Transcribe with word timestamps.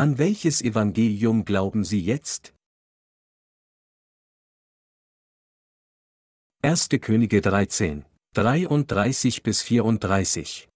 An 0.00 0.16
welches 0.16 0.62
Evangelium 0.62 1.44
glauben 1.44 1.84
Sie 1.84 2.00
jetzt? 2.00 2.54
1. 6.62 6.88
Könige 7.02 7.42
13, 7.42 8.06
33 8.32 9.42
bis 9.42 9.60
34 9.60 10.70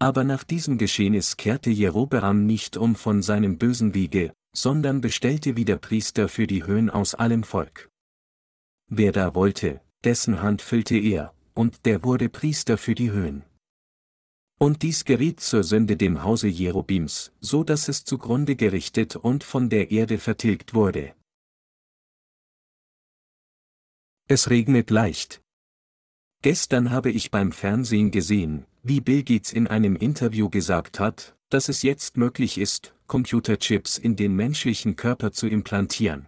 Aber 0.00 0.24
nach 0.24 0.44
diesem 0.44 0.78
Geschehnis 0.78 1.36
kehrte 1.36 1.68
Jerobeam 1.68 2.46
nicht 2.46 2.78
um 2.78 2.96
von 2.96 3.20
seinem 3.20 3.58
bösen 3.58 3.92
Wege, 3.92 4.32
sondern 4.56 5.02
bestellte 5.02 5.58
wieder 5.58 5.76
Priester 5.76 6.30
für 6.30 6.46
die 6.46 6.64
Höhen 6.64 6.88
aus 6.88 7.14
allem 7.14 7.42
Volk. 7.42 7.90
Wer 8.90 9.12
da 9.12 9.34
wollte, 9.34 9.82
dessen 10.04 10.40
Hand 10.40 10.62
füllte 10.62 10.96
er, 10.96 11.34
und 11.52 11.84
der 11.84 12.02
wurde 12.02 12.30
Priester 12.30 12.78
für 12.78 12.94
die 12.94 13.10
Höhen. 13.10 13.44
Und 14.64 14.80
dies 14.80 15.04
geriet 15.04 15.40
zur 15.40 15.62
Sünde 15.62 15.98
dem 15.98 16.22
Hause 16.22 16.48
Jerobims, 16.48 17.32
so 17.38 17.64
dass 17.64 17.88
es 17.88 18.06
zugrunde 18.06 18.56
gerichtet 18.56 19.14
und 19.14 19.44
von 19.44 19.68
der 19.68 19.90
Erde 19.90 20.16
vertilgt 20.16 20.72
wurde. 20.72 21.14
Es 24.26 24.48
regnet 24.48 24.88
leicht. 24.88 25.42
Gestern 26.40 26.92
habe 26.92 27.10
ich 27.10 27.30
beim 27.30 27.52
Fernsehen 27.52 28.10
gesehen, 28.10 28.64
wie 28.82 29.02
Bill 29.02 29.22
Gates 29.22 29.52
in 29.52 29.66
einem 29.66 29.96
Interview 29.96 30.48
gesagt 30.48 30.98
hat, 30.98 31.36
dass 31.50 31.68
es 31.68 31.82
jetzt 31.82 32.16
möglich 32.16 32.56
ist, 32.56 32.94
Computerchips 33.06 33.98
in 33.98 34.16
den 34.16 34.34
menschlichen 34.34 34.96
Körper 34.96 35.30
zu 35.32 35.46
implantieren. 35.46 36.26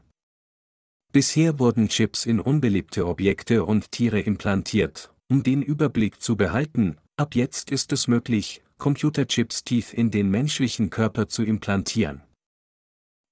Bisher 1.11 1.59
wurden 1.59 1.89
Chips 1.89 2.27
in 2.27 2.41
unbelebte 2.41 3.07
Objekte 3.07 3.65
und 3.65 3.93
Tiere 3.93 4.21
implantiert, 4.21 5.11
um 5.31 5.43
den 5.43 5.63
Überblick 5.63 6.21
zu 6.21 6.37
behalten, 6.37 6.99
ab 7.17 7.35
jetzt 7.35 7.71
ist 7.71 7.93
es 7.93 8.09
möglich, 8.09 8.63
Computerchips 8.79 9.65
tief 9.65 9.93
in 9.93 10.11
den 10.11 10.31
menschlichen 10.31 10.91
Körper 10.91 11.29
zu 11.29 11.43
implantieren. 11.43 12.23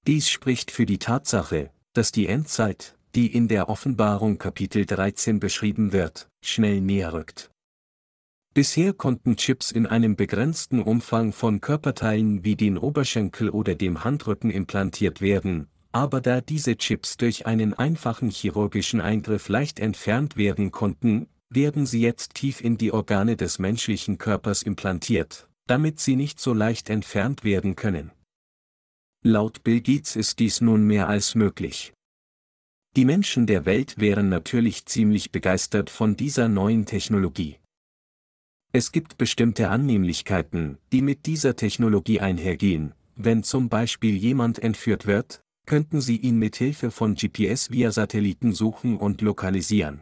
Dies 0.07 0.29
spricht 0.29 0.71
für 0.71 0.85
die 0.85 0.99
Tatsache, 0.99 1.71
dass 1.93 2.11
die 2.11 2.27
Endzeit, 2.27 2.97
die 3.15 3.33
in 3.33 3.47
der 3.47 3.69
Offenbarung 3.69 4.37
Kapitel 4.37 4.85
13 4.85 5.39
beschrieben 5.39 5.93
wird, 5.93 6.27
schnell 6.43 6.81
näher 6.81 7.13
rückt. 7.13 7.51
Bisher 8.53 8.93
konnten 8.93 9.35
Chips 9.35 9.71
in 9.71 9.85
einem 9.85 10.15
begrenzten 10.15 10.81
Umfang 10.81 11.33
von 11.33 11.59
Körperteilen 11.59 12.43
wie 12.43 12.55
den 12.55 12.77
Oberschenkel 12.77 13.49
oder 13.49 13.75
dem 13.75 14.03
Handrücken 14.03 14.49
implantiert 14.49 15.21
werden, 15.21 15.67
aber 15.91 16.21
da 16.21 16.41
diese 16.41 16.77
Chips 16.77 17.17
durch 17.17 17.45
einen 17.45 17.73
einfachen 17.73 18.29
chirurgischen 18.29 19.01
Eingriff 19.01 19.49
leicht 19.49 19.79
entfernt 19.79 20.37
werden 20.37 20.71
konnten, 20.71 21.27
werden 21.49 21.85
sie 21.85 22.01
jetzt 22.01 22.33
tief 22.33 22.61
in 22.61 22.77
die 22.77 22.91
Organe 22.91 23.37
des 23.37 23.59
menschlichen 23.59 24.17
Körpers 24.17 24.63
implantiert, 24.63 25.47
damit 25.67 25.99
sie 25.99 26.15
nicht 26.15 26.39
so 26.39 26.53
leicht 26.53 26.89
entfernt 26.89 27.43
werden 27.43 27.75
können. 27.75 28.11
Laut 29.23 29.63
Bill 29.63 29.81
Gates 29.81 30.15
ist 30.15 30.39
dies 30.39 30.61
nun 30.61 30.85
mehr 30.85 31.07
als 31.07 31.35
möglich. 31.35 31.93
Die 32.95 33.05
Menschen 33.05 33.45
der 33.47 33.65
Welt 33.65 33.97
wären 33.97 34.29
natürlich 34.29 34.85
ziemlich 34.85 35.31
begeistert 35.31 35.89
von 35.89 36.15
dieser 36.15 36.47
neuen 36.47 36.85
Technologie. 36.85 37.57
Es 38.71 38.91
gibt 38.91 39.17
bestimmte 39.17 39.69
Annehmlichkeiten, 39.69 40.77
die 40.91 41.01
mit 41.01 41.25
dieser 41.25 41.55
Technologie 41.55 42.19
einhergehen, 42.19 42.93
wenn 43.15 43.43
zum 43.43 43.69
Beispiel 43.69 44.15
jemand 44.15 44.59
entführt 44.59 45.07
wird, 45.07 45.41
könnten 45.65 46.01
Sie 46.01 46.17
ihn 46.17 46.37
mit 46.37 46.57
Hilfe 46.57 46.91
von 46.91 47.15
GPS 47.15 47.71
via 47.71 47.91
Satelliten 47.91 48.53
suchen 48.53 48.97
und 48.97 49.21
lokalisieren. 49.21 50.01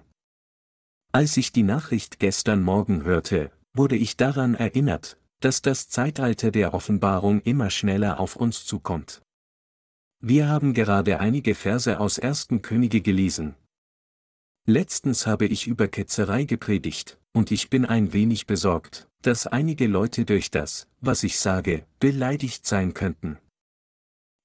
Als 1.16 1.38
ich 1.38 1.52
die 1.52 1.62
Nachricht 1.62 2.18
gestern 2.18 2.64
Morgen 2.64 3.04
hörte, 3.04 3.52
wurde 3.76 3.96
ich 3.96 4.18
daran 4.18 4.56
erinnert, 4.56 5.20
dass 5.42 5.62
das 5.62 5.88
Zeitalter 5.88 6.50
der 6.50 6.74
Offenbarung 6.74 7.40
immer 7.42 7.70
schneller 7.70 8.20
auf 8.20 8.36
uns 8.36 8.66
zukommt. 8.66 9.22
Wir 10.22 10.48
haben 10.48 10.74
gerade 10.74 11.20
einige 11.20 11.54
Verse 11.54 12.00
aus 12.00 12.18
ersten 12.18 12.64
Könige 12.64 13.02
gelesen. 13.02 13.54
Letztens 14.66 15.28
habe 15.28 15.46
ich 15.46 15.68
über 15.68 15.88
Ketzerei 15.88 16.46
gepredigt, 16.46 17.20
und 17.32 17.52
ich 17.52 17.70
bin 17.70 17.86
ein 17.86 18.12
wenig 18.12 18.48
besorgt, 18.48 19.08
dass 19.22 19.46
einige 19.46 19.86
Leute 19.86 20.26
durch 20.26 20.50
das, 20.50 20.88
was 21.00 21.22
ich 21.22 21.38
sage, 21.38 21.86
beleidigt 22.00 22.66
sein 22.66 22.96
könnten. 22.96 23.38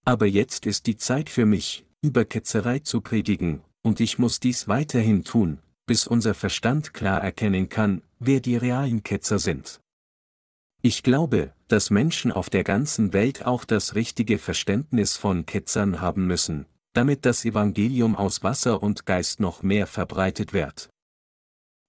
Aber 0.04 0.26
jetzt 0.26 0.66
ist 0.66 0.86
die 0.86 0.98
Zeit 0.98 1.30
für 1.30 1.46
mich, 1.46 1.86
über 2.02 2.26
Ketzerei 2.26 2.80
zu 2.80 3.00
predigen, 3.00 3.62
und 3.80 4.00
ich 4.00 4.18
muss 4.18 4.38
dies 4.38 4.68
weiterhin 4.68 5.24
tun, 5.24 5.60
bis 5.88 6.06
unser 6.06 6.34
Verstand 6.34 6.94
klar 6.94 7.20
erkennen 7.20 7.68
kann, 7.68 8.02
wer 8.20 8.38
die 8.38 8.56
realen 8.56 9.02
Ketzer 9.02 9.40
sind. 9.40 9.80
Ich 10.82 11.02
glaube, 11.02 11.52
dass 11.66 11.90
Menschen 11.90 12.30
auf 12.30 12.50
der 12.50 12.62
ganzen 12.62 13.12
Welt 13.12 13.44
auch 13.46 13.64
das 13.64 13.96
richtige 13.96 14.38
Verständnis 14.38 15.16
von 15.16 15.46
Ketzern 15.46 16.00
haben 16.00 16.26
müssen, 16.26 16.66
damit 16.92 17.26
das 17.26 17.44
Evangelium 17.44 18.14
aus 18.14 18.44
Wasser 18.44 18.82
und 18.82 19.06
Geist 19.06 19.40
noch 19.40 19.62
mehr 19.62 19.88
verbreitet 19.88 20.52
wird. 20.52 20.90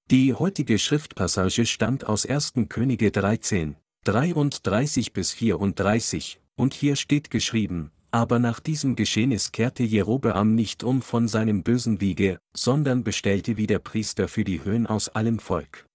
Die 0.09 0.33
heutige 0.33 0.79
Schriftpassage 0.79 1.67
stammt 1.67 2.05
aus 2.05 2.25
1. 2.25 2.53
Könige 2.69 3.11
13, 3.11 3.75
33 4.05 5.13
bis 5.13 5.33
34, 5.33 6.41
und 6.55 6.73
hier 6.73 6.95
steht 6.95 7.29
geschrieben, 7.29 7.91
aber 8.11 8.39
nach 8.39 8.59
diesem 8.59 8.95
Geschehnis 8.95 9.51
kehrte 9.51 9.83
Jerobeam 9.83 10.55
nicht 10.55 10.83
um 10.83 11.01
von 11.01 11.27
seinem 11.27 11.63
bösen 11.63 12.01
Wiege, 12.01 12.39
sondern 12.55 13.03
bestellte 13.03 13.57
wieder 13.57 13.79
Priester 13.79 14.27
für 14.27 14.43
die 14.43 14.63
Höhen 14.63 14.87
aus 14.87 15.09
allem 15.09 15.39
Volk. 15.39 15.85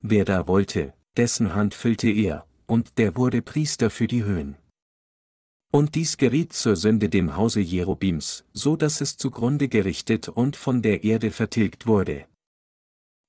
Wer 0.00 0.24
da 0.24 0.46
wollte, 0.46 0.92
dessen 1.16 1.54
Hand 1.54 1.74
füllte 1.74 2.10
er, 2.10 2.46
und 2.66 2.98
der 2.98 3.16
wurde 3.16 3.42
Priester 3.42 3.90
für 3.90 4.06
die 4.06 4.24
Höhen. 4.24 4.56
Und 5.72 5.94
dies 5.94 6.18
geriet 6.18 6.52
zur 6.52 6.76
Sünde 6.76 7.08
dem 7.08 7.36
Hause 7.36 7.60
Jerobims, 7.60 8.44
so 8.52 8.76
dass 8.76 9.00
es 9.00 9.16
zugrunde 9.16 9.68
gerichtet 9.68 10.28
und 10.28 10.56
von 10.56 10.82
der 10.82 11.04
Erde 11.04 11.30
vertilgt 11.30 11.86
wurde. 11.86 12.26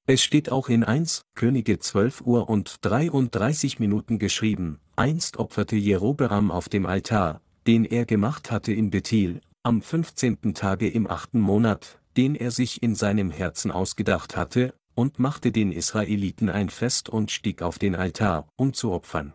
Es 0.08 0.22
steht 0.22 0.52
auch 0.52 0.70
in 0.70 0.84
1 0.84 1.24
Könige 1.34 1.80
12 1.80 2.22
Uhr 2.22 2.48
und 2.48 2.78
33 2.82 3.80
Minuten 3.80 4.20
geschrieben, 4.20 4.80
einst 4.96 5.38
opferte 5.38 5.76
Jerobeam 5.76 6.52
auf 6.52 6.70
dem 6.70 6.86
Altar, 6.86 7.42
den 7.68 7.86
er 7.86 8.06
gemacht 8.06 8.52
hatte 8.52 8.72
in 8.72 8.90
Bethel, 8.92 9.42
am 9.64 9.82
15. 9.82 10.54
Tage 10.54 10.90
im 10.90 11.08
achten 11.08 11.40
Monat, 11.40 12.00
den 12.18 12.36
er 12.36 12.52
sich 12.52 12.84
in 12.84 12.96
seinem 12.96 13.32
Herzen 13.32 13.72
ausgedacht 13.72 14.38
hatte, 14.38 14.74
und 14.94 15.20
machte 15.20 15.52
den 15.52 15.72
Israeliten 15.72 16.50
ein 16.50 16.70
Fest 16.70 17.10
und 17.10 17.32
stieg 17.32 17.62
auf 17.62 17.80
den 17.80 17.96
Altar, 17.96 18.48
um 18.56 18.74
zu 18.74 18.92
opfern. 18.92 19.34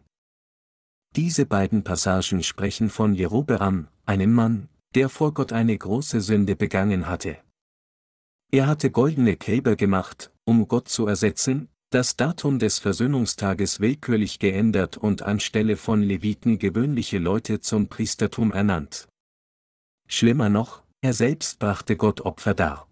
Diese 1.16 1.44
beiden 1.44 1.82
Passagen 1.82 2.42
sprechen 2.42 2.88
von 2.88 3.14
Jerobeam, 3.14 3.88
einem 4.06 4.32
Mann, 4.32 4.68
der 4.94 5.08
vor 5.08 5.34
Gott 5.34 5.52
eine 5.52 5.76
große 5.76 6.20
Sünde 6.20 6.56
begangen 6.56 7.08
hatte. 7.08 7.38
Er 8.52 8.66
hatte 8.66 8.90
goldene 8.90 9.36
Kälber 9.36 9.76
gemacht, 9.76 10.32
um 10.44 10.66
Gott 10.66 10.88
zu 10.88 11.06
ersetzen, 11.06 11.68
das 11.90 12.14
Datum 12.14 12.60
des 12.60 12.78
Versöhnungstages 12.78 13.80
willkürlich 13.80 14.38
geändert 14.38 14.96
und 14.96 15.22
anstelle 15.22 15.76
von 15.76 16.02
Leviten 16.02 16.60
gewöhnliche 16.60 17.18
Leute 17.18 17.60
zum 17.60 17.88
Priestertum 17.88 18.52
ernannt. 18.52 19.08
Schlimmer 20.06 20.48
noch, 20.48 20.82
er 21.00 21.14
selbst 21.14 21.58
brachte 21.58 21.96
Gott 21.96 22.20
Opfer 22.20 22.54
dar. 22.54 22.86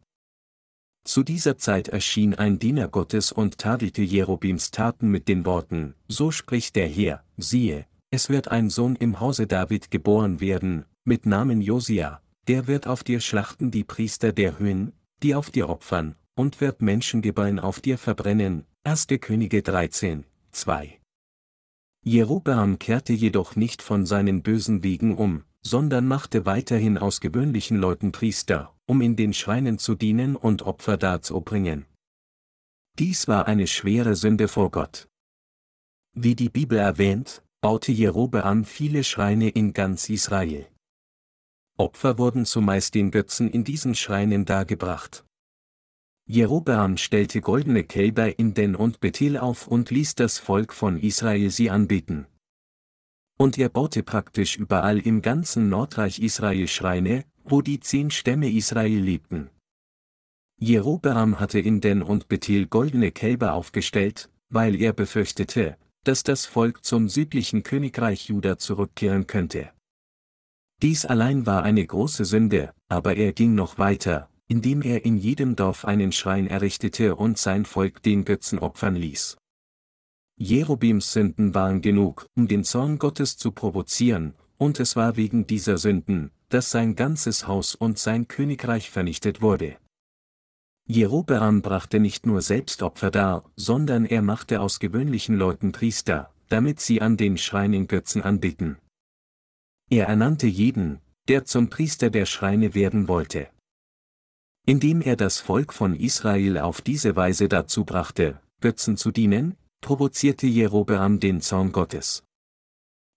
Zu 1.04 1.22
dieser 1.22 1.56
Zeit 1.58 1.88
erschien 1.88 2.34
ein 2.34 2.58
Diener 2.58 2.88
Gottes 2.88 3.30
und 3.30 3.58
tadelte 3.58 4.02
Jerobims 4.02 4.72
Taten 4.72 5.10
mit 5.10 5.28
den 5.28 5.46
Worten, 5.46 5.94
so 6.08 6.32
spricht 6.32 6.74
der 6.74 6.88
Herr, 6.88 7.24
siehe, 7.36 7.86
es 8.10 8.28
wird 8.28 8.48
ein 8.48 8.68
Sohn 8.68 8.96
im 8.96 9.20
Hause 9.20 9.46
David 9.46 9.92
geboren 9.92 10.40
werden, 10.40 10.86
mit 11.04 11.24
Namen 11.24 11.60
Josia, 11.60 12.20
der 12.48 12.66
wird 12.66 12.88
auf 12.88 13.04
dir 13.04 13.20
schlachten 13.20 13.70
die 13.70 13.84
Priester 13.84 14.32
der 14.32 14.58
Höhen, 14.58 14.92
die 15.22 15.36
auf 15.36 15.50
dir 15.50 15.68
opfern, 15.68 16.16
und 16.34 16.60
wird 16.60 16.82
Menschengebein 16.82 17.58
auf 17.58 17.80
dir 17.80 17.96
verbrennen, 17.96 18.64
1. 18.84 19.06
Könige 19.20 19.62
13, 19.62 20.24
2. 20.52 20.98
Jerobeam 22.04 22.78
kehrte 22.78 23.12
jedoch 23.12 23.54
nicht 23.54 23.82
von 23.82 24.06
seinen 24.06 24.42
bösen 24.42 24.82
Wegen 24.82 25.16
um, 25.16 25.44
sondern 25.62 26.06
machte 26.06 26.46
weiterhin 26.46 26.96
aus 26.96 27.20
gewöhnlichen 27.20 27.76
Leuten 27.76 28.12
Priester, 28.12 28.74
um 28.86 29.02
in 29.02 29.14
den 29.14 29.34
Schreinen 29.34 29.78
zu 29.78 29.94
dienen 29.94 30.36
und 30.36 30.62
Opfer 30.62 30.96
darzubringen. 30.96 31.84
Dies 32.98 33.28
war 33.28 33.46
eine 33.46 33.66
schwere 33.66 34.16
Sünde 34.16 34.48
vor 34.48 34.70
Gott. 34.70 35.08
Wie 36.14 36.34
die 36.34 36.48
Bibel 36.48 36.78
erwähnt, 36.78 37.42
baute 37.60 37.92
Jerobeam 37.92 38.64
viele 38.64 39.04
Schreine 39.04 39.50
in 39.50 39.74
ganz 39.74 40.08
Israel. 40.08 40.66
Opfer 41.76 42.16
wurden 42.16 42.46
zumeist 42.46 42.94
den 42.94 43.10
Götzen 43.10 43.50
in 43.50 43.64
diesen 43.64 43.94
Schreinen 43.94 44.46
dargebracht. 44.46 45.24
Jerobeam 46.30 46.98
stellte 46.98 47.40
goldene 47.40 47.84
Kälber 47.84 48.38
in 48.38 48.52
Den 48.52 48.76
und 48.76 49.00
Bethel 49.00 49.38
auf 49.38 49.66
und 49.66 49.90
ließ 49.90 50.14
das 50.14 50.38
Volk 50.38 50.74
von 50.74 50.98
Israel 50.98 51.48
sie 51.48 51.70
anbeten. 51.70 52.26
Und 53.38 53.56
er 53.56 53.70
baute 53.70 54.02
praktisch 54.02 54.56
überall 54.56 54.98
im 54.98 55.22
ganzen 55.22 55.70
Nordreich 55.70 56.18
Israel 56.20 56.68
Schreine, 56.68 57.24
wo 57.44 57.62
die 57.62 57.80
zehn 57.80 58.10
Stämme 58.10 58.50
Israel 58.50 59.00
lebten. 59.00 59.48
Jerobeam 60.60 61.40
hatte 61.40 61.60
in 61.60 61.80
Den 61.80 62.02
und 62.02 62.28
Bethel 62.28 62.66
goldene 62.66 63.10
Kälber 63.10 63.54
aufgestellt, 63.54 64.28
weil 64.50 64.74
er 64.74 64.92
befürchtete, 64.92 65.78
dass 66.04 66.24
das 66.24 66.44
Volk 66.44 66.84
zum 66.84 67.08
südlichen 67.08 67.62
Königreich 67.62 68.28
Juda 68.28 68.58
zurückkehren 68.58 69.26
könnte. 69.26 69.70
Dies 70.82 71.06
allein 71.06 71.46
war 71.46 71.62
eine 71.62 71.86
große 71.86 72.26
Sünde, 72.26 72.74
aber 72.88 73.16
er 73.16 73.32
ging 73.32 73.54
noch 73.54 73.78
weiter, 73.78 74.28
indem 74.48 74.82
er 74.82 75.04
in 75.04 75.16
jedem 75.16 75.54
Dorf 75.54 75.84
einen 75.84 76.10
Schrein 76.10 76.46
errichtete 76.46 77.14
und 77.14 77.38
sein 77.38 77.64
Volk 77.64 78.02
den 78.02 78.24
Götzen 78.24 78.58
opfern 78.58 78.96
ließ. 78.96 79.36
Jerobims 80.40 81.12
Sünden 81.12 81.54
waren 81.54 81.82
genug, 81.82 82.26
um 82.36 82.48
den 82.48 82.64
Zorn 82.64 82.98
Gottes 82.98 83.36
zu 83.36 83.52
provozieren, 83.52 84.34
und 84.56 84.80
es 84.80 84.96
war 84.96 85.16
wegen 85.16 85.46
dieser 85.46 85.78
Sünden, 85.78 86.30
dass 86.48 86.70
sein 86.70 86.96
ganzes 86.96 87.46
Haus 87.46 87.74
und 87.74 87.98
sein 87.98 88.26
Königreich 88.26 88.90
vernichtet 88.90 89.42
wurde. 89.42 89.76
Jerobeam 90.86 91.60
brachte 91.60 92.00
nicht 92.00 92.24
nur 92.24 92.40
Selbstopfer 92.40 93.10
dar, 93.10 93.44
sondern 93.56 94.06
er 94.06 94.22
machte 94.22 94.60
aus 94.60 94.80
gewöhnlichen 94.80 95.36
Leuten 95.36 95.72
Priester, 95.72 96.32
damit 96.48 96.80
sie 96.80 97.02
an 97.02 97.18
den 97.18 97.36
Schreinen 97.36 97.88
Götzen 97.88 98.22
anbeten. 98.22 98.78
Er 99.90 100.06
ernannte 100.06 100.46
jeden, 100.46 101.00
der 101.28 101.44
zum 101.44 101.68
Priester 101.68 102.08
der 102.10 102.24
Schreine 102.24 102.74
werden 102.74 103.06
wollte. 103.06 103.48
Indem 104.68 105.00
er 105.00 105.16
das 105.16 105.38
Volk 105.38 105.72
von 105.72 105.94
Israel 105.94 106.58
auf 106.58 106.82
diese 106.82 107.16
Weise 107.16 107.48
dazu 107.48 107.86
brachte, 107.86 108.38
Götzen 108.60 108.98
zu 108.98 109.10
dienen, 109.10 109.56
provozierte 109.80 110.46
Jerobeam 110.46 111.20
den 111.20 111.40
Zorn 111.40 111.72
Gottes. 111.72 112.22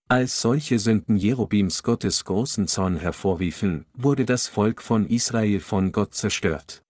Als 0.08 0.40
solche 0.40 0.78
Sünden 0.78 1.14
Jerobims 1.18 1.82
Gottes 1.82 2.24
großen 2.24 2.68
Zorn 2.68 2.96
hervorriefen, 2.96 3.84
wurde 3.92 4.24
das 4.24 4.48
Volk 4.48 4.80
von 4.80 5.06
Israel 5.06 5.60
von 5.60 5.92
Gott 5.92 6.14
zerstört. 6.14 6.82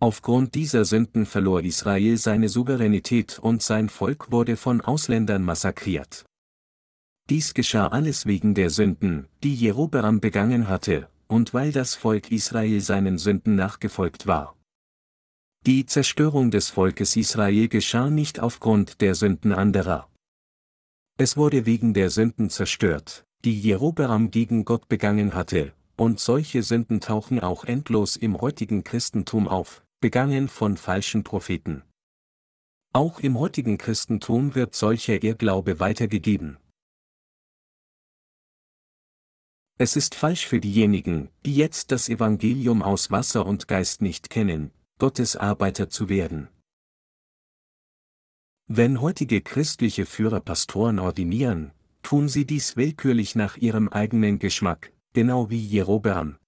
Aufgrund 0.00 0.54
dieser 0.54 0.86
Sünden 0.86 1.26
verlor 1.26 1.62
Israel 1.62 2.16
seine 2.16 2.48
Souveränität 2.48 3.38
und 3.38 3.62
sein 3.62 3.90
Volk 3.90 4.32
wurde 4.32 4.56
von 4.56 4.80
Ausländern 4.80 5.44
massakriert. 5.44 6.24
Dies 7.28 7.52
geschah 7.52 7.88
alles 7.88 8.24
wegen 8.24 8.54
der 8.54 8.70
Sünden, 8.70 9.28
die 9.42 9.54
Jerobeam 9.54 10.20
begangen 10.20 10.68
hatte, 10.68 11.10
und 11.28 11.54
weil 11.54 11.72
das 11.72 11.94
Volk 11.94 12.32
Israel 12.32 12.80
seinen 12.80 13.18
Sünden 13.18 13.54
nachgefolgt 13.54 14.26
war. 14.26 14.56
Die 15.66 15.86
Zerstörung 15.86 16.50
des 16.50 16.70
Volkes 16.70 17.16
Israel 17.16 17.68
geschah 17.68 18.10
nicht 18.10 18.40
aufgrund 18.40 19.00
der 19.00 19.14
Sünden 19.14 19.52
anderer. 19.52 20.08
Es 21.18 21.36
wurde 21.36 21.66
wegen 21.66 21.94
der 21.94 22.10
Sünden 22.10 22.48
zerstört, 22.48 23.26
die 23.44 23.58
Jerobeam 23.58 24.30
gegen 24.30 24.64
Gott 24.64 24.88
begangen 24.88 25.34
hatte, 25.34 25.72
und 25.96 26.20
solche 26.20 26.62
Sünden 26.62 27.00
tauchen 27.00 27.40
auch 27.40 27.64
endlos 27.64 28.16
im 28.16 28.40
heutigen 28.40 28.84
Christentum 28.84 29.48
auf, 29.48 29.82
begangen 30.00 30.48
von 30.48 30.76
falschen 30.76 31.24
Propheten. 31.24 31.82
Auch 32.92 33.20
im 33.20 33.38
heutigen 33.38 33.78
Christentum 33.78 34.54
wird 34.54 34.74
solcher 34.74 35.22
Irrglaube 35.22 35.80
weitergegeben. 35.80 36.56
Es 39.80 39.94
ist 39.94 40.16
falsch 40.16 40.46
für 40.48 40.58
diejenigen, 40.58 41.28
die 41.46 41.54
jetzt 41.54 41.92
das 41.92 42.08
Evangelium 42.08 42.82
aus 42.82 43.12
Wasser 43.12 43.46
und 43.46 43.68
Geist 43.68 44.02
nicht 44.02 44.28
kennen, 44.28 44.72
Gottes 44.98 45.36
Arbeiter 45.36 45.88
zu 45.88 46.08
werden. 46.08 46.48
Wenn 48.66 49.00
heutige 49.00 49.40
christliche 49.40 50.04
Führer 50.04 50.40
Pastoren 50.40 50.98
ordinieren, 50.98 51.70
tun 52.02 52.28
sie 52.28 52.44
dies 52.44 52.76
willkürlich 52.76 53.36
nach 53.36 53.56
ihrem 53.56 53.88
eigenen 53.88 54.40
Geschmack, 54.40 54.92
genau 55.12 55.48
wie 55.48 55.64
Jerobeam. 55.64 56.38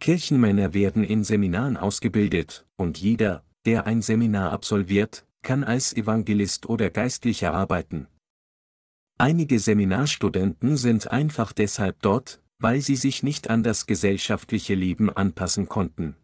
Kirchenmänner 0.00 0.74
werden 0.74 1.04
in 1.04 1.22
Seminaren 1.22 1.76
ausgebildet, 1.76 2.66
und 2.76 2.98
jeder, 2.98 3.44
der 3.64 3.86
ein 3.86 4.02
Seminar 4.02 4.50
absolviert, 4.50 5.24
kann 5.42 5.62
als 5.62 5.96
Evangelist 5.96 6.68
oder 6.68 6.90
Geistlicher 6.90 7.54
arbeiten. 7.54 8.08
Einige 9.18 9.58
Seminarstudenten 9.58 10.76
sind 10.76 11.10
einfach 11.10 11.52
deshalb 11.52 12.00
dort, 12.02 12.42
weil 12.58 12.80
sie 12.80 12.96
sich 12.96 13.22
nicht 13.22 13.48
an 13.50 13.62
das 13.62 13.86
gesellschaftliche 13.86 14.74
Leben 14.74 15.10
anpassen 15.10 15.68
konnten. 15.68 16.16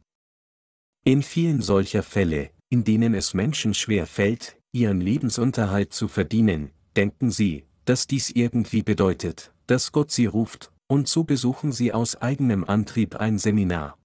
In 1.05 1.23
vielen 1.23 1.63
solcher 1.63 2.03
Fälle, 2.03 2.51
in 2.69 2.85
denen 2.85 3.15
es 3.15 3.33
Menschen 3.33 3.75
schwer 3.75 4.07
fällt, 4.07 4.57
ihren 4.73 5.01
Lebensunterhalt 5.01 5.93
zu 5.93 6.09
verdienen, 6.09 6.71
denken 6.97 7.31
sie, 7.31 7.65
dass 7.85 8.07
dies 8.07 8.31
irgendwie 8.31 8.83
bedeutet, 8.83 9.53
dass 9.67 9.93
Gott 9.93 10.11
sie 10.11 10.27
ruft, 10.27 10.73
und 10.89 11.09
so 11.09 11.25
besuchen 11.25 11.73
sie 11.73 11.93
aus 11.93 12.17
eigenem 12.17 12.65
Antrieb 12.65 13.17
ein 13.17 13.39
Seminar. 13.39 13.97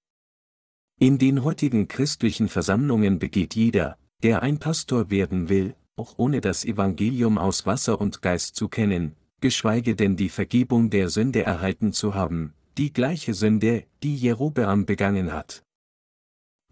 In 1.00 1.18
den 1.18 1.44
heutigen 1.44 1.88
christlichen 1.88 2.48
Versammlungen 2.48 3.20
begeht 3.20 3.56
jeder, 3.56 3.98
der 4.24 4.44
ein 4.44 4.60
Pastor 4.60 5.10
werden 5.10 5.50
will, 5.50 5.76
auch 5.98 6.16
ohne 6.18 6.42
das 6.42 6.66
Evangelium 6.66 7.38
aus 7.38 7.66
Wasser 7.66 8.00
und 8.02 8.22
Geist 8.22 8.56
zu 8.56 8.68
kennen, 8.68 9.16
geschweige 9.40 9.96
denn 9.96 10.16
die 10.16 10.30
Vergebung 10.30 10.90
der 10.90 11.10
Sünde 11.10 11.44
erhalten 11.44 11.94
zu 11.94 12.14
haben, 12.16 12.54
die 12.78 12.92
gleiche 12.92 13.34
Sünde, 13.34 13.86
die 14.04 14.16
Jerobeam 14.16 14.86
begangen 14.86 15.32
hat. 15.32 15.64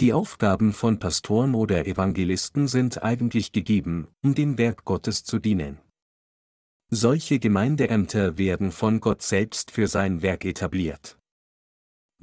Die 0.02 0.12
Aufgaben 0.12 0.74
von 0.74 1.00
Pastoren 1.00 1.56
oder 1.56 1.86
Evangelisten 1.88 2.68
sind 2.68 3.04
eigentlich 3.04 3.52
gegeben, 3.52 4.08
um 4.24 4.36
dem 4.36 4.58
Werk 4.58 4.84
Gottes 4.86 5.24
zu 5.24 5.40
dienen. 5.40 5.80
Solche 6.90 7.40
Gemeindeämter 7.40 8.38
werden 8.38 8.72
von 8.72 9.00
Gott 9.00 9.22
selbst 9.22 9.72
für 9.72 9.88
sein 9.88 10.22
Werk 10.22 10.46
etabliert. 10.46 11.18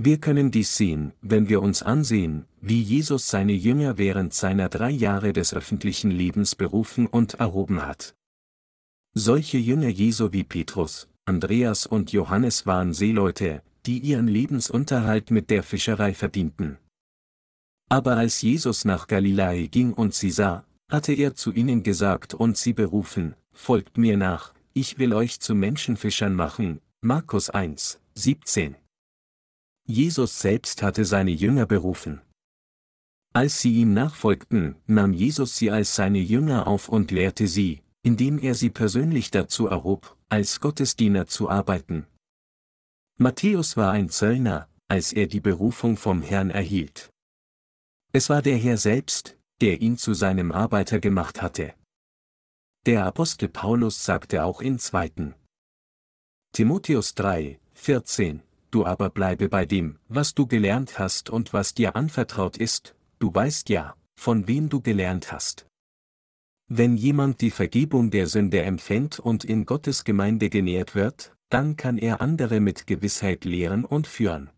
Wir 0.03 0.17
können 0.17 0.51
dies 0.51 0.79
sehen, 0.79 1.13
wenn 1.21 1.51
wir 1.51 1.61
uns 1.61 1.83
ansehen, 1.83 2.47
wie 2.63 2.81
Jesus 2.81 3.29
seine 3.29 3.53
Jünger 3.53 3.99
während 3.99 4.33
seiner 4.33 4.71
drei 4.71 4.89
Jahre 4.89 5.35
des 5.35 5.53
öffentlichen 5.53 6.11
Lebens 6.11 6.55
berufen 6.55 7.07
und 7.07 7.35
erhoben 7.35 7.85
hat. 7.85 8.15
Solche 9.13 9.59
Jünger 9.59 9.91
Jesu 9.91 10.33
wie 10.33 10.43
Petrus, 10.43 11.07
Andreas 11.27 11.85
und 11.85 12.13
Johannes 12.13 12.65
waren 12.65 12.95
Seeleute, 12.95 13.63
die 13.85 13.99
ihren 13.99 14.27
Lebensunterhalt 14.27 15.31
mit 15.31 15.51
der 15.51 15.63
Fischerei 15.63 16.15
verdienten. 16.15 16.79
Aber 17.91 18.17
als 18.17 18.41
Jesus 18.41 18.87
nach 18.87 19.07
Galiläa 19.07 19.67
ging 19.67 19.93
und 19.93 20.15
sie 20.15 20.31
sah, 20.31 20.65
hatte 20.91 21.13
er 21.13 21.35
zu 21.35 21.53
ihnen 21.53 21.83
gesagt 21.83 22.33
und 22.33 22.57
sie 22.57 22.73
berufen, 22.73 23.35
Folgt 23.53 23.99
mir 23.99 24.17
nach, 24.17 24.55
ich 24.73 24.99
will 24.99 25.13
euch 25.13 25.41
zu 25.41 25.55
Menschenfischern 25.55 26.35
machen. 26.35 26.81
Markus 27.03 27.51
1, 27.51 28.01
17. 28.15 28.77
Jesus 29.91 30.41
selbst 30.41 30.83
hatte 30.83 31.05
seine 31.05 31.33
Jünger 31.33 31.67
berufen. 31.67 32.21
Als 33.33 33.61
sie 33.61 33.75
ihm 33.75 33.93
nachfolgten, 33.93 34.77
nahm 34.87 35.13
Jesus 35.13 35.57
sie 35.57 35.71
als 35.71 35.95
seine 35.95 36.19
Jünger 36.19 36.67
auf 36.67 36.89
und 36.89 37.11
lehrte 37.11 37.49
sie, 37.49 37.83
indem 38.03 38.39
er 38.39 38.55
sie 38.55 38.71
persönlich 38.71 39.31
dazu 39.31 39.67
erhob, 39.67 40.17
als 40.29 40.61
Gottesdiener 40.61 41.27
zu 41.27 41.51
arbeiten. 41.51 42.07
Matthäus 43.19 43.77
war 43.77 43.93
ein 43.93 44.09
Zöllner, 44.09 44.69
als 44.89 45.13
er 45.13 45.27
die 45.27 45.41
Berufung 45.41 45.97
vom 45.97 46.23
Herrn 46.23 46.51
erhielt. 46.51 47.11
Es 48.13 48.31
war 48.31 48.43
der 48.43 48.57
Herr 48.57 48.77
selbst, 48.77 49.37
der 49.61 49.81
ihn 49.81 49.99
zu 49.99 50.15
seinem 50.15 50.53
Arbeiter 50.53 51.01
gemacht 51.01 51.43
hatte. 51.43 51.75
Der 52.87 53.05
Apostel 53.05 53.49
Paulus 53.49 54.05
sagte 54.05 54.45
auch 54.45 54.61
in 54.61 54.79
2. 54.79 55.35
Timotheus 56.53 57.15
3, 57.15 57.61
14, 57.75 58.43
Du 58.71 58.87
aber 58.87 59.11
bleibe 59.11 59.49
bei 59.49 59.67
dem, 59.67 59.99
was 60.09 60.35
du 60.35 60.47
gelernt 60.47 60.99
hast 60.99 61.29
und 61.29 61.53
was 61.53 61.75
dir 61.75 61.97
anvertraut 61.97 62.57
ist, 62.57 62.95
du 63.19 63.35
weißt 63.35 63.69
ja, 63.69 63.97
von 64.15 64.47
wem 64.47 64.69
du 64.69 64.81
gelernt 64.81 65.33
hast. 65.33 65.67
Wenn 66.69 66.97
jemand 66.97 67.41
die 67.41 67.51
Vergebung 67.51 68.13
der 68.13 68.29
Sünde 68.29 68.63
empfängt 68.63 69.19
und 69.19 69.45
in 69.45 69.67
Gottes 69.67 70.05
Gemeinde 70.05 70.51
genährt 70.51 70.95
wird, 70.95 71.35
dann 71.49 71.77
kann 71.77 71.99
er 71.99 72.21
andere 72.21 72.61
mit 72.61 72.87
Gewissheit 72.87 73.45
lehren 73.45 73.85
und 73.85 74.07
führen. 74.07 74.51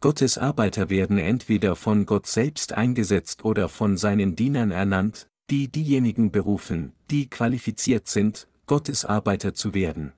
Gottes 0.00 0.36
Arbeiter 0.36 0.90
werden 0.90 1.18
entweder 1.18 1.76
von 1.76 2.06
Gott 2.06 2.26
selbst 2.26 2.72
eingesetzt 2.72 3.44
oder 3.44 3.68
von 3.68 3.96
seinen 3.96 4.34
Dienern 4.34 4.72
ernannt, 4.72 5.28
die 5.48 5.68
diejenigen 5.68 6.32
berufen, 6.32 6.92
die 7.10 7.30
qualifiziert 7.30 8.08
sind, 8.08 8.48
Gottes 8.66 9.04
Arbeiter 9.04 9.54
zu 9.54 9.74
werden. 9.74 10.12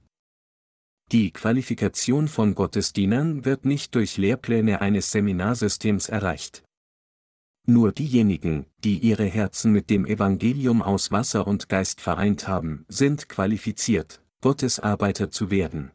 Die 1.11 1.33
Qualifikation 1.33 2.29
von 2.29 2.55
Gottesdienern 2.55 3.47
wird 3.47 3.65
nicht 3.65 3.95
durch 3.95 4.19
Lehrpläne 4.19 4.83
eines 4.83 5.11
Seminarsystems 5.11 6.11
erreicht. 6.11 6.65
Nur 7.67 7.93
diejenigen, 7.93 8.67
die 8.85 8.99
ihre 8.99 9.25
Herzen 9.25 9.73
mit 9.73 9.89
dem 9.89 10.05
Evangelium 10.05 10.83
aus 10.83 11.11
Wasser 11.11 11.47
und 11.47 11.71
Geist 11.71 12.03
vereint 12.03 12.47
haben, 12.47 12.85
sind 12.89 13.31
qualifiziert, 13.31 14.23
Gottes 14.43 14.81
Arbeiter 14.81 15.31
zu 15.31 15.51
werden. 15.51 15.93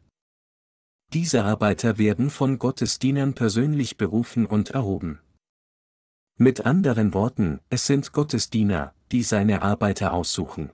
Diese 1.12 1.44
Arbeiter 1.44 1.96
werden 1.96 2.28
von 2.28 2.58
Gottesdienern 2.58 3.34
persönlich 3.34 3.96
berufen 3.96 4.46
und 4.46 4.70
erhoben. 4.70 5.20
Mit 6.36 6.66
anderen 6.66 7.14
Worten, 7.14 7.60
es 7.70 7.86
sind 7.86 8.12
Gottesdiener, 8.12 8.92
die 9.12 9.22
seine 9.22 9.62
Arbeiter 9.62 10.12
aussuchen. 10.12 10.72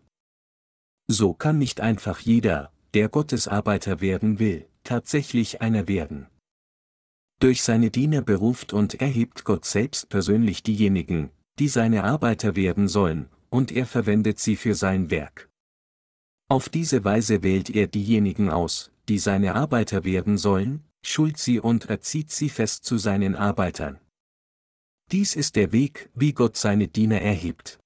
So 1.06 1.35
kann 1.35 1.59
nicht 1.59 1.82
einfach 1.82 2.20
jeder, 2.20 2.73
der 2.94 3.09
Gottesarbeiter 3.09 4.00
werden 4.00 4.38
will, 4.38 4.66
tatsächlich 4.85 5.61
einer 5.61 5.88
werden. 5.88 6.26
Durch 7.40 7.62
seine 7.62 7.90
Diener 7.90 8.23
beruft 8.23 8.73
und 8.73 9.00
erhebt 9.00 9.44
Gott 9.44 9.64
selbst 9.64 10.09
persönlich 10.09 10.62
diejenigen, 10.62 11.30
die 11.59 11.68
seine 11.68 12.04
Arbeiter 12.04 12.56
werden 12.56 12.88
sollen, 12.88 13.28
und 13.49 13.73
er 13.73 13.87
verwendet 13.87 14.38
sie 14.38 14.56
für 14.56 14.75
sein 14.75 15.11
Werk. 15.11 15.49
Auf 16.49 16.68
diese 16.68 17.04
Weise 17.04 17.42
wählt 17.42 17.70
er 17.70 17.87
diejenigen 17.87 18.50
aus, 18.50 18.90
die 19.09 19.18
seine 19.18 19.54
Arbeiter 19.54 20.04
werden 20.04 20.37
sollen, 20.37 20.85
schult 21.02 21.38
sie 21.38 21.61
und 21.61 21.88
erzieht 21.88 22.30
sie 22.30 22.49
fest 22.49 22.85
zu 22.85 22.99
seinen 22.99 23.37
Arbeitern. 23.37 23.99
Dies 25.12 25.35
ist 25.35 25.56
der 25.56 25.73
Weg, 25.73 26.11
wie 26.14 26.32
Gott 26.32 26.56
seine 26.56 26.88
Diener 26.88 27.20
erhebt. 27.20 27.80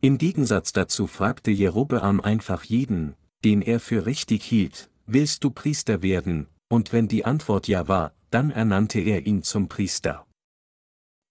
Im 0.00 0.18
Gegensatz 0.18 0.72
dazu 0.72 1.06
fragte 1.06 1.50
Jerobeam 1.50 2.20
einfach 2.20 2.64
jeden, 2.64 3.14
den 3.44 3.62
er 3.62 3.78
für 3.78 4.06
richtig 4.06 4.42
hielt, 4.42 4.90
willst 5.06 5.44
du 5.44 5.50
Priester 5.50 6.02
werden, 6.02 6.46
und 6.68 6.92
wenn 6.92 7.08
die 7.08 7.24
Antwort 7.24 7.68
ja 7.68 7.86
war, 7.88 8.14
dann 8.30 8.50
ernannte 8.50 9.00
er 9.00 9.26
ihn 9.26 9.42
zum 9.42 9.68
Priester. 9.68 10.26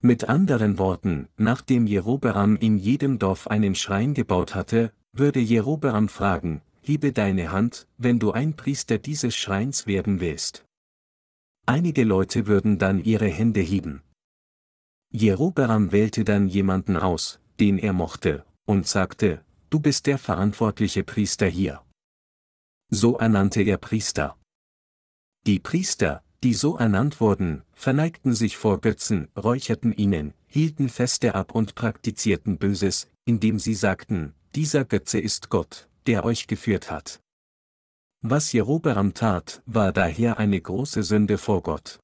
Mit 0.01 0.29
anderen 0.29 0.77
Worten, 0.77 1.27
nachdem 1.37 1.87
Jerobeam 1.87 2.55
in 2.57 2.77
jedem 2.77 3.19
Dorf 3.19 3.47
einen 3.47 3.75
Schrein 3.75 4.13
gebaut 4.13 4.53
hatte, 4.53 4.91
würde 5.13 5.39
Jerobeam 5.39 6.09
fragen, 6.09 6.61
Hiebe 6.85 7.13
deine 7.13 7.53
Hand, 7.53 7.87
wenn 7.97 8.19
du 8.19 8.33
ein 8.33 8.57
Priester 8.57 8.97
dieses 8.97 9.37
Schreins 9.37 9.87
werden 9.87 10.19
willst. 10.19 10.65
Einige 11.65 12.03
Leute 12.03 12.45
würden 12.45 12.77
dann 12.77 13.01
ihre 13.01 13.27
Hände 13.27 13.61
hieben. 13.61 14.01
Jerobeam 15.09 15.93
wählte 15.93 16.25
dann 16.25 16.49
jemanden 16.49 16.97
aus, 16.97 17.39
den 17.61 17.77
er 17.77 17.93
mochte, 17.93 18.43
und 18.65 18.85
sagte, 18.85 19.45
du 19.69 19.79
bist 19.79 20.07
der 20.07 20.17
verantwortliche 20.17 21.05
Priester 21.05 21.47
hier. 21.47 21.82
So 22.95 23.17
ernannte 23.17 23.63
er 23.63 23.77
Priester. 23.77 24.37
Die 25.47 25.59
Priester, 25.59 26.21
die 26.43 26.53
so 26.53 26.77
ernannt 26.77 27.19
wurden, 27.19 27.63
verneigten 27.73 28.35
sich 28.35 28.55
vor 28.55 28.81
Götzen, 28.81 29.29
räucherten 29.35 29.93
ihnen, 29.93 30.35
hielten 30.45 30.89
Feste 30.89 31.33
ab 31.33 31.55
und 31.55 31.73
praktizierten 31.73 32.59
Böses, 32.59 33.07
indem 33.25 33.57
sie 33.57 33.73
sagten, 33.73 34.35
dieser 34.53 34.85
Götze 34.85 35.19
ist 35.19 35.49
Gott, 35.49 35.89
der 36.05 36.23
euch 36.23 36.45
geführt 36.45 36.91
hat. 36.91 37.19
Was 38.21 38.53
Jerobeam 38.53 39.15
tat, 39.15 39.63
war 39.65 39.91
daher 39.91 40.37
eine 40.37 40.61
große 40.61 41.01
Sünde 41.01 41.39
vor 41.39 41.63
Gott. 41.63 41.99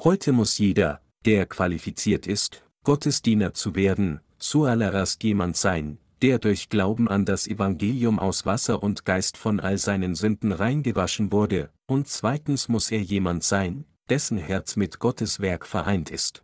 Heute 0.00 0.32
muss 0.32 0.56
jeder, 0.56 1.02
der 1.26 1.44
qualifiziert 1.44 2.26
ist, 2.26 2.64
Gottesdiener 2.84 3.52
zu 3.52 3.74
werden, 3.74 4.20
zuallererst 4.38 5.22
jemand 5.24 5.58
sein, 5.58 5.98
der 6.22 6.38
durch 6.38 6.68
Glauben 6.68 7.08
an 7.08 7.24
das 7.24 7.46
Evangelium 7.46 8.18
aus 8.18 8.46
Wasser 8.46 8.82
und 8.82 9.04
Geist 9.04 9.36
von 9.36 9.60
all 9.60 9.78
seinen 9.78 10.14
Sünden 10.14 10.52
reingewaschen 10.52 11.32
wurde, 11.32 11.70
und 11.86 12.08
zweitens 12.08 12.68
muss 12.68 12.90
er 12.90 13.02
jemand 13.02 13.44
sein, 13.44 13.84
dessen 14.08 14.38
Herz 14.38 14.76
mit 14.76 14.98
Gottes 14.98 15.40
Werk 15.40 15.66
vereint 15.66 16.10
ist. 16.10 16.42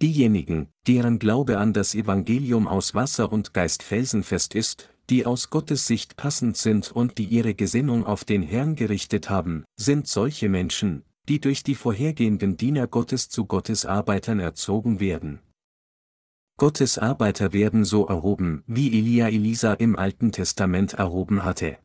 Diejenigen, 0.00 0.68
deren 0.86 1.18
Glaube 1.18 1.58
an 1.58 1.72
das 1.72 1.94
Evangelium 1.94 2.68
aus 2.68 2.94
Wasser 2.94 3.32
und 3.32 3.52
Geist 3.52 3.82
felsenfest 3.82 4.54
ist, 4.54 4.90
die 5.10 5.26
aus 5.26 5.50
Gottes 5.50 5.86
Sicht 5.86 6.16
passend 6.16 6.56
sind 6.56 6.92
und 6.92 7.18
die 7.18 7.24
ihre 7.24 7.54
Gesinnung 7.54 8.06
auf 8.06 8.24
den 8.24 8.42
Herrn 8.42 8.76
gerichtet 8.76 9.30
haben, 9.30 9.64
sind 9.76 10.06
solche 10.06 10.48
Menschen, 10.48 11.04
die 11.28 11.40
durch 11.40 11.62
die 11.62 11.74
vorhergehenden 11.74 12.56
Diener 12.56 12.86
Gottes 12.86 13.28
zu 13.28 13.46
Gottes 13.46 13.86
Arbeitern 13.86 14.38
erzogen 14.38 15.00
werden. 15.00 15.40
Gottes 16.58 16.98
Arbeiter 16.98 17.52
werden 17.52 17.84
so 17.84 18.08
erhoben, 18.08 18.64
wie 18.66 18.88
Elia 18.98 19.28
Elisa 19.28 19.74
im 19.74 19.94
Alten 19.94 20.32
Testament 20.32 20.94
erhoben 20.94 21.44
hatte. 21.44 21.78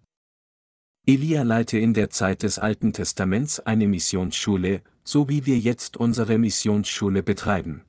Elia 1.05 1.43
leite 1.43 1.77
in 1.77 1.93
der 1.93 2.09
Zeit 2.09 2.41
des 2.41 2.57
Alten 2.57 2.91
Testaments 2.91 3.59
eine 3.59 3.87
Missionsschule, 3.87 4.81
so 5.03 5.29
wie 5.29 5.45
wir 5.45 5.59
jetzt 5.59 5.95
unsere 5.97 6.39
Missionsschule 6.39 7.21
betreiben. 7.21 7.83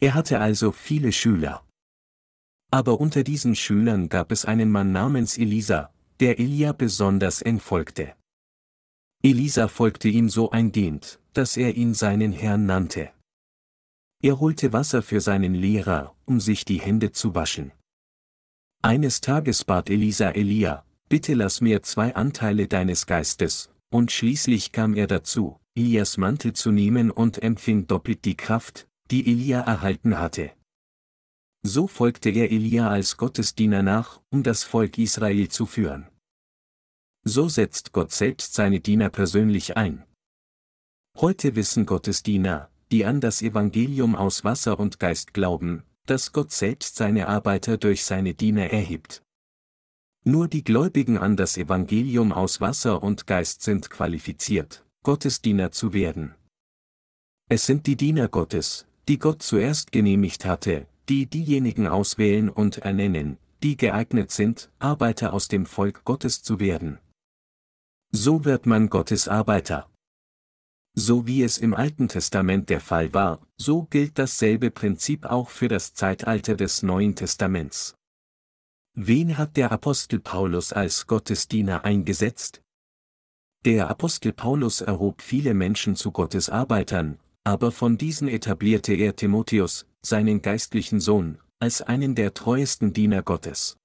Er 0.00 0.14
hatte 0.14 0.40
also 0.40 0.72
viele 0.72 1.12
Schüler. 1.12 1.64
Aber 2.72 3.00
unter 3.00 3.22
diesen 3.22 3.54
Schülern 3.54 4.08
gab 4.08 4.32
es 4.32 4.44
einen 4.44 4.72
Mann 4.72 4.90
namens 4.90 5.38
Elisa, 5.38 5.92
der 6.18 6.40
Elia 6.40 6.72
besonders 6.72 7.40
eng 7.40 7.60
folgte. 7.60 8.14
Elisa 9.22 9.68
folgte 9.68 10.08
ihm 10.08 10.28
so 10.28 10.50
eingehend, 10.50 11.20
dass 11.34 11.56
er 11.56 11.76
ihn 11.76 11.94
seinen 11.94 12.32
Herrn 12.32 12.66
nannte. 12.66 13.12
Er 14.20 14.40
holte 14.40 14.72
Wasser 14.72 15.02
für 15.02 15.20
seinen 15.20 15.54
Lehrer, 15.54 16.16
um 16.24 16.40
sich 16.40 16.64
die 16.64 16.80
Hände 16.80 17.12
zu 17.12 17.36
waschen. 17.36 17.72
Eines 18.82 19.20
Tages 19.20 19.64
bat 19.64 19.90
Elisa 19.90 20.30
Elia, 20.30 20.84
bitte 21.08 21.34
lass 21.34 21.60
mir 21.60 21.82
zwei 21.82 22.14
Anteile 22.16 22.66
deines 22.66 23.06
Geistes, 23.06 23.70
und 23.90 24.10
schließlich 24.10 24.72
kam 24.72 24.94
er 24.94 25.06
dazu, 25.06 25.60
Elias 25.76 26.16
Mantel 26.16 26.52
zu 26.52 26.72
nehmen 26.72 27.12
und 27.12 27.42
empfing 27.42 27.86
doppelt 27.86 28.24
die 28.24 28.36
Kraft, 28.36 28.88
die 29.10 29.26
Elia 29.30 29.60
erhalten 29.60 30.18
hatte. 30.18 30.52
So 31.62 31.86
folgte 31.86 32.30
er 32.30 32.50
Elia 32.50 32.88
als 32.88 33.16
Gottesdiener 33.16 33.82
nach, 33.82 34.20
um 34.30 34.42
das 34.42 34.64
Volk 34.64 34.98
Israel 34.98 35.48
zu 35.48 35.66
führen. 35.66 36.08
So 37.24 37.48
setzt 37.48 37.92
Gott 37.92 38.12
selbst 38.12 38.54
seine 38.54 38.80
Diener 38.80 39.10
persönlich 39.10 39.76
ein. 39.76 40.04
Heute 41.16 41.56
wissen 41.56 41.84
Gottes 41.84 42.22
Diener, 42.22 42.70
die 42.90 43.04
an 43.04 43.20
das 43.20 43.42
Evangelium 43.42 44.16
aus 44.16 44.44
Wasser 44.44 44.78
und 44.78 44.98
Geist 44.98 45.34
glauben, 45.34 45.82
dass 46.06 46.32
Gott 46.32 46.52
selbst 46.52 46.96
seine 46.96 47.28
Arbeiter 47.28 47.76
durch 47.76 48.04
seine 48.04 48.34
Diener 48.34 48.70
erhebt. 48.70 49.22
Nur 50.24 50.48
die 50.48 50.64
Gläubigen 50.64 51.18
an 51.18 51.36
das 51.36 51.56
Evangelium 51.56 52.32
aus 52.32 52.60
Wasser 52.60 53.02
und 53.02 53.26
Geist 53.26 53.62
sind 53.62 53.90
qualifiziert, 53.90 54.84
Gottes 55.02 55.40
Diener 55.40 55.70
zu 55.70 55.92
werden. 55.92 56.34
Es 57.48 57.66
sind 57.66 57.86
die 57.86 57.96
Diener 57.96 58.28
Gottes, 58.28 58.86
die 59.08 59.18
Gott 59.18 59.42
zuerst 59.42 59.92
genehmigt 59.92 60.44
hatte, 60.44 60.86
die 61.08 61.26
diejenigen 61.26 61.86
auswählen 61.86 62.50
und 62.50 62.78
ernennen, 62.78 63.38
die 63.62 63.76
geeignet 63.76 64.30
sind, 64.30 64.70
Arbeiter 64.78 65.32
aus 65.32 65.48
dem 65.48 65.66
Volk 65.66 66.04
Gottes 66.04 66.42
zu 66.42 66.60
werden. 66.60 66.98
So 68.10 68.44
wird 68.44 68.66
man 68.66 68.88
Gottes 68.88 69.28
Arbeiter. 69.28 69.90
So 71.00 71.28
wie 71.28 71.44
es 71.44 71.58
im 71.58 71.74
Alten 71.74 72.08
Testament 72.08 72.68
der 72.70 72.80
Fall 72.80 73.14
war, 73.14 73.40
so 73.56 73.84
gilt 73.84 74.18
dasselbe 74.18 74.72
Prinzip 74.72 75.26
auch 75.26 75.48
für 75.48 75.68
das 75.68 75.94
Zeitalter 75.94 76.56
des 76.56 76.82
Neuen 76.82 77.14
Testaments. 77.14 77.94
Wen 78.96 79.38
hat 79.38 79.56
der 79.56 79.70
Apostel 79.70 80.18
Paulus 80.18 80.72
als 80.72 81.06
Gottesdiener 81.06 81.84
eingesetzt? 81.84 82.62
Der 83.64 83.88
Apostel 83.88 84.32
Paulus 84.32 84.80
erhob 84.80 85.22
viele 85.22 85.54
Menschen 85.54 85.94
zu 85.94 86.10
Gottes 86.10 86.50
Arbeitern, 86.50 87.20
aber 87.44 87.70
von 87.70 87.96
diesen 87.96 88.26
etablierte 88.26 88.92
er 88.94 89.14
Timotheus, 89.14 89.86
seinen 90.02 90.42
geistlichen 90.42 90.98
Sohn, 90.98 91.38
als 91.60 91.80
einen 91.80 92.16
der 92.16 92.34
treuesten 92.34 92.92
Diener 92.92 93.22
Gottes. 93.22 93.76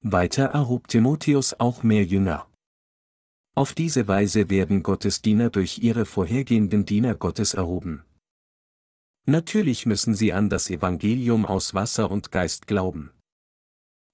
Weiter 0.00 0.46
erhob 0.46 0.88
Timotheus 0.88 1.52
auch 1.60 1.82
mehr 1.82 2.04
Jünger. 2.04 2.46
Auf 3.54 3.72
diese 3.72 4.08
Weise 4.08 4.50
werden 4.50 4.82
Gottes 4.82 5.22
Diener 5.22 5.50
durch 5.50 5.78
ihre 5.78 6.06
vorhergehenden 6.06 6.84
Diener 6.84 7.14
Gottes 7.14 7.54
erhoben. 7.54 8.04
Natürlich 9.26 9.86
müssen 9.86 10.14
sie 10.14 10.32
an 10.32 10.50
das 10.50 10.70
Evangelium 10.70 11.46
aus 11.46 11.74
Wasser 11.74 12.10
und 12.10 12.32
Geist 12.32 12.66
glauben. 12.66 13.10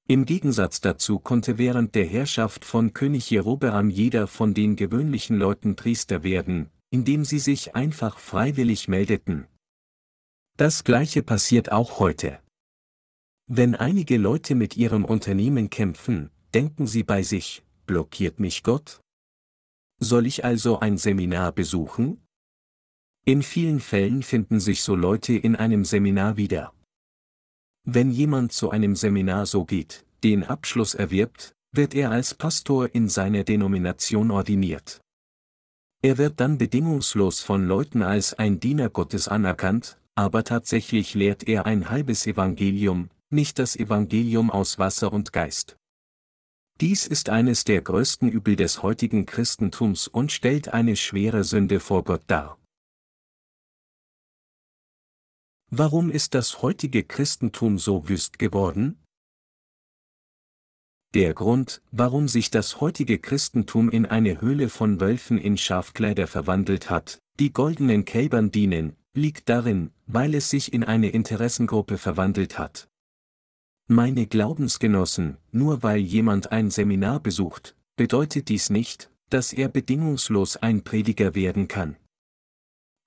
Im 0.07 0.27
Gegensatz 0.27 0.81
dazu 0.81 1.19
konnte 1.19 1.59
während 1.59 1.95
der 1.95 2.07
Herrschaft 2.07 2.65
von 2.65 2.93
König 2.93 3.31
Jerobeam 3.31 3.91
jeder 3.91 4.27
von 4.27 4.55
den 4.55 4.77
gewöhnlichen 4.77 5.37
Leuten 5.37 5.77
Priester 5.77 6.23
werden, 6.23 6.71
indem 6.91 7.25
sie 7.25 7.39
sich 7.39 7.75
einfach 7.75 8.19
freiwillig 8.19 8.89
meldeten, 8.89 9.47
das 10.61 10.85
gleiche 10.85 11.23
passiert 11.23 11.73
auch 11.73 12.01
heute. 12.01 12.39
Wenn 13.47 13.75
einige 13.75 14.19
Leute 14.19 14.55
mit 14.55 14.77
ihrem 14.77 15.07
Unternehmen 15.07 15.71
kämpfen, 15.71 16.29
denken 16.53 16.87
sie 16.87 17.03
bei 17.03 17.23
sich, 17.23 17.63
blockiert 17.87 18.41
mich 18.41 18.63
Gott? 18.63 19.01
Soll 20.03 20.27
ich 20.27 20.45
also 20.47 20.81
ein 20.81 20.97
Seminar 20.97 21.53
besuchen? 21.53 22.27
In 23.27 23.43
vielen 23.43 23.81
Fällen 23.81 24.23
finden 24.23 24.59
sich 24.59 24.83
so 24.83 24.97
Leute 24.97 25.35
in 25.35 25.57
einem 25.57 25.85
Seminar 25.85 26.39
wieder. 26.39 26.73
Wenn 27.85 28.11
jemand 28.11 28.53
zu 28.53 28.71
einem 28.71 28.97
Seminar 28.97 29.45
so 29.45 29.67
geht, 29.67 30.07
den 30.25 30.43
Abschluss 30.43 30.95
erwirbt, 30.95 31.55
wird 31.73 31.95
er 31.95 32.11
als 32.11 32.35
Pastor 32.35 32.95
in 32.95 33.11
seiner 33.11 33.45
Denomination 33.45 34.31
ordiniert. 34.31 35.03
Er 36.03 36.17
wird 36.17 36.41
dann 36.41 36.57
bedingungslos 36.57 37.41
von 37.41 37.67
Leuten 37.67 38.03
als 38.03 38.33
ein 38.33 38.59
Diener 38.59 38.89
Gottes 38.89 39.29
anerkannt, 39.29 39.99
aber 40.15 40.45
tatsächlich 40.45 41.15
lehrt 41.15 41.47
er 41.47 41.67
ein 41.67 41.91
halbes 41.91 42.27
Evangelium, 42.27 43.11
nicht 43.29 43.59
das 43.59 43.77
Evangelium 43.77 44.51
aus 44.51 44.79
Wasser 44.79 45.13
und 45.13 45.35
Geist. 45.35 45.77
Dies 46.81 47.07
ist 47.07 47.29
eines 47.29 47.65
der 47.65 47.83
größten 47.83 48.31
Übel 48.31 48.57
des 48.57 48.83
heutigen 48.83 49.27
Christentums 49.27 50.09
und 50.09 50.33
stellt 50.33 50.69
eine 50.69 50.97
schwere 50.97 51.45
Sünde 51.45 51.79
vor 51.79 52.05
Gott 52.05 52.23
dar. 52.27 52.59
Warum 55.71 56.11
ist 56.11 56.35
das 56.35 56.63
heutige 56.63 57.05
Christentum 57.05 57.79
so 57.79 58.09
wüst 58.09 58.39
geworden? 58.39 58.99
Der 61.13 61.35
Grund, 61.35 61.83
warum 61.91 62.29
sich 62.29 62.51
das 62.51 62.81
heutige 62.81 63.19
Christentum 63.19 63.91
in 63.91 64.07
eine 64.07 64.41
Höhle 64.41 64.71
von 64.71 65.01
Wölfen 65.01 65.37
in 65.37 65.59
Schafkleider 65.59 66.27
verwandelt 66.27 66.89
hat, 66.89 67.19
die 67.39 67.53
goldenen 67.53 68.07
Kälbern 68.07 68.53
dienen, 68.53 68.97
liegt 69.13 69.49
darin, 69.51 69.93
weil 70.07 70.35
es 70.35 70.49
sich 70.49 70.73
in 70.73 70.85
eine 70.85 71.11
Interessengruppe 71.11 71.99
verwandelt 71.99 72.59
hat. 72.59 72.90
Meine 73.93 74.29
Glaubensgenossen, 74.29 75.37
nur 75.51 75.83
weil 75.83 75.99
jemand 75.99 76.53
ein 76.53 76.71
Seminar 76.71 77.19
besucht, 77.19 77.75
bedeutet 77.97 78.49
dies 78.49 78.71
nicht, 78.71 79.11
dass 79.31 79.53
er 79.53 79.69
bedingungslos 79.69 80.57
ein 80.57 80.85
Prediger 80.85 81.35
werden 81.35 81.67
kann. 81.67 81.97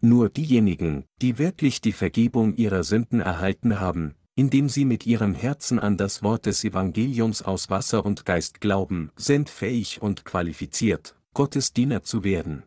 Nur 0.02 0.28
diejenigen, 0.28 1.06
die 1.22 1.38
wirklich 1.38 1.80
die 1.80 1.94
Vergebung 1.94 2.58
ihrer 2.58 2.84
Sünden 2.84 3.22
erhalten 3.22 3.80
haben, 3.80 4.16
indem 4.36 4.68
sie 4.68 4.84
mit 4.84 5.06
ihrem 5.06 5.34
Herzen 5.34 5.80
an 5.80 5.96
das 5.96 6.22
Wort 6.22 6.48
des 6.48 6.66
Evangeliums 6.66 7.44
aus 7.44 7.70
Wasser 7.70 8.06
und 8.06 8.26
Geist 8.26 8.60
glauben, 8.60 9.10
sind 9.16 9.50
fähig 9.50 10.02
und 10.02 10.26
qualifiziert, 10.26 11.16
Gottes 11.34 11.72
Diener 11.72 12.04
zu 12.04 12.26
werden. 12.26 12.64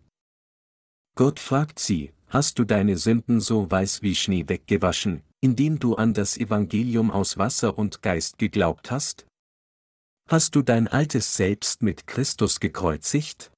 Gott 1.17 1.39
fragt 1.39 1.79
sie, 1.79 2.15
hast 2.29 2.59
du 2.59 2.65
deine 2.65 2.97
Sünden 2.97 3.41
so 3.41 3.71
weiß 3.71 4.01
wie 4.01 4.15
Schnee 4.15 4.45
weggewaschen, 4.49 5.21
indem 5.41 5.79
du 5.79 5.95
an 5.95 6.15
das 6.15 6.37
Evangelium 6.37 7.11
aus 7.11 7.39
Wasser 7.39 7.79
und 7.79 8.03
Geist 8.03 8.39
geglaubt 8.39 8.91
hast? 8.91 9.27
Hast 10.29 10.57
du 10.57 10.63
dein 10.63 10.89
altes 10.89 11.37
Selbst 11.37 11.83
mit 11.83 12.07
Christus 12.07 12.61
gekreuzigt? 12.61 13.53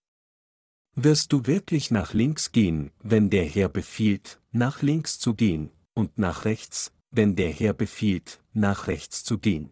Wirst 0.95 1.33
du 1.33 1.47
wirklich 1.47 1.91
nach 1.91 2.13
links 2.13 2.53
gehen, 2.53 2.91
wenn 3.03 3.31
der 3.31 3.45
Herr 3.45 3.69
befiehlt, 3.69 4.41
nach 4.53 4.83
links 4.83 5.19
zu 5.19 5.35
gehen, 5.35 5.71
und 5.95 6.19
nach 6.19 6.45
rechts, 6.45 6.93
wenn 7.11 7.37
der 7.37 7.51
Herr 7.51 7.73
befiehlt, 7.73 8.43
nach 8.53 8.87
rechts 8.87 9.25
zu 9.25 9.39
gehen. 9.39 9.71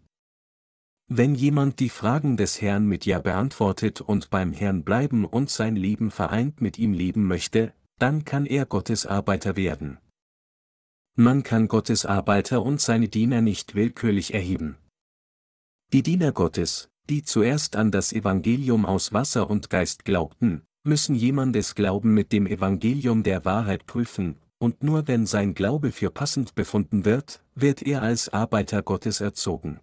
Wenn 1.09 1.35
jemand 1.35 1.79
die 1.79 1.89
Fragen 1.89 2.37
des 2.37 2.61
Herrn 2.61 2.87
mit 2.87 3.07
Ja 3.07 3.21
beantwortet 3.21 4.01
und 4.01 4.31
beim 4.31 4.53
Herrn 4.53 4.83
bleiben 4.83 5.25
und 5.25 5.51
sein 5.51 5.77
Leben 5.77 6.11
vereint 6.11 6.61
mit 6.61 6.79
ihm 6.79 6.93
leben 6.93 7.27
möchte, 7.27 7.73
dann 7.99 8.25
kann 8.25 8.45
er 8.45 8.67
Gottes 8.67 9.07
Arbeiter 9.07 9.57
werden. 9.57 9.99
Man 11.19 11.43
kann 11.43 11.67
Gottes 11.67 12.05
Arbeiter 12.05 12.63
und 12.63 12.79
seine 12.79 13.09
Diener 13.09 13.41
nicht 13.41 13.75
willkürlich 13.75 14.35
erheben. 14.35 14.77
Die 15.95 16.03
Diener 16.03 16.31
Gottes, 16.31 16.91
die 17.09 17.23
zuerst 17.23 17.75
an 17.75 17.91
das 17.91 18.13
Evangelium 18.13 18.85
aus 18.85 19.15
Wasser 19.15 19.49
und 19.49 19.71
Geist 19.71 20.05
glaubten, 20.05 20.67
müssen 20.85 21.15
jemandes 21.15 21.75
Glauben 21.75 22.13
mit 22.13 22.33
dem 22.33 22.47
Evangelium 22.47 23.23
der 23.23 23.47
Wahrheit 23.47 23.87
prüfen, 23.87 24.37
und 24.59 24.83
nur 24.83 25.09
wenn 25.09 25.25
sein 25.25 25.55
Glaube 25.55 25.91
für 25.91 26.11
passend 26.11 26.55
befunden 26.55 27.07
wird, 27.07 27.43
wird 27.55 27.81
er 27.81 28.03
als 28.03 28.29
Arbeiter 28.29 28.83
Gottes 28.83 29.23
erzogen. 29.23 29.81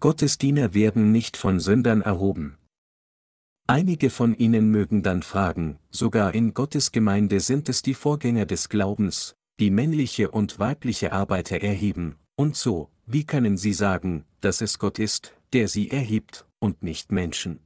Gottes 0.00 0.38
Diener 0.38 0.74
werden 0.74 1.12
nicht 1.12 1.36
von 1.36 1.60
Sündern 1.60 2.02
erhoben. 2.02 2.58
Einige 3.68 4.10
von 4.10 4.34
ihnen 4.34 4.72
mögen 4.72 5.04
dann 5.04 5.22
fragen, 5.22 5.78
sogar 5.90 6.34
in 6.34 6.52
Gottes 6.52 6.90
Gemeinde 6.90 7.38
sind 7.38 7.68
es 7.68 7.82
die 7.82 7.94
Vorgänger 7.94 8.44
des 8.44 8.68
Glaubens, 8.68 9.35
die 9.58 9.70
männliche 9.70 10.30
und 10.30 10.58
weibliche 10.58 11.12
Arbeiter 11.12 11.60
erheben, 11.62 12.16
und 12.36 12.56
so, 12.56 12.90
wie 13.06 13.24
können 13.24 13.56
sie 13.56 13.72
sagen, 13.72 14.24
dass 14.40 14.60
es 14.60 14.78
Gott 14.78 14.98
ist, 14.98 15.34
der 15.52 15.68
sie 15.68 15.90
erhebt, 15.90 16.46
und 16.58 16.82
nicht 16.82 17.12
Menschen? 17.12 17.60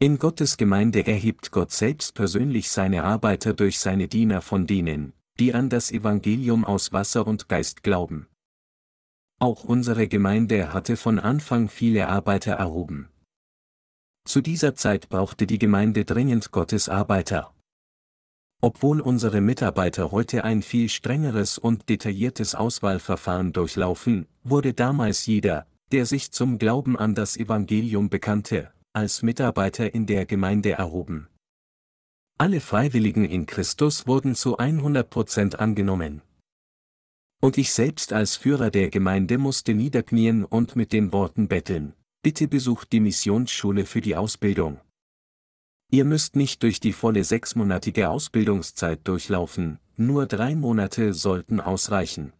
In 0.00 0.18
Gottes 0.18 0.56
Gemeinde 0.56 1.06
erhebt 1.06 1.50
Gott 1.50 1.72
selbst 1.72 2.14
persönlich 2.14 2.70
seine 2.70 3.02
Arbeiter 3.02 3.52
durch 3.52 3.80
seine 3.80 4.06
Diener 4.06 4.40
von 4.40 4.66
denen, 4.66 5.12
die 5.40 5.54
an 5.54 5.68
das 5.68 5.90
Evangelium 5.90 6.64
aus 6.64 6.92
Wasser 6.92 7.26
und 7.26 7.48
Geist 7.48 7.82
glauben. 7.82 8.28
Auch 9.40 9.64
unsere 9.64 10.08
Gemeinde 10.08 10.72
hatte 10.72 10.96
von 10.96 11.18
Anfang 11.18 11.68
viele 11.68 12.08
Arbeiter 12.08 12.52
erhoben. 12.52 13.08
Zu 14.24 14.40
dieser 14.40 14.74
Zeit 14.74 15.08
brauchte 15.08 15.46
die 15.46 15.58
Gemeinde 15.58 16.04
dringend 16.04 16.50
Gottes 16.52 16.88
Arbeiter. 16.88 17.54
Obwohl 18.60 19.00
unsere 19.00 19.40
Mitarbeiter 19.40 20.10
heute 20.10 20.42
ein 20.42 20.62
viel 20.62 20.88
strengeres 20.88 21.58
und 21.58 21.88
detailliertes 21.88 22.56
Auswahlverfahren 22.56 23.52
durchlaufen, 23.52 24.26
wurde 24.42 24.74
damals 24.74 25.26
jeder, 25.26 25.66
der 25.92 26.06
sich 26.06 26.32
zum 26.32 26.58
Glauben 26.58 26.98
an 26.98 27.14
das 27.14 27.36
Evangelium 27.36 28.10
bekannte, 28.10 28.72
als 28.92 29.22
Mitarbeiter 29.22 29.94
in 29.94 30.06
der 30.06 30.26
Gemeinde 30.26 30.72
erhoben. 30.72 31.28
Alle 32.36 32.60
Freiwilligen 32.60 33.24
in 33.24 33.46
Christus 33.46 34.06
wurden 34.08 34.34
zu 34.34 34.58
100% 34.58 35.56
angenommen. 35.56 36.22
Und 37.40 37.58
ich 37.58 37.72
selbst 37.72 38.12
als 38.12 38.34
Führer 38.36 38.70
der 38.70 38.90
Gemeinde 38.90 39.38
musste 39.38 39.72
niederknien 39.72 40.44
und 40.44 40.74
mit 40.74 40.92
den 40.92 41.12
Worten 41.12 41.46
betteln, 41.46 41.94
bitte 42.22 42.48
besucht 42.48 42.90
die 42.90 43.00
Missionsschule 43.00 43.86
für 43.86 44.00
die 44.00 44.16
Ausbildung. 44.16 44.80
Ihr 45.90 46.04
müsst 46.04 46.36
nicht 46.36 46.62
durch 46.62 46.80
die 46.80 46.92
volle 46.92 47.24
sechsmonatige 47.24 48.10
Ausbildungszeit 48.10 49.08
durchlaufen, 49.08 49.78
nur 49.96 50.26
drei 50.26 50.54
Monate 50.54 51.14
sollten 51.14 51.60
ausreichen. 51.60 52.34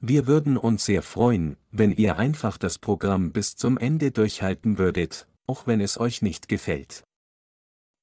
Wir 0.00 0.26
würden 0.26 0.56
uns 0.56 0.86
sehr 0.86 1.02
freuen, 1.02 1.58
wenn 1.72 1.92
ihr 1.92 2.16
einfach 2.16 2.56
das 2.56 2.78
Programm 2.78 3.32
bis 3.32 3.56
zum 3.56 3.76
Ende 3.76 4.12
durchhalten 4.12 4.78
würdet, 4.78 5.28
auch 5.46 5.66
wenn 5.66 5.82
es 5.82 6.00
euch 6.00 6.22
nicht 6.22 6.48
gefällt. 6.48 7.04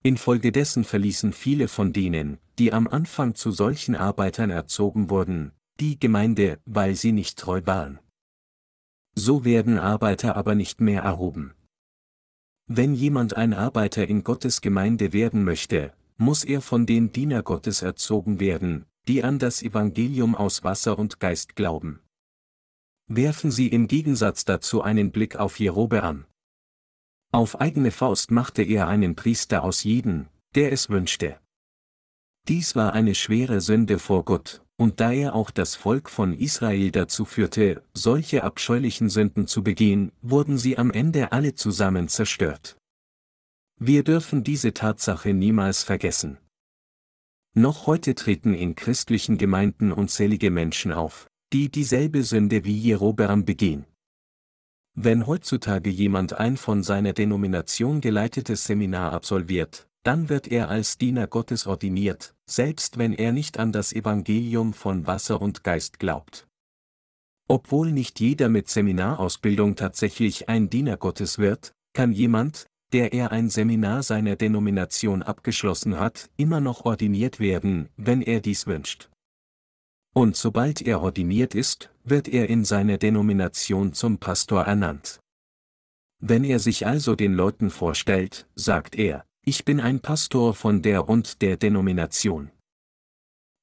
Infolgedessen 0.03 0.83
verließen 0.83 1.33
viele 1.33 1.67
von 1.67 1.91
denen, 1.91 2.37
die 2.59 2.71
am 2.71 2.87
Anfang 2.87 3.33
zu 3.33 3.49
solchen 3.49 3.95
Arbeitern 3.95 4.51
erzogen 4.51 5.09
wurden, 5.09 5.53
die 5.79 5.99
Gemeinde, 5.99 6.59
weil 6.65 6.93
sie 6.93 7.13
nicht 7.13 7.39
treu 7.39 7.61
waren. 7.65 7.97
So 9.15 9.43
werden 9.43 9.79
Arbeiter 9.79 10.35
aber 10.35 10.53
nicht 10.53 10.81
mehr 10.81 11.01
erhoben. 11.01 11.54
Wenn 12.67 12.95
jemand 12.95 13.35
ein 13.35 13.53
Arbeiter 13.53 14.07
in 14.07 14.23
Gottes 14.23 14.59
Gemeinde 14.59 15.13
werden 15.13 15.43
möchte, 15.43 15.93
muss 16.17 16.43
er 16.43 16.61
von 16.61 16.87
den 16.87 17.11
Diener 17.11 17.43
Gottes 17.43 17.83
erzogen 17.83 18.39
werden, 18.39 18.85
die 19.07 19.23
an 19.23 19.37
das 19.37 19.61
Evangelium 19.61 20.33
aus 20.33 20.63
Wasser 20.63 20.97
und 20.97 21.19
Geist 21.19 21.55
glauben. 21.55 21.99
Werfen 23.07 23.51
Sie 23.51 23.67
im 23.67 23.87
Gegensatz 23.87 24.45
dazu 24.45 24.81
einen 24.81 25.11
Blick 25.11 25.35
auf 25.35 25.59
Jerobeam. 25.59 26.25
Auf 27.31 27.61
eigene 27.61 27.91
Faust 27.91 28.31
machte 28.31 28.63
er 28.63 28.87
einen 28.87 29.15
Priester 29.15 29.63
aus 29.63 29.83
jeden, 29.83 30.27
der 30.55 30.71
es 30.71 30.89
wünschte. 30.89 31.39
Dies 32.47 32.75
war 32.75 32.93
eine 32.93 33.13
schwere 33.13 33.61
Sünde 33.61 33.99
vor 33.99 34.25
Gott, 34.25 34.64
und 34.77 34.99
da 34.99 35.11
er 35.11 35.35
auch 35.35 35.51
das 35.51 35.75
Volk 35.75 36.09
von 36.09 36.33
Israel 36.33 36.91
dazu 36.91 37.25
führte, 37.25 37.83
solche 37.93 38.43
abscheulichen 38.43 39.09
Sünden 39.09 39.47
zu 39.47 39.63
begehen, 39.63 40.11
wurden 40.21 40.57
sie 40.57 40.77
am 40.77 40.91
Ende 40.91 41.31
alle 41.31 41.55
zusammen 41.55 42.07
zerstört. 42.07 42.77
Wir 43.79 44.03
dürfen 44.03 44.43
diese 44.43 44.73
Tatsache 44.73 45.33
niemals 45.33 45.83
vergessen. 45.83 46.37
Noch 47.53 47.87
heute 47.87 48.15
treten 48.15 48.53
in 48.53 48.75
christlichen 48.75 49.37
Gemeinden 49.37 49.91
unzählige 49.91 50.51
Menschen 50.51 50.91
auf, 50.91 51.27
die 51.53 51.69
dieselbe 51.69 52.23
Sünde 52.23 52.65
wie 52.65 52.77
Jerobeam 52.77 53.45
begehen. 53.45 53.85
Wenn 54.93 55.25
heutzutage 55.27 55.89
jemand 55.89 56.33
ein 56.33 56.57
von 56.57 56.83
seiner 56.83 57.13
Denomination 57.13 58.01
geleitetes 58.01 58.65
Seminar 58.65 59.13
absolviert, 59.13 59.87
dann 60.05 60.29
wird 60.29 60.47
er 60.47 60.69
als 60.69 60.99
Diener 60.99 61.25
Gottes 61.25 61.65
ordiniert, 61.65 62.35
selbst 62.45 62.99
wenn 62.99 63.11
er 63.11 63.31
nicht 63.31 63.57
an 63.57 63.71
das 63.71 63.91
Evangelium 63.91 64.73
von 64.73 65.07
Wasser 65.07 65.41
und 65.41 65.63
Geist 65.63 65.99
glaubt. 65.99 66.47
Obwohl 67.47 67.91
nicht 67.91 68.19
jeder 68.19 68.47
mit 68.47 68.69
Seminarausbildung 68.69 69.75
tatsächlich 69.75 70.47
ein 70.47 70.69
Diener 70.69 70.97
Gottes 70.97 71.39
wird, 71.39 71.73
kann 71.93 72.11
jemand, 72.11 72.67
der 72.93 73.13
er 73.13 73.31
ein 73.31 73.49
Seminar 73.49 74.03
seiner 74.03 74.35
Denomination 74.35 75.23
abgeschlossen 75.23 75.99
hat, 75.99 76.29
immer 76.37 76.59
noch 76.59 76.85
ordiniert 76.85 77.39
werden, 77.39 77.89
wenn 77.97 78.21
er 78.21 78.41
dies 78.41 78.67
wünscht. 78.67 79.09
Und 80.13 80.35
sobald 80.35 80.81
er 80.83 81.01
ordiniert 81.01 81.55
ist, 81.55 81.89
wird 82.03 82.27
er 82.27 82.47
in 82.47 82.63
seiner 82.63 82.99
Denomination 82.99 83.93
zum 83.93 84.19
Pastor 84.19 84.63
ernannt. 84.65 85.19
Wenn 86.19 86.43
er 86.43 86.59
sich 86.59 86.85
also 86.85 87.15
den 87.15 87.33
Leuten 87.33 87.69
vorstellt, 87.69 88.47
sagt 88.55 88.95
er, 88.95 89.25
ich 89.47 89.63
bin 89.63 89.79
ein 89.79 89.99
Pastor 89.99 90.55
von 90.55 90.81
der 90.81 91.07
und 91.07 91.43
der 91.43 91.55
Denomination. 91.55 92.49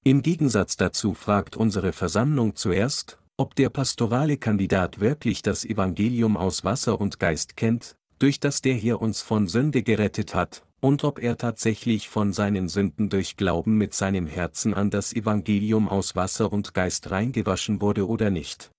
Im 0.04 0.22
Gegensatz 0.22 0.76
dazu 0.76 1.12
fragt 1.12 1.56
unsere 1.56 1.92
Versammlung 1.92 2.54
zuerst, 2.54 3.18
ob 3.36 3.56
der 3.56 3.68
pastorale 3.68 4.36
Kandidat 4.36 5.00
wirklich 5.00 5.42
das 5.42 5.64
Evangelium 5.64 6.36
aus 6.36 6.62
Wasser 6.62 7.00
und 7.00 7.18
Geist 7.18 7.56
kennt, 7.56 7.96
durch 8.20 8.38
das 8.38 8.62
der 8.62 8.74
Herr 8.74 9.02
uns 9.02 9.22
von 9.22 9.48
Sünde 9.48 9.82
gerettet 9.82 10.36
hat, 10.36 10.64
und 10.80 11.02
ob 11.02 11.18
er 11.18 11.36
tatsächlich 11.36 12.08
von 12.08 12.32
seinen 12.32 12.68
Sünden 12.68 13.08
durch 13.10 13.36
Glauben 13.36 13.76
mit 13.76 13.92
seinem 13.92 14.28
Herzen 14.28 14.74
an 14.74 14.90
das 14.90 15.12
Evangelium 15.12 15.88
aus 15.88 16.14
Wasser 16.14 16.52
und 16.52 16.74
Geist 16.74 17.10
reingewaschen 17.10 17.80
wurde 17.80 18.06
oder 18.06 18.30
nicht. 18.30 18.70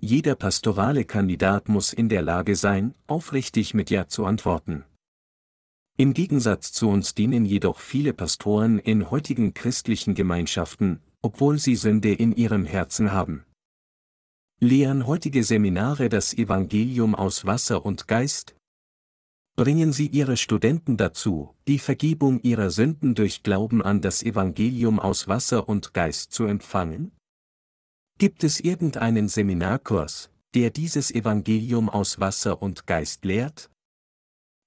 Jeder 0.00 0.34
pastorale 0.34 1.04
Kandidat 1.04 1.68
muss 1.68 1.92
in 1.92 2.08
der 2.08 2.22
Lage 2.22 2.56
sein, 2.56 2.94
aufrichtig 3.06 3.74
mit 3.74 3.90
Ja 3.90 4.08
zu 4.08 4.24
antworten. 4.24 4.84
Im 6.00 6.14
Gegensatz 6.14 6.72
zu 6.72 6.88
uns 6.88 7.14
dienen 7.14 7.44
jedoch 7.44 7.78
viele 7.78 8.14
Pastoren 8.14 8.78
in 8.78 9.10
heutigen 9.10 9.52
christlichen 9.52 10.14
Gemeinschaften, 10.14 11.02
obwohl 11.20 11.58
sie 11.58 11.76
Sünde 11.76 12.10
in 12.14 12.32
ihrem 12.32 12.64
Herzen 12.64 13.12
haben. 13.12 13.44
Lehren 14.60 15.06
heutige 15.06 15.44
Seminare 15.44 16.08
das 16.08 16.32
Evangelium 16.32 17.14
aus 17.14 17.44
Wasser 17.44 17.84
und 17.84 18.08
Geist, 18.08 18.56
bringen 19.56 19.92
Sie 19.92 20.06
Ihre 20.06 20.38
Studenten 20.38 20.96
dazu, 20.96 21.54
die 21.68 21.78
Vergebung 21.78 22.40
ihrer 22.40 22.70
Sünden 22.70 23.14
durch 23.14 23.42
Glauben 23.42 23.82
an 23.82 24.00
das 24.00 24.22
Evangelium 24.22 24.98
aus 24.98 25.28
Wasser 25.28 25.68
und 25.68 25.92
Geist 25.92 26.32
zu 26.32 26.46
empfangen? 26.46 27.12
Gibt 28.16 28.42
es 28.42 28.58
irgendeinen 28.58 29.28
Seminarkurs, 29.28 30.30
der 30.54 30.70
dieses 30.70 31.10
Evangelium 31.10 31.90
aus 31.90 32.20
Wasser 32.20 32.62
und 32.62 32.86
Geist 32.86 33.26
lehrt? 33.26 33.70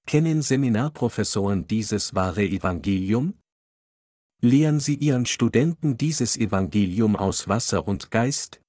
Kennen 0.06 0.42
Seminarprofessoren 0.42 1.66
dieses 1.66 2.14
wahre 2.14 2.44
Evangelium? 2.44 3.34
Lehren 4.40 4.78
sie 4.78 4.96
ihren 4.96 5.24
Studenten 5.24 5.96
dieses 5.96 6.36
Evangelium 6.36 7.16
aus 7.16 7.48
Wasser 7.48 7.88
und 7.88 8.10
Geist? 8.10 8.60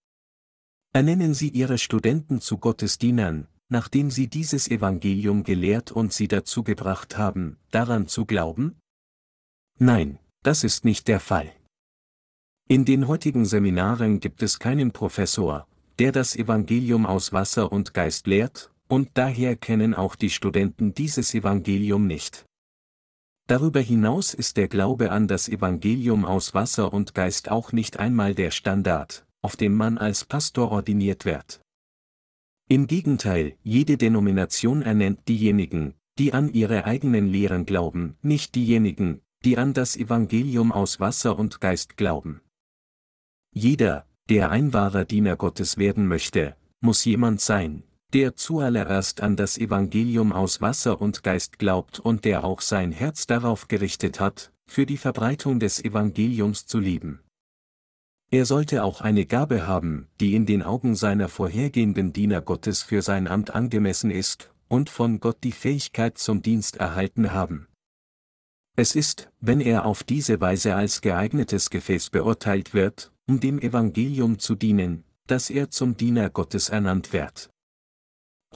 Ernennen 0.93 1.33
sie 1.33 1.49
ihre 1.49 1.77
Studenten 1.77 2.39
zu 2.39 2.57
Gottesdienern, 2.57 3.47
nachdem 3.67 4.11
sie 4.11 4.27
dieses 4.27 4.69
Evangelium 4.69 5.43
gelehrt 5.43 5.91
und 5.91 6.13
sie 6.13 6.29
dazu 6.29 6.63
gebracht 6.63 7.17
haben, 7.17 7.57
daran 7.71 8.07
zu 8.07 8.25
glauben? 8.25 8.77
Nein, 9.77 10.19
das 10.41 10.63
ist 10.63 10.85
nicht 10.85 11.09
der 11.09 11.19
Fall. 11.19 11.51
In 12.69 12.85
den 12.85 13.09
heutigen 13.09 13.45
Seminaren 13.45 14.21
gibt 14.21 14.41
es 14.41 14.57
keinen 14.57 14.91
Professor, 14.91 15.67
der 15.99 16.13
das 16.13 16.35
Evangelium 16.35 17.05
aus 17.05 17.33
Wasser 17.33 17.71
und 17.71 17.93
Geist 17.93 18.25
lehrt, 18.25 18.71
und 18.87 19.09
daher 19.15 19.55
kennen 19.55 19.93
auch 19.93 20.15
die 20.15 20.29
Studenten 20.29 20.93
dieses 20.93 21.33
Evangelium 21.33 22.07
nicht. 22.07 22.45
Darüber 23.47 23.79
hinaus 23.79 24.33
ist 24.33 24.57
der 24.57 24.67
Glaube 24.67 25.11
an 25.11 25.27
das 25.27 25.47
Evangelium 25.47 26.25
aus 26.25 26.53
Wasser 26.53 26.91
und 26.93 27.13
Geist 27.13 27.51
auch 27.51 27.71
nicht 27.71 27.99
einmal 27.99 28.33
der 28.33 28.49
Standard, 28.49 29.25
auf 29.41 29.55
dem 29.55 29.75
man 29.75 29.97
als 29.97 30.25
Pastor 30.25 30.71
ordiniert 30.71 31.25
wird. 31.25 31.61
Im 32.67 32.87
Gegenteil, 32.87 33.55
jede 33.61 33.97
Denomination 33.97 34.81
ernennt 34.81 35.27
diejenigen, 35.27 35.93
die 36.17 36.33
an 36.33 36.51
ihre 36.51 36.85
eigenen 36.85 37.27
Lehren 37.27 37.67
glauben, 37.67 38.17
nicht 38.23 38.55
diejenigen, 38.55 39.21
die 39.43 39.59
an 39.59 39.73
das 39.73 39.95
Evangelium 39.95 40.71
aus 40.71 40.99
Wasser 40.99 41.37
und 41.37 41.61
Geist 41.61 41.97
glauben. 41.97 42.41
Jeder, 43.51 44.07
der 44.29 44.49
ein 44.49 44.73
wahrer 44.73 45.05
Diener 45.05 45.35
Gottes 45.35 45.77
werden 45.77 46.07
möchte, 46.07 46.55
muss 46.81 47.05
jemand 47.05 47.41
sein, 47.41 47.83
der 48.13 48.35
zuallererst 48.35 49.21
an 49.21 49.35
das 49.35 49.57
Evangelium 49.57 50.31
aus 50.31 50.61
Wasser 50.61 51.01
und 51.01 51.23
Geist 51.23 51.59
glaubt 51.59 51.99
und 51.99 52.25
der 52.25 52.43
auch 52.43 52.61
sein 52.61 52.91
Herz 52.91 53.27
darauf 53.27 53.67
gerichtet 53.67 54.19
hat, 54.19 54.51
für 54.67 54.85
die 54.85 54.97
Verbreitung 54.97 55.59
des 55.59 55.83
Evangeliums 55.83 56.65
zu 56.65 56.79
lieben. 56.79 57.21
Er 58.31 58.45
sollte 58.45 58.83
auch 58.83 59.01
eine 59.01 59.25
Gabe 59.25 59.67
haben, 59.67 60.07
die 60.19 60.35
in 60.35 60.45
den 60.45 60.63
Augen 60.63 60.95
seiner 60.95 61.29
vorhergehenden 61.29 62.11
Diener 62.11 62.41
Gottes 62.41 62.81
für 62.81 63.01
sein 63.01 63.27
Amt 63.27 63.51
angemessen 63.51 64.11
ist, 64.11 64.51
und 64.67 64.89
von 64.89 65.19
Gott 65.19 65.37
die 65.43 65.51
Fähigkeit 65.51 66.17
zum 66.17 66.41
Dienst 66.41 66.77
erhalten 66.77 67.33
haben. 67.33 67.67
Es 68.75 68.95
ist, 68.95 69.29
wenn 69.39 69.61
er 69.61 69.85
auf 69.85 70.03
diese 70.03 70.41
Weise 70.41 70.75
als 70.75 71.01
geeignetes 71.01 71.69
Gefäß 71.69 72.09
beurteilt 72.09 72.73
wird, 72.73 73.11
um 73.27 73.39
dem 73.39 73.59
Evangelium 73.59 74.39
zu 74.39 74.55
dienen, 74.55 75.03
dass 75.27 75.49
er 75.49 75.69
zum 75.69 75.95
Diener 75.95 76.29
Gottes 76.29 76.69
ernannt 76.69 77.13
wird. 77.13 77.49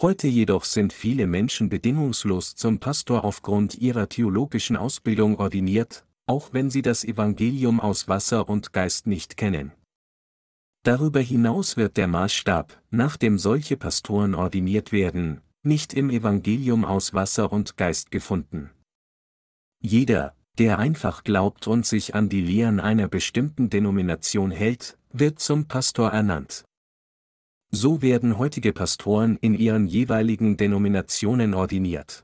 Heute 0.01 0.29
jedoch 0.29 0.63
sind 0.63 0.93
viele 0.93 1.27
Menschen 1.27 1.67
bedingungslos 1.67 2.55
zum 2.55 2.79
Pastor 2.79 3.25
aufgrund 3.25 3.75
ihrer 3.75 4.07
theologischen 4.07 4.77
Ausbildung 4.77 5.37
ordiniert, 5.37 6.05
auch 6.25 6.53
wenn 6.53 6.69
sie 6.69 6.81
das 6.81 7.03
Evangelium 7.03 7.81
aus 7.81 8.07
Wasser 8.07 8.47
und 8.47 8.71
Geist 8.71 9.07
nicht 9.07 9.35
kennen. 9.35 9.73
Darüber 10.83 11.19
hinaus 11.19 11.75
wird 11.75 11.97
der 11.97 12.07
Maßstab, 12.07 12.81
nach 12.91 13.17
dem 13.17 13.37
solche 13.37 13.75
Pastoren 13.75 14.35
ordiniert 14.35 14.93
werden, 14.93 15.41
nicht 15.63 15.93
im 15.93 16.09
Evangelium 16.09 16.85
aus 16.85 17.13
Wasser 17.13 17.51
und 17.51 17.75
Geist 17.75 18.09
gefunden. 18.09 18.69
Jeder, 19.81 20.33
der 20.57 20.79
einfach 20.79 21.25
glaubt 21.25 21.67
und 21.67 21.85
sich 21.85 22.15
an 22.15 22.29
die 22.29 22.41
Lehren 22.41 22.79
einer 22.79 23.09
bestimmten 23.09 23.69
Denomination 23.69 24.51
hält, 24.51 24.97
wird 25.11 25.39
zum 25.39 25.67
Pastor 25.67 26.11
ernannt. 26.11 26.63
So 27.71 28.01
werden 28.01 28.37
heutige 28.37 28.73
Pastoren 28.73 29.37
in 29.37 29.53
ihren 29.53 29.87
jeweiligen 29.87 30.57
Denominationen 30.57 31.53
ordiniert. 31.53 32.23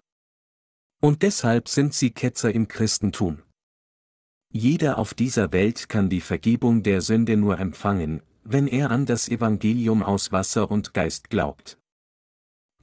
Und 1.02 1.22
deshalb 1.22 1.70
sind 1.70 1.94
sie 1.94 2.10
Ketzer 2.12 2.52
im 2.54 2.68
Christentum. 2.68 3.44
Jeder 4.52 4.98
auf 4.98 5.14
dieser 5.14 5.52
Welt 5.52 5.90
kann 5.90 6.10
die 6.10 6.22
Vergebung 6.22 6.82
der 6.82 7.02
Sünde 7.02 7.38
nur 7.38 7.60
empfangen, 7.60 8.22
wenn 8.44 8.68
er 8.68 8.90
an 8.90 9.06
das 9.06 9.28
Evangelium 9.28 10.02
aus 10.02 10.32
Wasser 10.32 10.72
und 10.72 10.94
Geist 10.94 11.30
glaubt. 11.30 11.78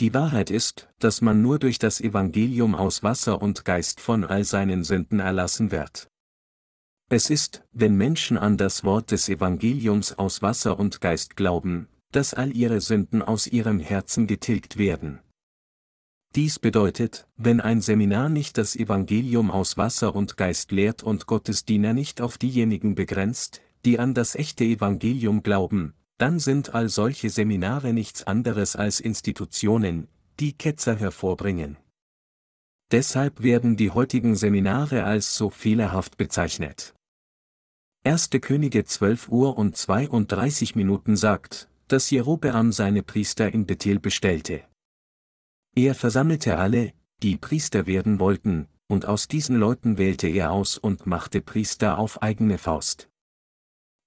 Die 0.01 0.15
Wahrheit 0.15 0.51
ist, 0.51 0.89
dass 0.99 1.21
man 1.21 1.43
nur 1.43 1.59
durch 1.59 1.79
das 1.79 2.01
Evangelium 2.01 2.75
aus 2.75 3.03
Wasser 3.03 3.41
und 3.41 3.65
Geist 3.65 4.01
von 4.01 4.25
all 4.25 4.45
seinen 4.45 4.85
Sünden 4.85 5.21
erlassen 5.21 5.71
wird. 5.71 6.09
Es 7.09 7.31
ist, 7.31 7.63
wenn 7.73 7.97
Menschen 7.97 8.39
an 8.39 8.57
das 8.57 8.85
Wort 8.85 9.11
des 9.11 9.29
Evangeliums 9.29 10.19
aus 10.19 10.43
Wasser 10.43 10.79
und 10.79 11.01
Geist 11.01 11.37
glauben, 11.37 11.89
dass 12.13 12.35
all 12.35 12.55
ihre 12.57 12.81
Sünden 12.81 13.23
aus 13.23 13.47
ihrem 13.47 13.81
Herzen 13.81 14.27
getilgt 14.27 14.79
werden. 14.79 15.21
Dies 16.35 16.59
bedeutet, 16.59 17.27
wenn 17.37 17.61
ein 17.61 17.83
Seminar 17.83 18.31
nicht 18.31 18.57
das 18.57 18.75
Evangelium 18.75 19.51
aus 19.51 19.77
Wasser 19.77 20.15
und 20.15 20.37
Geist 20.39 20.73
lehrt 20.73 21.03
und 21.03 21.27
Gottes 21.27 21.67
Diener 21.67 21.93
nicht 21.93 22.23
auf 22.23 22.39
diejenigen 22.39 22.95
begrenzt, 22.95 23.61
die 23.85 23.99
an 23.99 24.15
das 24.15 24.35
echte 24.35 24.65
Evangelium 24.65 25.43
glauben, 25.43 25.95
dann 26.17 26.39
sind 26.39 26.75
all 26.75 26.89
solche 26.89 27.29
Seminare 27.29 27.93
nichts 27.93 28.23
anderes 28.25 28.77
als 28.77 29.01
Institutionen, 29.01 30.09
die 30.41 30.53
Ketzer 30.53 30.97
hervorbringen. 30.97 31.77
Deshalb 32.93 33.43
werden 33.43 33.77
die 33.77 33.91
heutigen 33.91 34.37
Seminare 34.37 35.05
als 35.05 35.35
so 35.35 35.51
fehlerhaft 35.51 36.17
bezeichnet. 36.17 36.95
1. 38.05 38.31
Könige 38.41 38.85
12 38.85 39.29
Uhr 39.29 39.59
und 39.59 39.77
32 39.77 40.77
Minuten 40.77 41.17
sagt, 41.17 41.69
dass 41.89 42.11
Jerobeam 42.11 42.73
seine 42.73 43.03
Priester 43.03 43.53
in 43.53 43.67
Bethel 43.67 43.99
bestellte. 44.01 44.63
Er 45.75 45.95
versammelte 45.95 46.59
alle, 46.59 46.93
die 47.23 47.37
Priester 47.37 47.87
werden 47.87 48.19
wollten, 48.19 48.69
und 48.89 49.07
aus 49.07 49.29
diesen 49.29 49.57
Leuten 49.57 49.97
wählte 49.97 50.29
er 50.29 50.53
aus 50.53 50.77
und 50.77 51.07
machte 51.07 51.41
Priester 51.41 51.99
auf 51.99 52.23
eigene 52.23 52.59
Faust. 52.59 53.09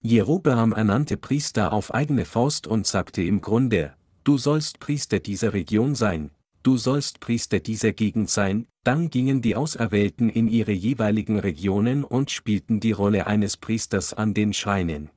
Jerobeam 0.02 0.74
ernannte 0.74 1.18
Priester 1.18 1.74
auf 1.74 1.92
eigene 1.92 2.26
Faust 2.26 2.68
und 2.68 2.86
sagte 2.86 3.24
im 3.24 3.42
Grunde, 3.42 3.96
du 4.24 4.38
sollst 4.38 4.80
Priester 4.80 5.20
dieser 5.20 5.54
Region 5.54 5.96
sein, 5.96 6.30
du 6.62 6.78
sollst 6.78 7.20
Priester 7.20 7.60
dieser 7.60 7.94
Gegend 7.94 8.30
sein, 8.30 8.68
dann 8.84 9.10
gingen 9.10 9.42
die 9.42 9.56
Auserwählten 9.56 10.30
in 10.30 10.48
ihre 10.48 10.72
jeweiligen 10.72 11.40
Regionen 11.40 12.04
und 12.04 12.30
spielten 12.30 12.80
die 12.80 12.92
Rolle 12.92 13.26
eines 13.26 13.58
Priesters 13.58 14.14
an 14.14 14.36
den 14.36 14.54
Schreinen. 14.54 15.10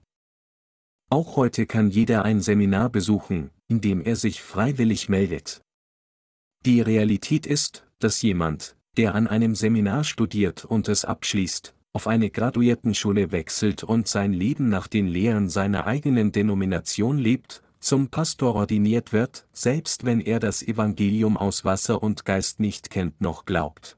Auch 1.10 1.36
heute 1.36 1.64
kann 1.66 1.90
jeder 1.90 2.24
ein 2.24 2.40
Seminar 2.40 2.90
besuchen, 2.90 3.50
in 3.66 3.80
dem 3.80 4.02
er 4.02 4.16
sich 4.16 4.42
freiwillig 4.42 5.08
meldet. 5.08 5.62
Die 6.66 6.82
Realität 6.82 7.46
ist, 7.46 7.86
dass 7.98 8.20
jemand, 8.20 8.76
der 8.98 9.14
an 9.14 9.26
einem 9.26 9.54
Seminar 9.54 10.04
studiert 10.04 10.64
und 10.66 10.88
es 10.88 11.06
abschließt, 11.06 11.74
auf 11.94 12.06
eine 12.06 12.30
Graduiertenschule 12.30 13.32
wechselt 13.32 13.84
und 13.84 14.06
sein 14.06 14.34
Leben 14.34 14.68
nach 14.68 14.86
den 14.86 15.06
Lehren 15.06 15.48
seiner 15.48 15.86
eigenen 15.86 16.30
Denomination 16.30 17.16
lebt, 17.16 17.62
zum 17.80 18.08
Pastor 18.08 18.54
ordiniert 18.54 19.12
wird, 19.12 19.46
selbst 19.52 20.04
wenn 20.04 20.20
er 20.20 20.40
das 20.40 20.62
Evangelium 20.62 21.36
aus 21.36 21.64
Wasser 21.64 22.02
und 22.02 22.24
Geist 22.24 22.60
nicht 22.60 22.90
kennt 22.90 23.20
noch 23.20 23.46
glaubt. 23.46 23.96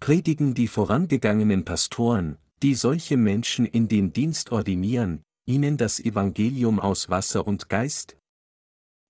Predigen 0.00 0.54
die 0.54 0.68
vorangegangenen 0.68 1.64
Pastoren, 1.64 2.38
die 2.62 2.74
solche 2.74 3.16
Menschen 3.16 3.66
in 3.66 3.88
den 3.88 4.12
Dienst 4.12 4.52
ordinieren, 4.52 5.22
ihnen 5.48 5.78
das 5.78 5.98
Evangelium 5.98 6.78
aus 6.78 7.08
Wasser 7.08 7.46
und 7.46 7.68
Geist? 7.68 8.16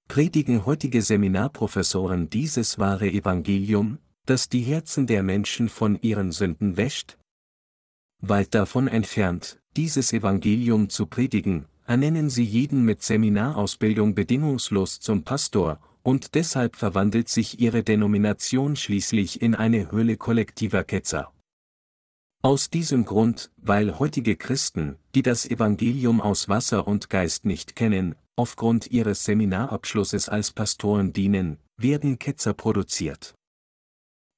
predigen 0.07 0.65
heutige 0.65 1.03
Seminarprofessoren 1.03 2.31
dieses 2.31 2.79
wahre 2.79 3.11
Evangelium, 3.11 3.99
das 4.25 4.49
die 4.49 4.63
Herzen 4.63 5.07
der 5.07 5.23
Menschen 5.23 5.69
von 5.69 6.01
ihren 6.01 6.33
Sünden 6.33 6.79
wäscht? 6.79 7.19
Weit 8.21 8.55
davon 8.55 8.89
entfernt, 8.89 9.61
dieses 9.77 10.15
Evangelium 10.15 10.89
zu 10.89 11.07
predigen, 11.07 11.67
ernennen 11.87 12.31
sie 12.31 12.45
jeden 12.45 12.85
mit 12.85 13.03
Seminarausbildung 13.03 14.15
bedingungslos 14.15 14.99
zum 15.01 15.25
Pastor, 15.25 15.79
und 16.03 16.35
deshalb 16.35 16.77
verwandelt 16.77 17.29
sich 17.29 17.61
ihre 17.61 17.83
Denomination 17.83 18.77
schließlich 18.77 19.43
in 19.43 19.55
eine 19.55 19.91
Höhle 19.93 20.17
kollektiver 20.17 20.85
Ketzer. 20.85 21.33
Aus 22.41 22.71
diesem 22.71 23.05
Grund, 23.05 23.51
weil 23.57 23.99
heutige 23.99 24.37
Christen, 24.37 24.97
die 25.15 25.23
das 25.23 25.45
Evangelium 25.45 26.21
aus 26.21 26.49
Wasser 26.49 26.87
und 26.87 27.11
Geist 27.11 27.45
nicht 27.45 27.75
kennen, 27.75 28.15
aufgrund 28.37 28.93
ihres 28.93 29.25
Seminarabschlusses 29.25 30.29
als 30.29 30.53
Pastoren 30.53 31.13
dienen, 31.13 31.59
werden 31.77 32.21
Ketzer 32.21 32.55
produziert. 32.55 33.35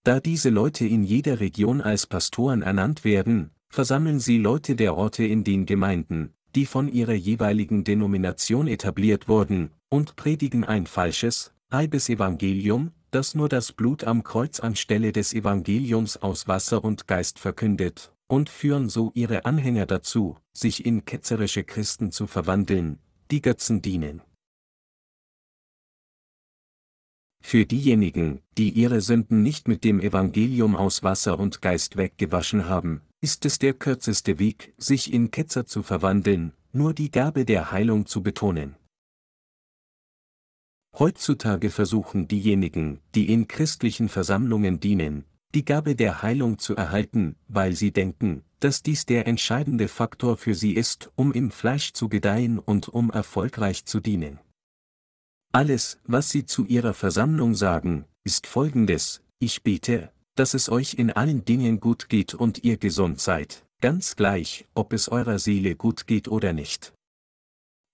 Da 0.02 0.18
diese 0.18 0.48
Leute 0.48 0.86
in 0.86 1.04
jeder 1.04 1.40
Region 1.40 1.82
als 1.82 2.06
Pastoren 2.06 2.62
ernannt 2.62 3.04
werden, 3.04 3.50
versammeln 3.68 4.18
sie 4.18 4.38
Leute 4.38 4.76
der 4.76 4.96
Orte 4.96 5.24
in 5.24 5.44
den 5.44 5.66
Gemeinden, 5.66 6.32
die 6.54 6.64
von 6.64 6.88
ihrer 6.88 7.12
jeweiligen 7.12 7.84
Denomination 7.84 8.66
etabliert 8.66 9.28
wurden, 9.28 9.72
und 9.90 10.16
predigen 10.16 10.64
ein 10.64 10.86
falsches, 10.86 11.52
halbes 11.70 12.08
Evangelium, 12.08 12.92
das 13.10 13.34
nur 13.34 13.48
das 13.48 13.72
Blut 13.72 14.04
am 14.04 14.22
Kreuz 14.22 14.60
anstelle 14.60 15.12
des 15.12 15.32
Evangeliums 15.34 16.16
aus 16.16 16.48
Wasser 16.48 16.84
und 16.84 17.06
Geist 17.06 17.38
verkündet, 17.38 18.12
und 18.26 18.48
führen 18.48 18.88
so 18.88 19.10
ihre 19.14 19.44
Anhänger 19.44 19.86
dazu, 19.86 20.36
sich 20.52 20.86
in 20.86 21.04
ketzerische 21.04 21.64
Christen 21.64 22.12
zu 22.12 22.26
verwandeln, 22.26 22.98
die 23.30 23.42
Götzen 23.42 23.82
dienen. 23.82 24.22
Für 27.42 27.64
diejenigen, 27.64 28.42
die 28.58 28.70
ihre 28.70 29.00
Sünden 29.00 29.42
nicht 29.42 29.66
mit 29.66 29.82
dem 29.82 29.98
Evangelium 29.98 30.76
aus 30.76 31.02
Wasser 31.02 31.38
und 31.38 31.62
Geist 31.62 31.96
weggewaschen 31.96 32.68
haben, 32.68 33.00
ist 33.20 33.44
es 33.44 33.58
der 33.58 33.74
kürzeste 33.74 34.38
Weg, 34.38 34.74
sich 34.76 35.12
in 35.12 35.30
Ketzer 35.30 35.66
zu 35.66 35.82
verwandeln, 35.82 36.52
nur 36.72 36.94
die 36.94 37.10
Gabe 37.10 37.44
der 37.44 37.72
Heilung 37.72 38.06
zu 38.06 38.22
betonen. 38.22 38.76
Heutzutage 40.98 41.70
versuchen 41.70 42.28
diejenigen, 42.28 43.00
die 43.14 43.32
in 43.32 43.48
christlichen 43.48 44.08
Versammlungen 44.08 44.80
dienen, 44.80 45.24
die 45.54 45.64
Gabe 45.64 45.96
der 45.96 46.22
Heilung 46.22 46.58
zu 46.58 46.76
erhalten, 46.76 47.36
weil 47.48 47.74
sie 47.74 47.92
denken, 47.92 48.42
dass 48.60 48.82
dies 48.82 49.06
der 49.06 49.26
entscheidende 49.26 49.88
Faktor 49.88 50.36
für 50.36 50.54
sie 50.54 50.74
ist, 50.74 51.10
um 51.16 51.32
im 51.32 51.50
Fleisch 51.50 51.92
zu 51.92 52.08
gedeihen 52.08 52.58
und 52.58 52.88
um 52.88 53.10
erfolgreich 53.10 53.86
zu 53.86 54.00
dienen. 54.00 54.38
Alles, 55.52 55.98
was 56.04 56.30
sie 56.30 56.44
zu 56.44 56.64
ihrer 56.66 56.94
Versammlung 56.94 57.54
sagen, 57.54 58.04
ist 58.22 58.46
folgendes, 58.46 59.22
ich 59.38 59.62
bete, 59.62 60.12
dass 60.36 60.54
es 60.54 60.68
euch 60.68 60.94
in 60.94 61.10
allen 61.10 61.44
Dingen 61.44 61.80
gut 61.80 62.08
geht 62.08 62.34
und 62.34 62.62
ihr 62.62 62.76
gesund 62.76 63.20
seid, 63.20 63.64
ganz 63.80 64.14
gleich, 64.14 64.66
ob 64.74 64.92
es 64.92 65.08
eurer 65.08 65.38
Seele 65.38 65.74
gut 65.74 66.06
geht 66.06 66.28
oder 66.28 66.52
nicht. 66.52 66.92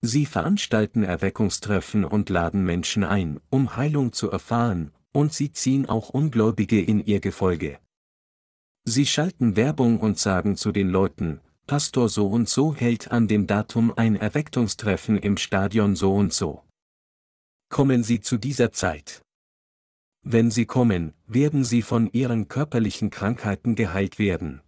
Sie 0.07 0.25
veranstalten 0.25 1.03
Erweckungstreffen 1.03 2.05
und 2.05 2.29
laden 2.29 2.63
Menschen 2.63 3.03
ein, 3.03 3.41
um 3.49 3.75
Heilung 3.75 4.13
zu 4.13 4.31
erfahren, 4.31 4.93
und 5.11 5.33
sie 5.33 5.51
ziehen 5.51 5.85
auch 5.85 6.07
Ungläubige 6.07 6.81
in 6.81 7.05
ihr 7.05 7.19
Gefolge. 7.19 7.77
Sie 8.85 9.05
schalten 9.05 9.57
Werbung 9.57 9.99
und 9.99 10.17
sagen 10.17 10.55
zu 10.55 10.71
den 10.71 10.87
Leuten, 10.87 11.41
Pastor 11.65 12.07
so 12.07 12.27
und 12.27 12.47
so 12.47 12.73
hält 12.73 13.11
an 13.11 13.27
dem 13.27 13.47
Datum 13.47 13.91
ein 13.97 14.15
Erweckungstreffen 14.15 15.17
im 15.17 15.35
Stadion 15.35 15.97
so 15.97 16.13
und 16.15 16.31
so. 16.31 16.63
Kommen 17.67 18.01
Sie 18.01 18.21
zu 18.21 18.37
dieser 18.37 18.71
Zeit. 18.71 19.21
Wenn 20.23 20.51
Sie 20.51 20.65
kommen, 20.65 21.15
werden 21.25 21.65
Sie 21.65 21.81
von 21.81 22.09
Ihren 22.13 22.47
körperlichen 22.47 23.09
Krankheiten 23.09 23.75
geheilt 23.75 24.19
werden. 24.19 24.61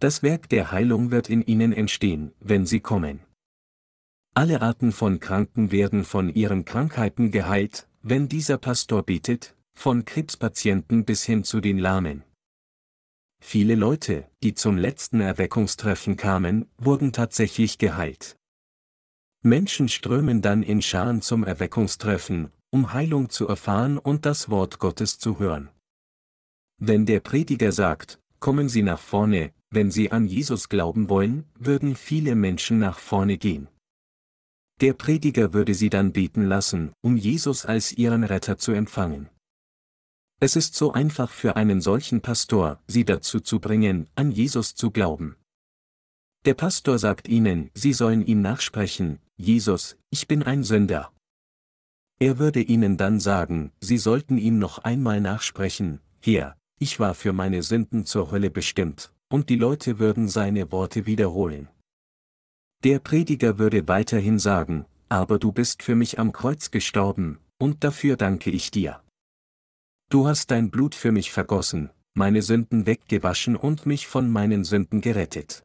Das 0.00 0.22
Werk 0.22 0.48
der 0.48 0.72
Heilung 0.72 1.10
wird 1.10 1.28
in 1.28 1.42
Ihnen 1.42 1.74
entstehen, 1.74 2.32
wenn 2.40 2.64
Sie 2.64 2.80
kommen. 2.80 3.20
Alle 4.34 4.62
Arten 4.62 4.92
von 4.92 5.20
Kranken 5.20 5.72
werden 5.72 6.04
von 6.04 6.30
ihren 6.30 6.64
Krankheiten 6.64 7.30
geheilt, 7.30 7.86
wenn 8.02 8.28
dieser 8.28 8.56
Pastor 8.56 9.02
betet, 9.02 9.54
von 9.74 10.06
Krebspatienten 10.06 11.04
bis 11.04 11.24
hin 11.24 11.44
zu 11.44 11.60
den 11.60 11.78
Lahmen. 11.78 12.24
Viele 13.44 13.74
Leute, 13.74 14.26
die 14.42 14.54
zum 14.54 14.78
letzten 14.78 15.20
Erweckungstreffen 15.20 16.16
kamen, 16.16 16.66
wurden 16.78 17.12
tatsächlich 17.12 17.76
geheilt. 17.76 18.36
Menschen 19.42 19.88
strömen 19.88 20.40
dann 20.40 20.62
in 20.62 20.80
Scharen 20.80 21.20
zum 21.20 21.44
Erweckungstreffen, 21.44 22.52
um 22.70 22.94
Heilung 22.94 23.28
zu 23.28 23.46
erfahren 23.48 23.98
und 23.98 24.24
das 24.24 24.48
Wort 24.48 24.78
Gottes 24.78 25.18
zu 25.18 25.40
hören. 25.40 25.68
Wenn 26.78 27.04
der 27.04 27.20
Prediger 27.20 27.72
sagt, 27.72 28.18
kommen 28.40 28.70
Sie 28.70 28.82
nach 28.82 29.00
vorne, 29.00 29.52
wenn 29.68 29.90
Sie 29.90 30.10
an 30.10 30.26
Jesus 30.26 30.70
glauben 30.70 31.10
wollen, 31.10 31.44
würden 31.58 31.96
viele 31.96 32.34
Menschen 32.34 32.78
nach 32.78 32.98
vorne 32.98 33.36
gehen. 33.36 33.68
Der 34.82 34.94
Prediger 34.94 35.52
würde 35.52 35.74
sie 35.74 35.90
dann 35.90 36.12
beten 36.12 36.44
lassen, 36.44 36.92
um 37.02 37.16
Jesus 37.16 37.64
als 37.64 37.92
ihren 37.92 38.24
Retter 38.24 38.58
zu 38.58 38.72
empfangen. 38.72 39.28
Es 40.40 40.56
ist 40.56 40.74
so 40.74 40.92
einfach 40.92 41.30
für 41.30 41.54
einen 41.54 41.80
solchen 41.80 42.20
Pastor, 42.20 42.82
sie 42.88 43.04
dazu 43.04 43.38
zu 43.38 43.60
bringen, 43.60 44.10
an 44.16 44.32
Jesus 44.32 44.74
zu 44.74 44.90
glauben. 44.90 45.36
Der 46.44 46.54
Pastor 46.54 46.98
sagt 46.98 47.28
ihnen, 47.28 47.70
sie 47.74 47.92
sollen 47.92 48.26
ihm 48.26 48.42
nachsprechen, 48.42 49.20
Jesus, 49.36 49.96
ich 50.10 50.26
bin 50.26 50.42
ein 50.42 50.64
Sünder. 50.64 51.12
Er 52.18 52.40
würde 52.40 52.60
ihnen 52.60 52.96
dann 52.96 53.20
sagen, 53.20 53.70
sie 53.80 53.98
sollten 53.98 54.36
ihm 54.36 54.58
noch 54.58 54.78
einmal 54.78 55.20
nachsprechen, 55.20 56.00
Herr, 56.20 56.56
ich 56.80 56.98
war 56.98 57.14
für 57.14 57.32
meine 57.32 57.62
Sünden 57.62 58.04
zur 58.04 58.32
Hölle 58.32 58.50
bestimmt, 58.50 59.12
und 59.28 59.48
die 59.48 59.54
Leute 59.54 60.00
würden 60.00 60.26
seine 60.26 60.72
Worte 60.72 61.06
wiederholen. 61.06 61.68
Der 62.84 62.98
Prediger 62.98 63.58
würde 63.58 63.86
weiterhin 63.86 64.40
sagen, 64.40 64.86
aber 65.08 65.38
du 65.38 65.52
bist 65.52 65.84
für 65.84 65.94
mich 65.94 66.18
am 66.18 66.32
Kreuz 66.32 66.72
gestorben, 66.72 67.38
und 67.58 67.84
dafür 67.84 68.16
danke 68.16 68.50
ich 68.50 68.72
dir. 68.72 69.02
Du 70.10 70.26
hast 70.26 70.50
dein 70.50 70.70
Blut 70.70 70.96
für 70.96 71.12
mich 71.12 71.30
vergossen, 71.30 71.90
meine 72.14 72.42
Sünden 72.42 72.84
weggewaschen 72.86 73.54
und 73.54 73.86
mich 73.86 74.08
von 74.08 74.28
meinen 74.28 74.64
Sünden 74.64 75.00
gerettet. 75.00 75.62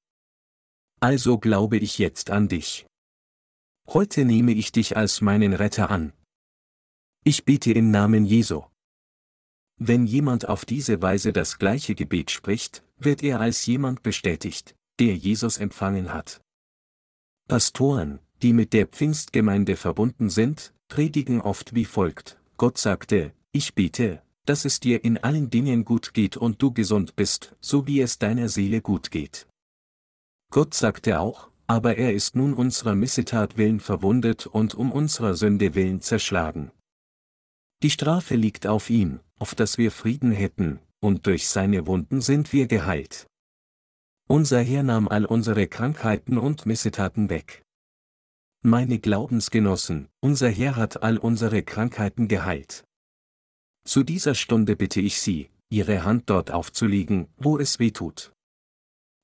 Also 1.00 1.40
glaube 1.40 1.78
ich 1.78 1.98
jetzt 1.98 2.30
an 2.30 2.48
dich. 2.48 2.86
Heute 3.90 4.24
nehme 4.24 4.52
ich 4.52 4.72
dich 4.72 4.96
als 4.96 5.22
meinen 5.22 5.54
Retter 5.54 5.90
an. 5.90 6.14
Ich 7.24 7.46
bete 7.46 7.72
im 7.72 7.90
Namen 7.90 8.26
Jesu. 8.26 8.64
Wenn 9.80 10.06
jemand 10.06 10.48
auf 10.48 10.66
diese 10.66 11.02
Weise 11.02 11.34
das 11.34 11.58
gleiche 11.58 11.96
Gebet 11.96 12.32
spricht, 12.32 12.84
wird 12.98 13.24
er 13.24 13.40
als 13.40 13.66
jemand 13.66 14.04
bestätigt, 14.04 14.76
der 15.00 15.16
Jesus 15.16 15.58
empfangen 15.58 16.14
hat. 16.14 16.42
Pastoren, 17.48 18.20
die 18.42 18.52
mit 18.52 18.74
der 18.74 18.88
Pfingstgemeinde 18.88 19.78
verbunden 19.78 20.30
sind, 20.30 20.74
predigen 20.90 21.40
oft 21.40 21.74
wie 21.74 21.86
folgt. 21.86 22.38
Gott 22.58 22.78
sagte, 22.78 23.32
ich 23.54 23.74
bete, 23.74 24.22
dass 24.46 24.66
es 24.66 24.82
dir 24.82 25.06
in 25.06 25.18
allen 25.18 25.50
Dingen 25.50 25.86
gut 25.86 26.14
geht 26.14 26.36
und 26.36 26.62
du 26.62 26.72
gesund 26.72 27.16
bist, 27.16 27.56
so 27.62 27.88
wie 27.88 28.02
es 28.02 28.20
deiner 28.20 28.50
Seele 28.50 28.82
gut 28.82 29.12
geht. 29.12 29.48
Gott 30.52 30.74
sagte 30.74 31.20
auch, 31.22 31.50
aber 31.68 31.98
er 31.98 32.14
ist 32.14 32.36
nun 32.36 32.54
unserer 32.54 32.96
Missetat 32.96 33.58
willen 33.58 33.80
verwundet 33.80 34.46
und 34.48 34.76
um 34.76 34.92
unserer 34.92 35.34
Sünde 35.34 35.74
willen 35.74 36.02
zerschlagen. 36.02 36.72
Die 37.84 37.90
Strafe 37.90 38.36
liegt 38.36 38.68
auf 38.68 38.90
ihm, 38.90 39.20
auf 39.40 39.56
dass 39.56 39.78
wir 39.78 39.92
Frieden 39.92 40.32
hätten, 40.32 40.80
und 41.00 41.28
durch 41.28 41.48
seine 41.48 41.88
Wunden 41.88 42.22
sind 42.22 42.52
wir 42.52 42.68
geheilt. 42.68 43.28
Unser 44.30 44.62
Herr 44.62 44.84
nahm 44.84 45.08
all 45.08 45.24
unsere 45.24 45.68
Krankheiten 45.68 46.38
und 46.38 46.66
Missetaten 46.66 47.30
weg. 47.30 47.64
Meine 48.62 49.00
Glaubensgenossen, 49.00 50.10
unser 50.20 50.50
Herr 50.50 50.76
hat 50.76 51.02
all 51.02 51.18
unsere 51.18 51.64
Krankheiten 51.64 52.28
geheilt. 52.28 52.84
Zu 53.86 54.04
dieser 54.04 54.36
Stunde 54.36 54.76
bitte 54.76 55.00
ich 55.00 55.22
Sie, 55.22 55.50
Ihre 55.70 56.04
Hand 56.04 56.30
dort 56.30 56.52
aufzulegen, 56.52 57.30
wo 57.38 57.58
es 57.58 57.80
weh 57.80 57.92
tut. 57.92 58.34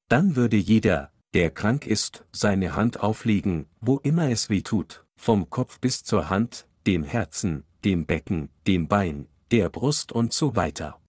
Dann 0.07 0.37
würde 0.37 0.55
jeder, 0.55 1.11
der 1.33 1.51
krank 1.51 1.85
ist, 1.85 2.23
seine 2.31 2.77
Hand 2.77 3.01
auflegen, 3.01 3.65
wo 3.81 3.97
immer 3.97 4.29
es 4.29 4.49
weh 4.49 4.61
tut, 4.61 5.05
vom 5.17 5.49
Kopf 5.49 5.81
bis 5.81 6.05
zur 6.05 6.29
Hand, 6.29 6.65
dem 6.87 7.03
Herzen, 7.03 7.65
dem 7.83 8.05
Becken, 8.05 8.47
dem 8.67 8.87
Bein, 8.87 9.27
der 9.51 9.67
Brust 9.67 10.13
und 10.13 10.31
so 10.31 10.55
weiter. 10.55 11.01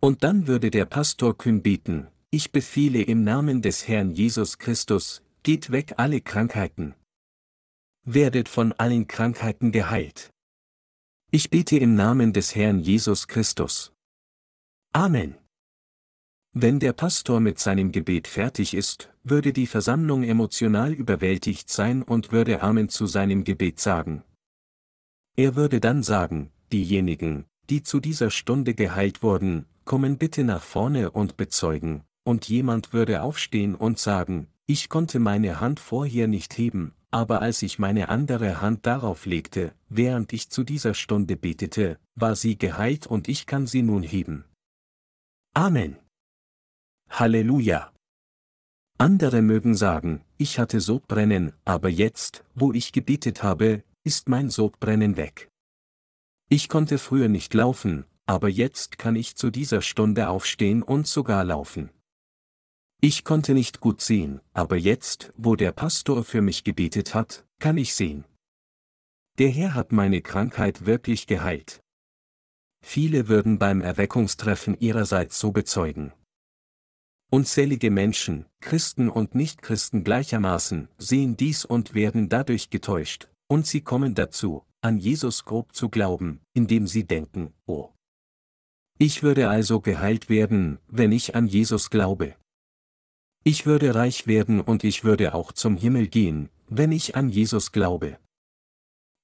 Und 0.00 0.24
dann 0.24 0.46
würde 0.46 0.70
der 0.70 0.86
Pastor 0.86 1.36
kühn 1.36 1.62
beten, 1.62 2.08
ich 2.36 2.52
befehle 2.52 3.00
im 3.00 3.24
Namen 3.24 3.62
des 3.62 3.88
Herrn 3.88 4.10
Jesus 4.10 4.58
Christus, 4.58 5.22
geht 5.42 5.72
weg 5.72 5.94
alle 5.96 6.20
Krankheiten. 6.20 6.94
Werdet 8.04 8.50
von 8.50 8.74
allen 8.74 9.08
Krankheiten 9.08 9.72
geheilt. 9.72 10.28
Ich 11.30 11.48
bete 11.48 11.78
im 11.78 11.94
Namen 11.94 12.34
des 12.34 12.54
Herrn 12.54 12.80
Jesus 12.80 13.26
Christus. 13.26 13.94
Amen. 14.92 15.36
Wenn 16.52 16.78
der 16.78 16.92
Pastor 16.92 17.40
mit 17.40 17.58
seinem 17.58 17.90
Gebet 17.90 18.28
fertig 18.28 18.74
ist, 18.74 19.10
würde 19.24 19.54
die 19.54 19.66
Versammlung 19.66 20.22
emotional 20.22 20.92
überwältigt 20.92 21.70
sein 21.70 22.02
und 22.02 22.32
würde 22.32 22.60
Amen 22.60 22.90
zu 22.90 23.06
seinem 23.06 23.44
Gebet 23.44 23.80
sagen. 23.80 24.24
Er 25.36 25.56
würde 25.56 25.80
dann 25.80 26.02
sagen, 26.02 26.50
diejenigen, 26.70 27.46
die 27.70 27.82
zu 27.82 27.98
dieser 27.98 28.30
Stunde 28.30 28.74
geheilt 28.74 29.22
wurden, 29.22 29.64
kommen 29.86 30.18
bitte 30.18 30.44
nach 30.44 30.62
vorne 30.62 31.10
und 31.12 31.38
bezeugen, 31.38 32.04
und 32.26 32.48
jemand 32.48 32.92
würde 32.92 33.22
aufstehen 33.22 33.76
und 33.76 33.98
sagen, 34.00 34.48
ich 34.66 34.88
konnte 34.88 35.20
meine 35.20 35.60
Hand 35.60 35.78
vorher 35.78 36.26
nicht 36.26 36.58
heben, 36.58 36.92
aber 37.12 37.40
als 37.40 37.62
ich 37.62 37.78
meine 37.78 38.08
andere 38.08 38.60
Hand 38.60 38.84
darauf 38.84 39.26
legte, 39.26 39.72
während 39.88 40.32
ich 40.32 40.50
zu 40.50 40.64
dieser 40.64 40.94
Stunde 40.94 41.36
betete, 41.36 41.98
war 42.16 42.34
sie 42.34 42.58
geheilt 42.58 43.06
und 43.06 43.28
ich 43.28 43.46
kann 43.46 43.68
sie 43.68 43.82
nun 43.82 44.02
heben. 44.02 44.44
Amen. 45.54 45.96
Halleluja. 47.08 47.92
Andere 48.98 49.40
mögen 49.40 49.76
sagen, 49.76 50.24
ich 50.36 50.58
hatte 50.58 50.80
Sodbrennen, 50.80 51.52
aber 51.64 51.88
jetzt, 51.88 52.44
wo 52.56 52.72
ich 52.72 52.90
gebetet 52.92 53.44
habe, 53.44 53.84
ist 54.02 54.28
mein 54.28 54.50
Sodbrennen 54.50 55.16
weg. 55.16 55.48
Ich 56.48 56.68
konnte 56.68 56.98
früher 56.98 57.28
nicht 57.28 57.54
laufen, 57.54 58.04
aber 58.26 58.48
jetzt 58.48 58.98
kann 58.98 59.14
ich 59.14 59.36
zu 59.36 59.50
dieser 59.50 59.80
Stunde 59.80 60.28
aufstehen 60.28 60.82
und 60.82 61.06
sogar 61.06 61.44
laufen. 61.44 61.90
Ich 63.00 63.24
konnte 63.24 63.52
nicht 63.52 63.80
gut 63.80 64.00
sehen, 64.00 64.40
aber 64.52 64.76
jetzt, 64.76 65.32
wo 65.36 65.54
der 65.54 65.72
Pastor 65.72 66.24
für 66.24 66.40
mich 66.40 66.64
gebetet 66.64 67.14
hat, 67.14 67.46
kann 67.58 67.76
ich 67.76 67.94
sehen. 67.94 68.24
Der 69.38 69.50
Herr 69.50 69.74
hat 69.74 69.92
meine 69.92 70.22
Krankheit 70.22 70.86
wirklich 70.86 71.26
geheilt. 71.26 71.80
Viele 72.82 73.28
würden 73.28 73.58
beim 73.58 73.82
Erweckungstreffen 73.82 74.78
ihrerseits 74.80 75.38
so 75.38 75.52
bezeugen. 75.52 76.12
Unzählige 77.30 77.90
Menschen, 77.90 78.46
Christen 78.60 79.10
und 79.10 79.34
Nichtchristen 79.34 80.04
gleichermaßen, 80.04 80.88
sehen 80.96 81.36
dies 81.36 81.64
und 81.64 81.92
werden 81.92 82.28
dadurch 82.28 82.70
getäuscht, 82.70 83.28
und 83.48 83.66
sie 83.66 83.80
kommen 83.80 84.14
dazu, 84.14 84.64
an 84.80 84.98
Jesus 84.98 85.44
grob 85.44 85.74
zu 85.74 85.88
glauben, 85.88 86.40
indem 86.54 86.86
sie 86.86 87.04
denken, 87.04 87.52
oh. 87.66 87.90
Ich 88.98 89.22
würde 89.22 89.48
also 89.48 89.80
geheilt 89.80 90.30
werden, 90.30 90.78
wenn 90.86 91.12
ich 91.12 91.34
an 91.34 91.46
Jesus 91.46 91.90
glaube. 91.90 92.36
Ich 93.48 93.64
würde 93.64 93.94
reich 93.94 94.26
werden 94.26 94.60
und 94.60 94.82
ich 94.82 95.04
würde 95.04 95.32
auch 95.32 95.52
zum 95.52 95.76
Himmel 95.76 96.08
gehen, 96.08 96.48
wenn 96.66 96.90
ich 96.90 97.14
an 97.14 97.28
Jesus 97.28 97.70
glaube. 97.70 98.18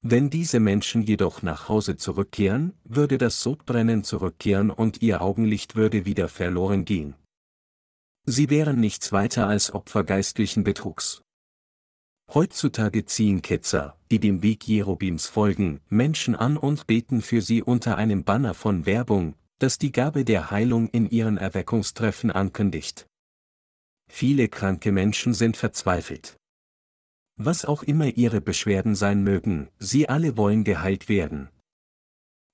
Wenn 0.01 0.31
diese 0.31 0.61
Menschen 0.61 1.03
jedoch 1.03 1.43
nach 1.43 1.69
Hause 1.69 1.97
zurückkehren, 1.97 2.73
würde 2.85 3.19
das 3.19 3.43
Sodbrennen 3.43 4.05
zurückkehren 4.05 4.71
und 4.71 5.03
ihr 5.03 5.23
Augenlicht 5.23 5.75
würde 5.75 6.05
wieder 6.05 6.29
verloren 6.29 6.85
gehen. 6.85 7.17
Sie 8.25 8.49
wären 8.49 8.79
nichts 8.79 9.11
weiter 9.11 9.49
als 9.49 9.75
Opfer 9.75 10.05
geistlichen 10.05 10.63
Betrugs. 10.63 11.23
Heutzutage 12.33 13.05
ziehen 13.07 13.43
Ketzer, 13.43 13.99
die 14.13 14.21
dem 14.21 14.41
Weg 14.41 14.69
Jerobims 14.69 15.27
folgen, 15.27 15.81
Menschen 15.89 16.37
an 16.37 16.57
und 16.57 16.87
beten 16.87 17.23
für 17.23 17.43
sie 17.43 17.61
unter 17.61 17.97
einem 17.97 18.23
Banner 18.23 18.55
von 18.55 18.87
Werbung, 18.87 19.35
das 19.59 19.79
die 19.79 19.91
Gabe 19.91 20.25
der 20.25 20.53
Heilung 20.53 20.89
in 20.91 21.11
ihren 21.11 21.39
Erweckungstreffen 21.39 22.31
ankündigt. 22.31 23.09
Viele 24.15 24.49
kranke 24.49 24.93
Menschen 24.93 25.33
sind 25.33 25.57
verzweifelt. 25.57 26.37
Was 27.39 27.65
auch 27.65 27.83
immer 27.83 28.09
ihre 28.09 28.43
Beschwerden 28.43 28.95
sein 28.95 29.25
mögen, 29.25 29.71
sie 29.79 30.07
alle 30.07 30.37
wollen 30.37 30.65
geheilt 30.65 31.09
werden. 31.09 31.49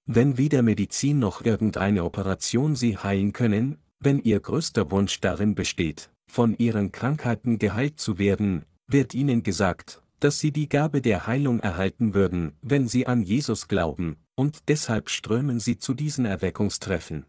Wenn 0.07 0.39
weder 0.39 0.63
Medizin 0.63 1.19
noch 1.19 1.45
irgendeine 1.45 2.05
Operation 2.05 2.77
sie 2.77 2.97
heilen 2.97 3.33
können, 3.33 3.77
wenn 3.99 4.21
ihr 4.21 4.39
größter 4.39 4.93
Wunsch 4.93 5.21
darin 5.21 5.57
besteht, 5.57 6.11
von 6.31 6.57
ihren 6.57 6.93
Krankheiten 6.93 7.59
geheilt 7.59 7.99
zu 7.99 8.19
werden, 8.19 8.65
wird 8.87 9.13
ihnen 9.13 9.43
gesagt, 9.43 10.01
dass 10.21 10.39
sie 10.39 10.53
die 10.53 10.69
Gabe 10.69 11.03
der 11.03 11.27
Heilung 11.27 11.59
erhalten 11.59 12.15
würden, 12.15 12.53
wenn 12.63 12.87
sie 12.87 13.09
an 13.09 13.21
Jesus 13.21 13.67
glauben, 13.67 14.17
und 14.37 14.69
deshalb 14.69 15.11
strömen 15.11 15.59
sie 15.59 15.77
zu 15.77 15.93
diesen 15.93 16.25
Erweckungstreffen. 16.25 17.27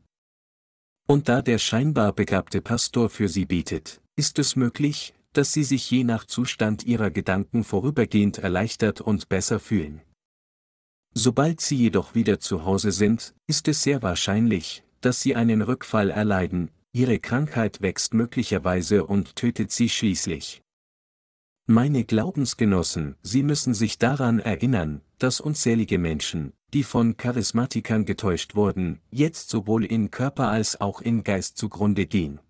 Und 1.07 1.27
da 1.27 1.41
der 1.41 1.57
scheinbar 1.57 2.13
begabte 2.13 2.61
Pastor 2.61 3.09
für 3.09 3.27
sie 3.27 3.45
betet, 3.45 3.99
ist 4.19 4.37
es 4.37 4.57
möglich, 4.57 5.13
dass 5.31 5.53
sie 5.53 5.63
sich 5.63 5.89
je 5.89 6.03
nach 6.03 6.25
Zustand 6.25 6.83
ihrer 6.83 7.09
Gedanken 7.09 7.63
vorübergehend 7.63 8.37
erleichtert 8.37 8.99
und 8.99 9.29
besser 9.29 9.61
fühlen. 9.61 10.01
Sobald 11.13 11.61
sie 11.61 11.77
jedoch 11.77 12.15
wieder 12.15 12.41
zu 12.41 12.65
Hause 12.65 12.91
sind, 12.91 13.33
ist 13.47 13.69
es 13.69 13.81
sehr 13.81 14.03
wahrscheinlich, 14.03 14.83
dass 14.99 15.21
sie 15.21 15.37
einen 15.37 15.61
Rückfall 15.61 16.09
erleiden, 16.09 16.69
ihre 16.91 17.19
Krankheit 17.19 17.79
wächst 17.81 18.13
möglicherweise 18.13 19.05
und 19.05 19.37
tötet 19.37 19.71
sie 19.71 19.87
schließlich. 19.87 20.61
Meine 21.65 22.03
Glaubensgenossen, 22.03 23.15
Sie 23.21 23.43
müssen 23.43 23.73
sich 23.73 23.99
daran 23.99 24.39
erinnern, 24.39 24.99
dass 25.17 25.39
unzählige 25.39 25.97
Menschen, 25.97 26.51
die 26.73 26.83
von 26.83 27.15
Charismatikern 27.15 28.03
getäuscht 28.03 28.55
wurden, 28.55 28.99
jetzt 29.11 29.49
sowohl 29.49 29.85
in 29.85 30.11
Körper 30.11 30.49
als 30.49 30.81
auch 30.81 30.99
in 30.99 31.23
Geist 31.23 31.57
zugrunde 31.57 32.05
gehen. 32.05 32.41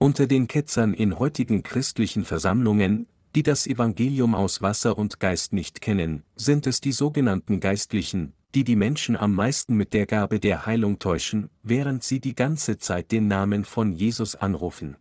Unter 0.00 0.28
den 0.28 0.46
Ketzern 0.46 0.94
in 0.94 1.18
heutigen 1.18 1.64
christlichen 1.64 2.24
Versammlungen, 2.24 3.08
die 3.34 3.42
das 3.42 3.66
Evangelium 3.66 4.36
aus 4.36 4.62
Wasser 4.62 4.96
und 4.96 5.18
Geist 5.18 5.52
nicht 5.52 5.80
kennen, 5.80 6.22
sind 6.36 6.68
es 6.68 6.80
die 6.80 6.92
sogenannten 6.92 7.58
Geistlichen, 7.58 8.32
die 8.54 8.62
die 8.62 8.76
Menschen 8.76 9.16
am 9.16 9.34
meisten 9.34 9.76
mit 9.76 9.92
der 9.92 10.06
Gabe 10.06 10.38
der 10.38 10.66
Heilung 10.66 11.00
täuschen, 11.00 11.50
während 11.64 12.04
sie 12.04 12.20
die 12.20 12.36
ganze 12.36 12.78
Zeit 12.78 13.10
den 13.10 13.26
Namen 13.26 13.64
von 13.64 13.92
Jesus 13.92 14.36
anrufen. 14.36 14.96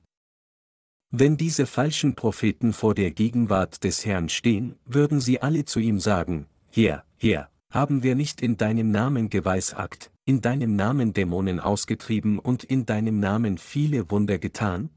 Wenn 1.11 1.37
diese 1.37 1.67
falschen 1.67 2.15
Propheten 2.15 2.73
vor 2.73 2.95
der 2.95 3.11
Gegenwart 3.11 3.83
des 3.83 4.03
Herrn 4.03 4.29
stehen, 4.29 4.77
würden 4.83 5.21
sie 5.21 5.41
alle 5.43 5.63
zu 5.63 5.79
ihm 5.79 5.99
sagen, 5.99 6.47
Herr, 6.71 7.05
Herr, 7.17 7.49
haben 7.69 8.01
wir 8.01 8.15
nicht 8.15 8.41
in 8.41 8.57
deinem 8.57 8.89
Namen 8.89 9.29
geweissagt, 9.29 10.11
in 10.27 10.41
deinem 10.41 10.75
Namen 10.75 11.13
Dämonen 11.13 11.61
ausgetrieben 11.61 12.37
und 12.37 12.65
in 12.65 12.85
deinem 12.85 13.19
Namen 13.21 13.57
viele 13.57 14.11
Wunder 14.11 14.37
getan? 14.37 14.89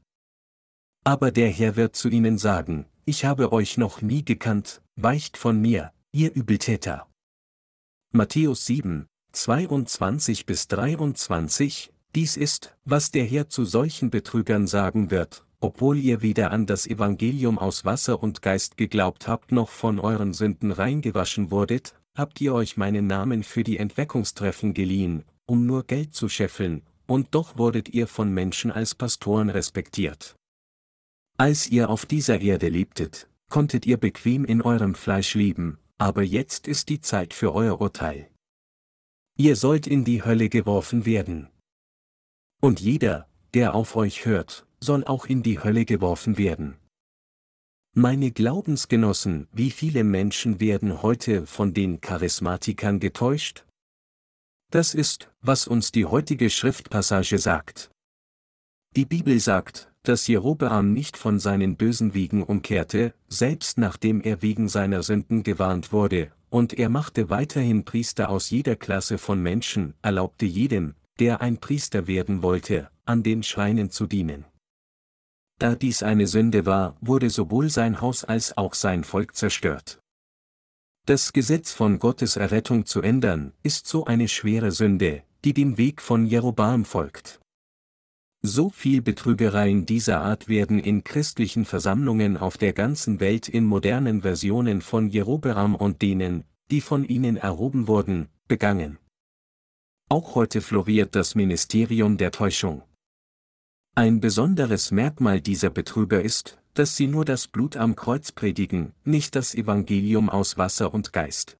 Aber 1.05 1.31
der 1.31 1.49
Herr 1.49 1.77
wird 1.77 1.95
zu 1.95 2.09
ihnen 2.09 2.37
sagen, 2.37 2.85
ich 3.05 3.23
habe 3.23 3.53
euch 3.53 3.77
noch 3.77 4.01
nie 4.01 4.25
gekannt, 4.25 4.81
weicht 4.97 5.37
von 5.37 5.59
mir, 5.59 5.93
ihr 6.11 6.35
Übeltäter. 6.35 7.07
Matthäus 8.11 8.65
7, 8.65 9.07
22 9.31 10.45
bis 10.45 10.67
23, 10.67 11.93
dies 12.13 12.35
ist, 12.35 12.75
was 12.83 13.11
der 13.11 13.23
Herr 13.23 13.47
zu 13.47 13.63
solchen 13.63 14.09
Betrügern 14.09 14.67
sagen 14.67 15.11
wird, 15.11 15.45
obwohl 15.61 15.97
ihr 15.97 16.21
weder 16.21 16.51
an 16.51 16.65
das 16.65 16.85
Evangelium 16.85 17.57
aus 17.57 17.85
Wasser 17.85 18.21
und 18.21 18.41
Geist 18.41 18.75
geglaubt 18.75 19.29
habt 19.29 19.53
noch 19.53 19.69
von 19.69 19.97
euren 19.97 20.33
Sünden 20.33 20.71
reingewaschen 20.71 21.51
wurdet, 21.51 21.95
habt 22.17 22.41
ihr 22.41 22.53
euch 22.53 22.77
meinen 22.77 23.07
Namen 23.07 23.43
für 23.43 23.63
die 23.63 23.77
Entweckungstreffen 23.77 24.73
geliehen, 24.73 25.23
um 25.45 25.65
nur 25.65 25.83
Geld 25.83 26.13
zu 26.13 26.29
scheffeln, 26.29 26.81
und 27.07 27.29
doch 27.31 27.57
wurdet 27.57 27.89
ihr 27.89 28.07
von 28.07 28.33
Menschen 28.33 28.71
als 28.71 28.95
Pastoren 28.95 29.49
respektiert. 29.49 30.35
Als 31.37 31.67
ihr 31.67 31.89
auf 31.89 32.05
dieser 32.05 32.39
Erde 32.39 32.69
lebtet, 32.69 33.27
konntet 33.49 33.85
ihr 33.85 33.97
bequem 33.97 34.45
in 34.45 34.61
eurem 34.61 34.95
Fleisch 34.95 35.33
leben, 35.33 35.77
aber 35.97 36.23
jetzt 36.23 36.67
ist 36.67 36.89
die 36.89 37.01
Zeit 37.01 37.33
für 37.33 37.53
euer 37.53 37.81
Urteil. 37.81 38.29
Ihr 39.37 39.55
sollt 39.55 39.87
in 39.87 40.05
die 40.05 40.23
Hölle 40.23 40.49
geworfen 40.49 41.05
werden. 41.05 41.49
Und 42.61 42.79
jeder, 42.79 43.27
der 43.53 43.75
auf 43.75 43.95
euch 43.95 44.25
hört, 44.25 44.65
soll 44.79 45.03
auch 45.03 45.25
in 45.25 45.43
die 45.43 45.59
Hölle 45.63 45.85
geworfen 45.85 46.37
werden. 46.37 46.77
Meine 47.93 48.31
Glaubensgenossen, 48.31 49.49
wie 49.51 49.69
viele 49.69 50.05
Menschen 50.05 50.61
werden 50.61 51.01
heute 51.01 51.45
von 51.45 51.73
den 51.73 51.99
Charismatikern 51.99 53.01
getäuscht? 53.01 53.65
Das 54.71 54.93
ist, 54.93 55.29
was 55.41 55.67
uns 55.67 55.91
die 55.91 56.05
heutige 56.05 56.49
Schriftpassage 56.49 57.37
sagt. 57.37 57.91
Die 58.95 59.03
Bibel 59.03 59.37
sagt, 59.41 59.91
dass 60.03 60.25
Jerobeam 60.27 60.93
nicht 60.93 61.17
von 61.17 61.37
seinen 61.37 61.75
bösen 61.75 62.13
Wegen 62.13 62.43
umkehrte, 62.43 63.13
selbst 63.27 63.77
nachdem 63.77 64.21
er 64.21 64.41
wegen 64.41 64.69
seiner 64.69 65.03
Sünden 65.03 65.43
gewarnt 65.43 65.91
wurde, 65.91 66.31
und 66.49 66.71
er 66.71 66.87
machte 66.87 67.29
weiterhin 67.29 67.83
Priester 67.83 68.29
aus 68.29 68.51
jeder 68.51 68.77
Klasse 68.77 69.17
von 69.17 69.43
Menschen, 69.43 69.95
erlaubte 70.01 70.45
jedem, 70.45 70.95
der 71.19 71.41
ein 71.41 71.57
Priester 71.57 72.07
werden 72.07 72.41
wollte, 72.41 72.89
an 73.03 73.21
den 73.21 73.43
Schreinen 73.43 73.89
zu 73.91 74.07
dienen. 74.07 74.45
Da 75.61 75.75
dies 75.75 76.01
eine 76.01 76.25
Sünde 76.25 76.65
war, 76.65 76.97
wurde 77.01 77.29
sowohl 77.29 77.69
sein 77.69 78.01
Haus 78.01 78.23
als 78.23 78.57
auch 78.57 78.73
sein 78.73 79.03
Volk 79.03 79.35
zerstört. 79.35 79.99
Das 81.05 81.33
Gesetz 81.33 81.71
von 81.71 81.99
Gottes 81.99 82.35
Errettung 82.35 82.87
zu 82.87 83.03
ändern, 83.03 83.53
ist 83.61 83.85
so 83.85 84.05
eine 84.05 84.27
schwere 84.27 84.71
Sünde, 84.71 85.21
die 85.45 85.53
dem 85.53 85.77
Weg 85.77 86.01
von 86.01 86.25
Jeroboam 86.25 86.83
folgt. 86.83 87.39
So 88.41 88.71
viel 88.71 89.03
Betrügereien 89.03 89.85
dieser 89.85 90.21
Art 90.21 90.47
werden 90.47 90.79
in 90.79 91.03
christlichen 91.03 91.65
Versammlungen 91.65 92.37
auf 92.37 92.57
der 92.57 92.73
ganzen 92.73 93.19
Welt 93.19 93.47
in 93.47 93.65
modernen 93.65 94.23
Versionen 94.23 94.81
von 94.81 95.09
Jerobeam 95.09 95.75
und 95.75 96.01
denen, 96.01 96.43
die 96.71 96.81
von 96.81 97.05
ihnen 97.05 97.37
erhoben 97.37 97.87
wurden, 97.87 98.29
begangen. 98.47 98.97
Auch 100.09 100.33
heute 100.33 100.61
floriert 100.61 101.13
das 101.13 101.35
Ministerium 101.35 102.17
der 102.17 102.31
Täuschung. 102.31 102.81
Ein 103.93 104.21
besonderes 104.21 104.91
Merkmal 104.91 105.41
dieser 105.41 105.69
Betrüger 105.69 106.21
ist, 106.21 106.57
dass 106.73 106.95
sie 106.95 107.07
nur 107.07 107.25
das 107.25 107.49
Blut 107.49 107.75
am 107.75 107.97
Kreuz 107.97 108.31
predigen, 108.31 108.93
nicht 109.03 109.35
das 109.35 109.53
Evangelium 109.53 110.29
aus 110.29 110.57
Wasser 110.57 110.93
und 110.93 111.11
Geist. 111.11 111.57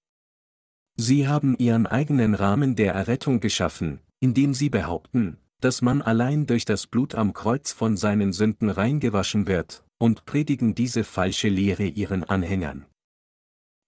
Sie 0.95 1.27
haben 1.27 1.57
ihren 1.57 1.87
eigenen 1.87 2.33
Rahmen 2.33 2.77
der 2.77 2.93
Errettung 2.93 3.41
geschaffen, 3.41 3.99
indem 4.21 4.53
sie 4.53 4.69
behaupten, 4.69 5.37
dass 5.59 5.81
man 5.81 6.01
allein 6.01 6.47
durch 6.47 6.63
das 6.63 6.87
Blut 6.87 7.15
am 7.15 7.33
Kreuz 7.33 7.73
von 7.73 7.97
seinen 7.97 8.31
Sünden 8.31 8.69
reingewaschen 8.69 9.45
wird, 9.45 9.84
und 9.97 10.25
predigen 10.25 10.73
diese 10.73 11.03
falsche 11.03 11.49
Lehre 11.49 11.86
ihren 11.86 12.23
Anhängern. 12.23 12.86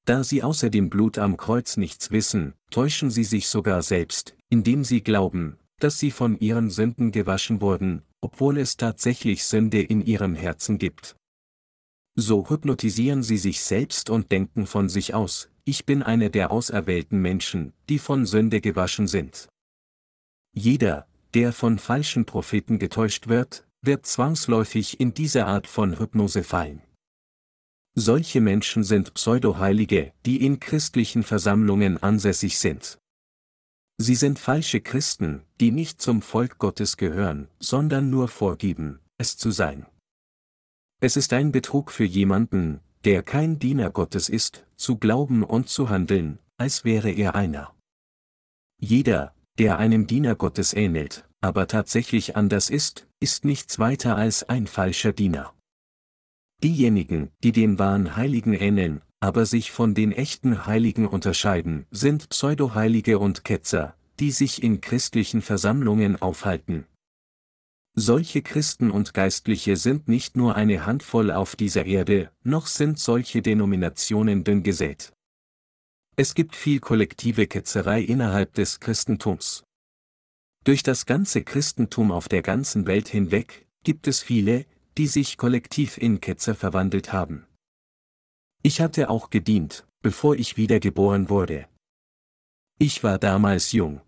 Da 0.05 0.23
sie 0.25 0.43
außer 0.43 0.69
dem 0.69 0.89
Blut 0.89 1.17
am 1.17 1.37
Kreuz 1.37 1.77
nichts 1.77 2.11
wissen, 2.11 2.55
täuschen 2.71 3.09
sie 3.09 3.23
sich 3.23 3.47
sogar 3.47 3.81
selbst, 3.83 4.35
indem 4.49 4.83
sie 4.83 5.01
glauben, 5.01 5.57
dass 5.79 5.97
sie 5.97 6.11
von 6.11 6.37
ihren 6.39 6.69
Sünden 6.69 7.11
gewaschen 7.11 7.61
wurden, 7.61 8.03
obwohl 8.23 8.57
es 8.57 8.77
tatsächlich 8.77 9.43
Sünde 9.43 9.81
in 9.81 10.01
ihrem 10.01 10.33
Herzen 10.33 10.77
gibt. 10.77 11.17
So 12.15 12.49
hypnotisieren 12.49 13.21
sie 13.21 13.37
sich 13.37 13.61
selbst 13.61 14.09
und 14.09 14.31
denken 14.31 14.65
von 14.65 14.87
sich 14.87 15.13
aus, 15.13 15.49
ich 15.65 15.85
bin 15.85 16.01
einer 16.01 16.29
der 16.29 16.51
auserwählten 16.51 17.21
Menschen, 17.21 17.73
die 17.89 17.99
von 17.99 18.25
Sünde 18.25 18.61
gewaschen 18.61 19.07
sind. 19.07 19.49
Jeder, 20.53 21.05
der 21.33 21.51
von 21.51 21.79
falschen 21.79 22.25
Propheten 22.25 22.79
getäuscht 22.79 23.27
wird, 23.27 23.67
wird 23.81 24.05
zwangsläufig 24.05 24.99
in 25.01 25.13
diese 25.13 25.45
Art 25.45 25.67
von 25.67 25.99
Hypnose 25.99 26.43
fallen. 26.43 26.81
Solche 27.95 28.39
Menschen 28.39 28.83
sind 28.83 29.13
Pseudo-Heilige, 29.13 30.13
die 30.25 30.45
in 30.45 30.59
christlichen 30.59 31.23
Versammlungen 31.23 32.01
ansässig 32.01 32.57
sind. 32.57 32.99
Sie 34.03 34.15
sind 34.15 34.37
falsche 34.37 34.81
Christen, 34.81 35.43
die 35.61 35.71
nicht 35.71 36.01
zum 36.01 36.21
Volk 36.21 36.57
Gottes 36.57 36.97
gehören, 36.97 37.47
sondern 37.61 38.09
nur 38.09 38.27
vorgeben, 38.27 38.99
es 39.17 39.37
zu 39.37 39.49
sein. 39.49 39.85
Es 40.99 41.15
ist 41.15 41.31
ein 41.31 41.53
Betrug 41.53 41.89
für 41.89 42.03
jemanden, 42.03 42.81
der 43.05 43.23
kein 43.23 43.59
Diener 43.59 43.91
Gottes 43.91 44.27
ist, 44.27 44.65
zu 44.75 44.97
glauben 44.97 45.41
und 45.41 45.69
zu 45.69 45.89
handeln, 45.89 46.39
als 46.57 46.83
wäre 46.83 47.11
er 47.11 47.35
einer. 47.35 47.73
Jeder, 48.77 49.33
der 49.57 49.77
einem 49.77 50.05
Diener 50.05 50.35
Gottes 50.35 50.73
ähnelt, 50.73 51.25
aber 51.39 51.67
tatsächlich 51.67 52.35
anders 52.35 52.69
ist, 52.69 53.07
ist 53.21 53.45
nichts 53.45 53.79
weiter 53.79 54.17
als 54.17 54.43
ein 54.49 54.67
falscher 54.67 55.13
Diener. 55.13 55.53
Diejenigen, 56.61 57.31
die 57.41 57.53
den 57.53 57.79
wahren 57.79 58.17
Heiligen 58.17 58.51
ähneln, 58.51 59.01
aber 59.23 59.45
sich 59.45 59.71
von 59.71 59.93
den 59.93 60.11
echten 60.11 60.65
Heiligen 60.65 61.07
unterscheiden, 61.07 61.85
sind 61.91 62.27
Pseudo-Heilige 62.27 63.19
und 63.19 63.45
Ketzer, 63.45 63.95
die 64.19 64.31
sich 64.31 64.61
in 64.61 64.81
christlichen 64.81 65.41
Versammlungen 65.41 66.21
aufhalten. 66.21 66.87
Solche 67.95 68.41
Christen 68.41 68.91
und 68.91 69.13
Geistliche 69.13 69.77
sind 69.77 70.09
nicht 70.09 70.35
nur 70.35 70.57
eine 70.57 70.85
Handvoll 70.85 71.31
auf 71.31 71.55
dieser 71.55 71.85
Erde, 71.85 72.31
noch 72.43 72.67
sind 72.67 72.99
solche 72.99 73.41
Denominationen 73.41 74.43
dünn 74.43 74.61
gesät. 74.61 75.13
Es 76.17 76.35
gibt 76.35 76.53
viel 76.53 76.81
kollektive 76.81 77.47
Ketzerei 77.47 78.01
innerhalb 78.01 78.53
des 78.55 78.81
Christentums. 78.81 79.63
Durch 80.65 80.83
das 80.83 81.05
ganze 81.05 81.45
Christentum 81.45 82.11
auf 82.11 82.27
der 82.27 82.41
ganzen 82.41 82.87
Welt 82.87 83.07
hinweg 83.07 83.67
gibt 83.85 84.05
es 84.09 84.21
viele, 84.21 84.65
die 84.97 85.07
sich 85.07 85.37
kollektiv 85.37 85.97
in 85.97 86.19
Ketzer 86.19 86.55
verwandelt 86.55 87.13
haben. 87.13 87.45
Ich 88.65 88.79
hatte 88.79 89.09
auch 89.09 89.29
gedient, 89.29 89.85
bevor 90.01 90.35
ich 90.35 90.55
wiedergeboren 90.55 91.29
wurde. 91.29 91.67
Ich 92.79 93.03
war 93.03 93.19
damals 93.19 93.73
jung. 93.73 94.01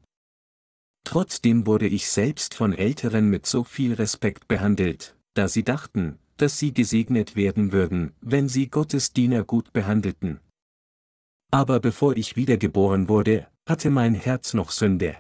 Trotzdem 1.04 1.68
wurde 1.68 1.88
ich 1.88 2.10
selbst 2.10 2.54
von 2.54 2.72
Älteren 2.72 3.30
mit 3.30 3.46
so 3.46 3.66
viel 3.66 3.94
Respekt 3.94 4.48
behandelt, 4.48 5.18
da 5.34 5.50
sie 5.50 5.64
dachten, 5.64 6.20
dass 6.38 6.58
sie 6.58 6.74
gesegnet 6.74 7.36
werden 7.36 7.74
würden, 7.74 8.14
wenn 8.22 8.48
sie 8.48 8.70
Gottes 8.70 9.12
Diener 9.12 9.44
gut 9.44 9.74
behandelten. 9.74 10.40
Aber 11.52 11.82
bevor 11.82 12.16
ich 12.16 12.38
wiedergeboren 12.38 13.10
wurde, 13.10 13.48
hatte 13.68 13.90
mein 13.90 14.16
Herz 14.16 14.54
noch 14.54 14.72
Sünde. 14.72 15.18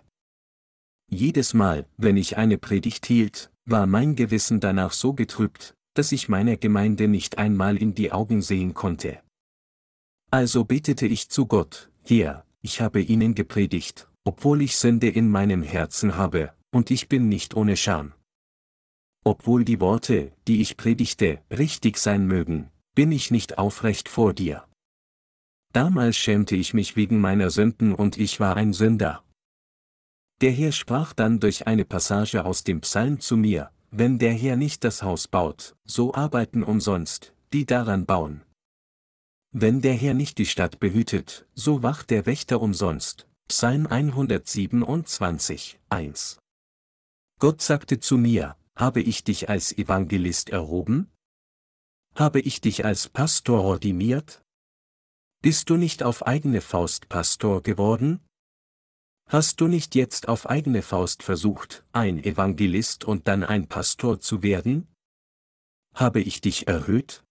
Jedes 1.12 1.54
Mal, 1.54 1.86
wenn 1.98 2.16
ich 2.16 2.38
eine 2.38 2.58
Predigt 2.58 3.06
hielt, 3.06 3.52
war 3.66 3.86
mein 3.86 4.16
Gewissen 4.16 4.60
danach 4.62 4.94
so 4.94 5.14
getrübt, 5.14 5.76
dass 5.94 6.12
ich 6.12 6.30
meiner 6.30 6.58
Gemeinde 6.58 7.08
nicht 7.08 7.38
einmal 7.38 7.78
in 7.78 7.96
die 7.96 8.12
Augen 8.12 8.42
sehen 8.42 8.74
konnte. 8.74 9.22
Also 10.36 10.66
betete 10.66 11.08
ich 11.08 11.30
zu 11.30 11.46
Gott, 11.46 11.90
Herr, 12.04 12.44
ich 12.62 12.82
habe 12.82 13.02
ihnen 13.02 13.36
gepredigt, 13.36 14.10
obwohl 14.26 14.62
ich 14.62 14.76
Sünde 14.76 15.08
in 15.08 15.32
meinem 15.32 15.64
Herzen 15.64 16.18
habe, 16.18 16.52
und 16.74 16.92
ich 16.92 17.08
bin 17.08 17.30
nicht 17.30 17.56
ohne 17.56 17.78
Scham. 17.78 18.12
Obwohl 19.24 19.64
die 19.64 19.80
Worte, 19.80 20.34
die 20.46 20.60
ich 20.60 20.76
predigte, 20.76 21.40
richtig 21.50 21.96
sein 21.98 22.28
mögen, 22.28 22.70
bin 22.96 23.14
ich 23.14 23.32
nicht 23.32 23.58
aufrecht 23.58 24.10
vor 24.10 24.34
dir. 24.34 24.66
Damals 25.72 26.18
schämte 26.18 26.58
ich 26.58 26.74
mich 26.74 26.98
wegen 26.98 27.22
meiner 27.22 27.50
Sünden 27.50 27.96
und 27.96 28.18
ich 28.18 28.42
war 28.42 28.58
ein 28.58 28.74
Sünder. 28.74 29.24
Der 30.42 30.52
Herr 30.52 30.74
sprach 30.74 31.14
dann 31.14 31.40
durch 31.40 31.66
eine 31.66 31.86
Passage 31.86 32.44
aus 32.44 32.66
dem 32.66 32.82
Psalm 32.82 33.22
zu 33.22 33.38
mir, 33.38 33.72
wenn 33.90 34.20
der 34.20 34.34
Herr 34.34 34.58
nicht 34.58 34.84
das 34.84 35.02
Haus 35.02 35.30
baut, 35.30 35.78
so 35.86 36.14
arbeiten 36.14 36.62
umsonst, 36.62 37.34
die 37.54 37.66
daran 37.66 38.06
bauen. 38.06 38.45
Wenn 39.58 39.80
der 39.80 39.94
Herr 39.94 40.14
nicht 40.14 40.38
die 40.38 40.46
Stadt 40.46 40.82
behütet, 40.82 41.48
so 41.54 41.82
wacht 41.82 42.10
der 42.10 42.26
Wächter 42.26 42.60
umsonst. 42.60 43.30
Psalm 43.48 43.88
127, 43.88 45.80
1. 45.88 46.40
Gott 47.40 47.62
sagte 47.62 48.02
zu 48.02 48.18
mir, 48.18 48.58
habe 48.76 49.02
ich 49.02 49.24
dich 49.24 49.48
als 49.48 49.72
Evangelist 49.72 50.50
erhoben? 50.50 51.10
Habe 52.16 52.42
ich 52.42 52.60
dich 52.60 52.84
als 52.84 53.08
Pastor 53.08 53.64
ordiniert? 53.64 54.44
Bist 55.42 55.70
du 55.70 55.78
nicht 55.78 56.04
auf 56.04 56.28
eigene 56.28 56.60
Faust 56.60 57.08
Pastor 57.08 57.64
geworden? 57.64 58.20
Hast 59.30 59.62
du 59.62 59.68
nicht 59.70 59.96
jetzt 59.96 60.28
auf 60.28 60.50
eigene 60.50 60.82
Faust 60.82 61.24
versucht, 61.24 61.86
ein 61.94 62.22
Evangelist 62.22 63.06
und 63.06 63.30
dann 63.30 63.46
ein 63.46 63.70
Pastor 63.70 64.20
zu 64.20 64.44
werden? 64.44 64.94
Habe 65.94 66.20
ich 66.20 66.42
dich 66.42 66.68
erhöht? 66.68 67.24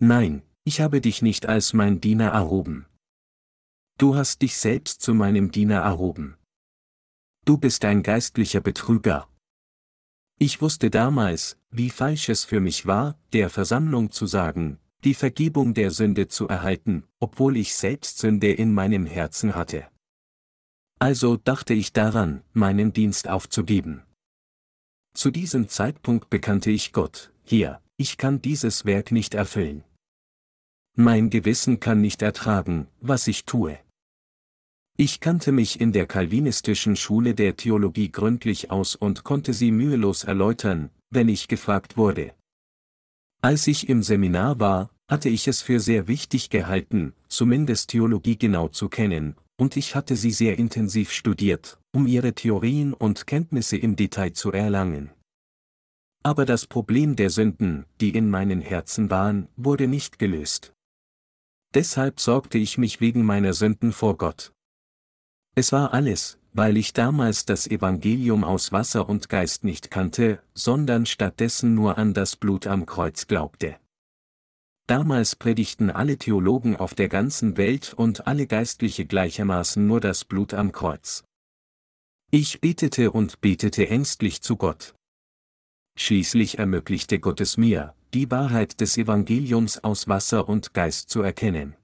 Nein, 0.00 0.42
ich 0.64 0.80
habe 0.80 1.00
dich 1.00 1.22
nicht 1.22 1.46
als 1.46 1.72
mein 1.72 2.00
Diener 2.00 2.28
erhoben. 2.28 2.86
Du 3.98 4.14
hast 4.14 4.42
dich 4.42 4.56
selbst 4.56 5.02
zu 5.02 5.14
meinem 5.14 5.50
Diener 5.50 5.80
erhoben. 5.80 6.36
Du 7.44 7.58
bist 7.58 7.84
ein 7.84 8.02
geistlicher 8.02 8.60
Betrüger. 8.60 9.28
Ich 10.38 10.62
wusste 10.62 10.90
damals, 10.90 11.58
wie 11.70 11.90
falsch 11.90 12.28
es 12.28 12.44
für 12.44 12.60
mich 12.60 12.86
war, 12.86 13.18
der 13.32 13.50
Versammlung 13.50 14.10
zu 14.10 14.26
sagen, 14.26 14.78
die 15.04 15.14
Vergebung 15.14 15.74
der 15.74 15.90
Sünde 15.90 16.28
zu 16.28 16.48
erhalten, 16.48 17.04
obwohl 17.18 17.56
ich 17.56 17.74
selbst 17.74 18.18
Sünde 18.18 18.52
in 18.52 18.72
meinem 18.72 19.06
Herzen 19.06 19.54
hatte. 19.54 19.88
Also 20.98 21.36
dachte 21.36 21.72
ich 21.72 21.92
daran, 21.92 22.42
meinen 22.52 22.92
Dienst 22.92 23.28
aufzugeben. 23.28 24.02
Zu 25.14 25.30
diesem 25.30 25.68
Zeitpunkt 25.68 26.30
bekannte 26.30 26.70
ich 26.70 26.92
Gott, 26.92 27.32
hier, 27.42 27.80
ich 27.96 28.18
kann 28.18 28.42
dieses 28.42 28.84
Werk 28.84 29.10
nicht 29.10 29.34
erfüllen. 29.34 29.84
Mein 31.02 31.30
Gewissen 31.30 31.80
kann 31.80 32.02
nicht 32.02 32.20
ertragen, 32.20 32.86
was 33.00 33.26
ich 33.26 33.46
tue. 33.46 33.78
Ich 34.98 35.20
kannte 35.20 35.50
mich 35.50 35.80
in 35.80 35.92
der 35.92 36.04
kalvinistischen 36.04 36.94
Schule 36.94 37.34
der 37.34 37.56
Theologie 37.56 38.12
gründlich 38.12 38.70
aus 38.70 38.96
und 38.96 39.24
konnte 39.24 39.54
sie 39.54 39.70
mühelos 39.70 40.24
erläutern, 40.24 40.90
wenn 41.08 41.30
ich 41.30 41.48
gefragt 41.48 41.96
wurde. 41.96 42.34
Als 43.40 43.66
ich 43.66 43.88
im 43.88 44.02
Seminar 44.02 44.60
war, 44.60 44.90
hatte 45.08 45.30
ich 45.30 45.48
es 45.48 45.62
für 45.62 45.80
sehr 45.80 46.06
wichtig 46.06 46.50
gehalten, 46.50 47.14
zumindest 47.28 47.88
Theologie 47.88 48.36
genau 48.36 48.68
zu 48.68 48.90
kennen, 48.90 49.36
und 49.56 49.78
ich 49.78 49.94
hatte 49.94 50.16
sie 50.16 50.32
sehr 50.32 50.58
intensiv 50.58 51.12
studiert, 51.12 51.78
um 51.92 52.06
ihre 52.06 52.34
Theorien 52.34 52.92
und 52.92 53.26
Kenntnisse 53.26 53.78
im 53.78 53.96
Detail 53.96 54.34
zu 54.34 54.52
erlangen. 54.52 55.08
Aber 56.22 56.44
das 56.44 56.66
Problem 56.66 57.16
der 57.16 57.30
Sünden, 57.30 57.86
die 58.02 58.10
in 58.10 58.28
meinen 58.28 58.60
Herzen 58.60 59.08
waren, 59.08 59.48
wurde 59.56 59.88
nicht 59.88 60.18
gelöst. 60.18 60.74
Deshalb 61.74 62.20
sorgte 62.20 62.58
ich 62.58 62.78
mich 62.78 63.00
wegen 63.00 63.24
meiner 63.24 63.52
Sünden 63.52 63.92
vor 63.92 64.16
Gott. 64.16 64.52
Es 65.54 65.72
war 65.72 65.92
alles, 65.92 66.38
weil 66.52 66.76
ich 66.76 66.92
damals 66.92 67.44
das 67.44 67.66
Evangelium 67.66 68.44
aus 68.44 68.72
Wasser 68.72 69.08
und 69.08 69.28
Geist 69.28 69.62
nicht 69.64 69.90
kannte, 69.90 70.42
sondern 70.54 71.06
stattdessen 71.06 71.74
nur 71.74 71.98
an 71.98 72.14
das 72.14 72.36
Blut 72.36 72.66
am 72.66 72.86
Kreuz 72.86 73.26
glaubte. 73.26 73.76
Damals 74.86 75.36
predigten 75.36 75.90
alle 75.90 76.18
Theologen 76.18 76.74
auf 76.74 76.94
der 76.94 77.08
ganzen 77.08 77.56
Welt 77.56 77.94
und 77.94 78.26
alle 78.26 78.48
Geistliche 78.48 79.06
gleichermaßen 79.06 79.86
nur 79.86 80.00
das 80.00 80.24
Blut 80.24 80.52
am 80.52 80.72
Kreuz. 80.72 81.22
Ich 82.32 82.60
betete 82.60 83.12
und 83.12 83.40
betete 83.40 83.88
ängstlich 83.88 84.42
zu 84.42 84.56
Gott. 84.56 84.94
Schließlich 85.96 86.58
ermöglichte 86.58 87.20
Gott 87.20 87.40
es 87.40 87.56
mir, 87.56 87.94
die 88.14 88.30
Wahrheit 88.30 88.80
des 88.80 88.96
Evangeliums 88.96 89.82
aus 89.84 90.08
Wasser 90.08 90.48
und 90.48 90.74
Geist 90.74 91.10
zu 91.10 91.22
erkennen. 91.22 91.76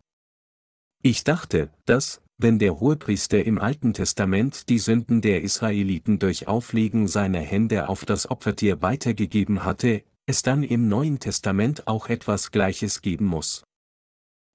Ich 1.03 1.24
dachte, 1.24 1.70
dass, 1.85 2.20
wenn 2.39 2.59
der 2.59 2.81
Hohepriester 2.81 3.45
im 3.45 3.59
Alten 3.59 3.95
Testament 3.95 4.68
die 4.68 4.79
Sünden 4.79 5.20
der 5.20 5.43
Israeliten 5.43 6.18
durch 6.18 6.49
Auflegen 6.49 7.07
seiner 7.07 7.41
Hände 7.41 7.89
auf 7.89 8.05
das 8.05 8.29
Opfertier 8.31 8.83
weitergegeben 8.83 9.64
hatte, 9.64 10.03
es 10.27 10.43
dann 10.43 10.62
im 10.62 10.89
Neuen 10.89 11.20
Testament 11.20 11.87
auch 11.87 12.09
etwas 12.09 12.51
Gleiches 12.51 13.01
geben 13.01 13.27
muss. 13.27 13.64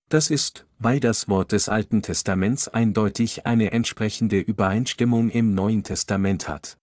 Das 0.10 0.30
ist, 0.30 0.66
weil 0.78 1.00
das 1.00 1.30
Wort 1.30 1.54
des 1.54 1.70
Alten 1.70 2.02
Testaments 2.02 2.68
eindeutig 2.68 3.46
eine 3.46 3.72
entsprechende 3.72 4.40
Übereinstimmung 4.40 5.30
im 5.30 5.56
Neuen 5.56 5.84
Testament 5.84 6.50
hat. 6.50 6.78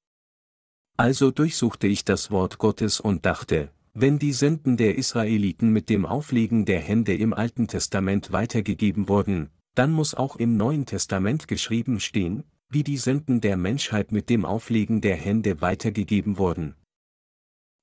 Also 0.97 1.31
durchsuchte 1.31 1.87
ich 1.87 2.07
das 2.07 2.31
Wort 2.31 2.57
Gottes 2.57 3.01
und 3.01 3.27
dachte, 3.27 3.71
wenn 4.01 4.21
die 4.21 4.33
Sünden 4.33 4.77
der 4.77 4.97
Israeliten 4.97 5.73
mit 5.73 5.89
dem 5.89 6.07
Auflegen 6.07 6.65
der 6.65 6.79
Hände 6.79 7.17
im 7.17 7.35
Alten 7.35 7.67
Testament 7.67 8.31
weitergegeben 8.31 9.09
wurden, 9.09 9.51
dann 9.75 9.91
muss 9.91 10.15
auch 10.15 10.37
im 10.37 10.57
Neuen 10.57 10.87
Testament 10.87 11.49
geschrieben 11.49 11.99
stehen, 11.99 12.45
wie 12.69 12.85
die 12.85 12.97
Sünden 12.97 13.41
der 13.41 13.57
Menschheit 13.57 14.13
mit 14.13 14.31
dem 14.31 14.45
Auflegen 14.45 15.01
der 15.01 15.17
Hände 15.17 15.61
weitergegeben 15.61 16.39
wurden. 16.39 16.77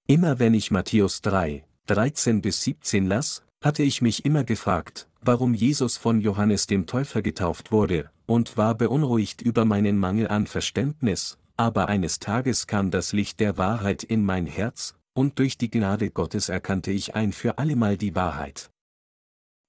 Immer 0.07 0.39
wenn 0.39 0.53
ich 0.53 0.71
Matthäus 0.71 1.21
3, 1.21 1.65
13 1.87 2.41
bis 2.41 2.61
17 2.63 3.07
las, 3.07 3.43
hatte 3.61 3.83
ich 3.83 4.01
mich 4.01 4.23
immer 4.23 4.45
gefragt, 4.45 5.09
warum 5.19 5.53
Jesus 5.53 5.97
von 5.97 6.21
Johannes 6.21 6.65
dem 6.65 6.85
Täufer 6.85 7.23
getauft 7.23 7.73
wurde, 7.73 8.09
und 8.25 8.55
war 8.55 8.75
beunruhigt 8.75 9.41
über 9.41 9.65
meinen 9.65 9.97
Mangel 9.97 10.29
an 10.29 10.47
Verständnis, 10.47 11.37
aber 11.57 11.89
eines 11.89 12.19
Tages 12.19 12.67
kam 12.67 12.89
das 12.89 13.11
Licht 13.11 13.41
der 13.41 13.57
Wahrheit 13.57 14.03
in 14.03 14.23
mein 14.23 14.45
Herz, 14.45 14.95
und 15.15 15.39
durch 15.39 15.57
die 15.57 15.71
Gnade 15.71 16.11
Gottes 16.11 16.49
erkannte 16.49 16.91
ich 16.91 17.15
ein 17.15 17.31
für 17.31 17.57
allemal 17.57 17.97
die 17.97 18.13
Wahrheit. 18.15 18.69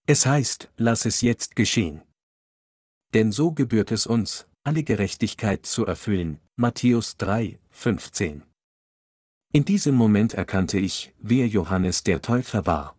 Es 0.07 0.26
heißt, 0.26 0.70
lass 0.76 1.07
es 1.07 1.20
jetzt 1.20 1.57
geschehen. 1.57 2.03
Denn 3.14 3.32
so 3.32 3.53
gebührt 3.53 3.92
es 3.92 4.07
uns, 4.07 4.47
alle 4.64 4.82
Gerechtigkeit 4.82 5.64
zu 5.64 5.86
erfüllen, 5.86 6.40
Matthäus 6.57 7.16
3, 7.16 7.59
15. 7.70 8.42
In 9.53 9.64
diesem 9.64 9.94
Moment 9.94 10.34
erkannte 10.34 10.78
ich, 10.78 11.14
wer 11.18 11.47
Johannes 11.47 12.03
der 12.03 12.20
Täufer 12.20 12.66
war. 12.66 12.97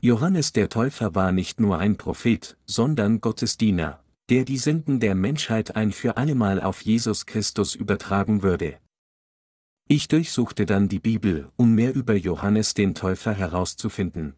Johannes 0.00 0.52
der 0.52 0.68
Täufer 0.68 1.14
war 1.14 1.32
nicht 1.32 1.60
nur 1.60 1.78
ein 1.78 1.96
Prophet, 1.96 2.56
sondern 2.66 3.20
Gottes 3.20 3.56
Diener, 3.56 4.02
der 4.30 4.44
die 4.44 4.58
Sünden 4.58 5.00
der 5.00 5.14
Menschheit 5.14 5.76
ein 5.76 5.92
für 5.92 6.16
allemal 6.16 6.60
auf 6.60 6.82
Jesus 6.82 7.26
Christus 7.26 7.74
übertragen 7.74 8.42
würde. 8.42 8.78
Ich 9.86 10.08
durchsuchte 10.08 10.64
dann 10.64 10.88
die 10.88 10.98
Bibel, 10.98 11.50
um 11.56 11.74
mehr 11.74 11.94
über 11.94 12.14
Johannes 12.14 12.72
den 12.72 12.94
Täufer 12.94 13.34
herauszufinden. 13.34 14.34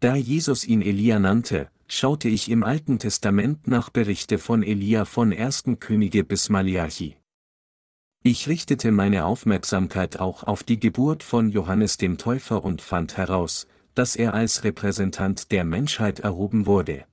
Da 0.00 0.14
Jesus 0.14 0.64
ihn 0.64 0.80
Elia 0.80 1.18
nannte, 1.18 1.70
schaute 1.88 2.28
ich 2.28 2.48
im 2.48 2.62
Alten 2.62 3.00
Testament 3.00 3.66
nach 3.66 3.90
Berichte 3.90 4.38
von 4.38 4.62
Elia 4.62 5.04
von 5.06 5.32
1. 5.32 5.64
Könige 5.80 6.22
bis 6.22 6.50
Malachi. 6.50 7.16
Ich 8.22 8.46
richtete 8.48 8.92
meine 8.92 9.24
Aufmerksamkeit 9.24 10.20
auch 10.20 10.44
auf 10.44 10.62
die 10.62 10.78
Geburt 10.78 11.24
von 11.24 11.50
Johannes 11.50 11.96
dem 11.96 12.16
Täufer 12.16 12.62
und 12.62 12.80
fand 12.80 13.16
heraus, 13.16 13.66
dass 13.94 14.14
er 14.14 14.34
als 14.34 14.62
Repräsentant 14.62 15.50
der 15.50 15.64
Menschheit 15.64 16.20
erhoben 16.20 16.66
wurde. 16.66 17.06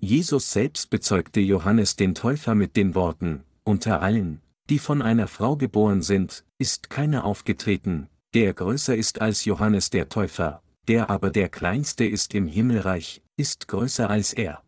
Jesus 0.00 0.52
selbst 0.52 0.88
bezeugte 0.88 1.40
Johannes 1.40 1.96
den 1.96 2.14
Täufer 2.14 2.54
mit 2.54 2.76
den 2.76 2.94
Worten, 2.94 3.44
unter 3.64 4.00
allen, 4.00 4.40
die 4.70 4.78
von 4.78 5.02
einer 5.02 5.28
Frau 5.28 5.56
geboren 5.56 6.02
sind, 6.02 6.44
ist 6.58 6.90
keiner 6.90 7.24
aufgetreten, 7.24 8.08
der 8.32 8.54
größer 8.54 8.96
ist 8.96 9.20
als 9.20 9.44
Johannes 9.44 9.90
der 9.90 10.08
Täufer, 10.08 10.62
der 10.88 11.10
aber 11.10 11.30
der 11.30 11.48
kleinste 11.48 12.04
ist 12.04 12.34
im 12.34 12.46
Himmelreich, 12.46 13.22
ist 13.36 13.68
größer 13.68 14.08
als 14.08 14.32
er. 14.32 14.62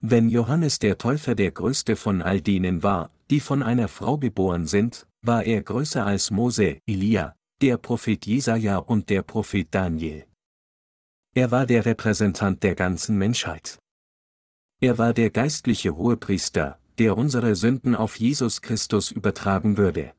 Wenn 0.00 0.28
Johannes 0.28 0.78
der 0.78 0.96
Täufer 0.96 1.34
der 1.34 1.50
größte 1.50 1.96
von 1.96 2.22
all 2.22 2.40
denen 2.40 2.82
war, 2.82 3.10
die 3.30 3.40
von 3.40 3.62
einer 3.62 3.88
Frau 3.88 4.16
geboren 4.16 4.66
sind, 4.66 5.06
war 5.22 5.44
er 5.44 5.62
größer 5.62 6.06
als 6.06 6.30
Mose, 6.30 6.80
Elia, 6.86 7.34
der 7.60 7.76
Prophet 7.76 8.24
Jesaja 8.24 8.78
und 8.78 9.10
der 9.10 9.22
Prophet 9.22 9.66
Daniel. 9.70 10.24
Er 11.34 11.50
war 11.50 11.66
der 11.66 11.84
Repräsentant 11.84 12.62
der 12.62 12.74
ganzen 12.74 13.18
Menschheit. 13.18 13.78
Er 14.80 14.96
war 14.96 15.12
der 15.12 15.30
geistliche 15.30 15.96
Hohepriester, 15.96 16.78
der 16.98 17.16
unsere 17.16 17.54
Sünden 17.56 17.94
auf 17.94 18.16
Jesus 18.18 18.60
Christus 18.60 19.10
übertragen 19.10 19.76
würde. 19.76 20.12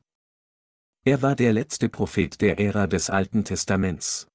Er 1.04 1.22
war 1.22 1.36
der 1.36 1.52
letzte 1.52 1.88
Prophet 1.88 2.40
der 2.40 2.58
Ära 2.58 2.86
des 2.86 3.10
Alten 3.10 3.44
Testaments. 3.44 4.26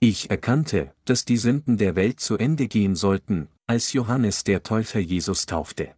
Ich 0.00 0.30
erkannte, 0.30 0.94
dass 1.04 1.24
die 1.24 1.36
Sünden 1.36 1.76
der 1.76 1.94
Welt 1.94 2.20
zu 2.20 2.38
Ende 2.38 2.68
gehen 2.68 2.96
sollten, 2.96 3.48
als 3.66 3.92
Johannes 3.92 4.44
der 4.44 4.62
Täufer 4.62 4.98
Jesus 4.98 5.46
taufte. 5.46 5.94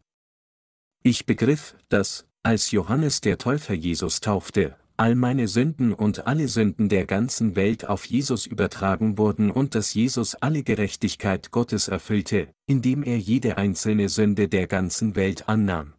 Ich 1.03 1.25
begriff, 1.25 1.77
dass, 1.89 2.27
als 2.43 2.71
Johannes 2.71 3.21
der 3.21 3.39
Täufer 3.39 3.75
Jesus 3.75 4.21
taufte, 4.21 4.77
all 4.97 5.15
meine 5.15 5.49
Sünden 5.49 5.93
und 5.93 6.27
alle 6.27 6.49
Sünden 6.49 6.89
der 6.89 7.07
ganzen 7.07 7.57
Welt 7.57 7.87
auf 7.87 8.05
Jesus 8.05 8.47
übertragen 8.47 9.19
wurden 9.19 9.51
und 9.51 9.75
dass 9.75 9.95
Jesus 9.95 10.35
alle 10.35 10.63
Gerechtigkeit 10.63 11.51
Gottes 11.51 11.89
erfüllte, 11.89 12.49
indem 12.67 13.03
er 13.03 13.19
jede 13.19 13.57
einzelne 13.57 14.09
Sünde 14.09 14.49
der 14.49 14.67
ganzen 14.67 15.17
Welt 15.17 15.49
annahm. 15.49 15.95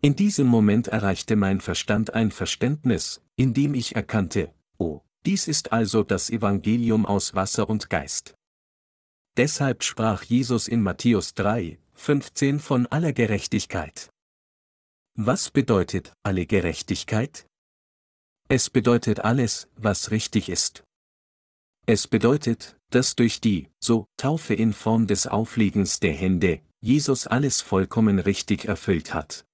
In 0.00 0.16
diesem 0.16 0.48
Moment 0.48 0.88
erreichte 0.88 1.36
mein 1.36 1.60
Verstand 1.60 2.14
ein 2.14 2.32
Verständnis, 2.32 3.22
in 3.36 3.54
dem 3.54 3.74
ich 3.74 3.94
erkannte, 3.94 4.52
oh, 4.78 5.00
dies 5.24 5.46
ist 5.46 5.72
also 5.72 6.02
das 6.02 6.28
Evangelium 6.30 7.06
aus 7.06 7.34
Wasser 7.34 7.70
und 7.70 7.88
Geist. 7.88 8.34
Deshalb 9.36 9.84
sprach 9.84 10.24
Jesus 10.24 10.66
in 10.66 10.82
Matthäus 10.82 11.34
3, 11.34 11.78
15 11.94 12.58
von 12.58 12.86
aller 12.88 13.12
Gerechtigkeit. 13.12 14.10
Was 15.14 15.50
bedeutet 15.50 16.12
alle 16.22 16.46
Gerechtigkeit? 16.46 17.46
Es 18.54 18.68
bedeutet 18.68 19.20
alles, 19.20 19.66
was 19.76 20.10
richtig 20.10 20.50
ist. 20.50 20.84
Es 21.86 22.06
bedeutet, 22.06 22.76
dass 22.90 23.16
durch 23.16 23.40
die, 23.40 23.70
so, 23.82 24.04
Taufe 24.18 24.52
in 24.52 24.74
Form 24.74 25.06
des 25.06 25.26
Aufliegens 25.26 26.00
der 26.00 26.12
Hände, 26.12 26.60
Jesus 26.82 27.26
alles 27.26 27.62
vollkommen 27.62 28.18
richtig 28.18 28.66
erfüllt 28.66 29.14
hat. 29.14 29.46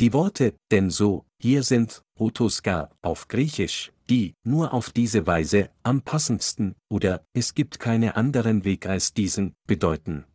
Die 0.00 0.12
Worte, 0.12 0.52
denn 0.70 0.90
so, 0.90 1.24
hier 1.40 1.62
sind, 1.62 2.02
Rotoska, 2.20 2.90
auf 3.00 3.26
Griechisch, 3.28 3.90
die, 4.10 4.34
nur 4.44 4.74
auf 4.74 4.90
diese 4.90 5.26
Weise, 5.26 5.70
am 5.82 6.02
passendsten, 6.02 6.74
oder, 6.90 7.24
es 7.32 7.54
gibt 7.54 7.80
keinen 7.80 8.10
anderen 8.10 8.66
Weg 8.66 8.84
als 8.84 9.14
diesen, 9.14 9.54
bedeuten. 9.66 10.26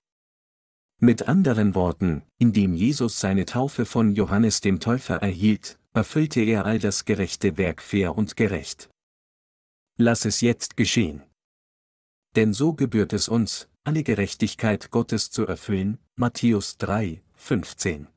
Mit 1.00 1.28
anderen 1.28 1.76
Worten, 1.76 2.24
indem 2.40 2.74
Jesus 2.74 3.20
seine 3.20 3.46
Taufe 3.46 3.86
von 3.86 4.16
Johannes 4.16 4.60
dem 4.60 4.80
Täufer 4.80 5.18
erhielt, 5.18 5.78
erfüllte 6.00 6.40
er 6.40 6.66
all 6.66 6.80
das 6.80 7.04
gerechte 7.04 7.58
Werk 7.58 7.82
fair 7.82 8.18
und 8.18 8.38
gerecht. 8.38 8.90
Lass 9.98 10.24
es 10.24 10.40
jetzt 10.40 10.78
geschehen. 10.78 11.24
Denn 12.38 12.54
so 12.54 12.72
gebührt 12.72 13.12
es 13.12 13.28
uns, 13.28 13.68
alle 13.84 14.04
Gerechtigkeit 14.04 14.92
Gottes 14.92 15.30
zu 15.30 15.46
erfüllen, 15.46 15.98
Matthäus 16.16 16.78
3, 16.78 17.22
15. 17.36 18.08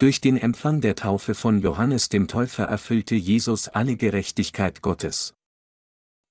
Durch 0.00 0.20
den 0.20 0.36
Empfang 0.36 0.80
der 0.80 0.96
Taufe 0.96 1.36
von 1.36 1.60
Johannes 1.60 2.08
dem 2.08 2.26
Täufer 2.26 2.64
erfüllte 2.64 3.14
Jesus 3.14 3.68
alle 3.68 3.94
Gerechtigkeit 3.94 4.82
Gottes. 4.82 5.34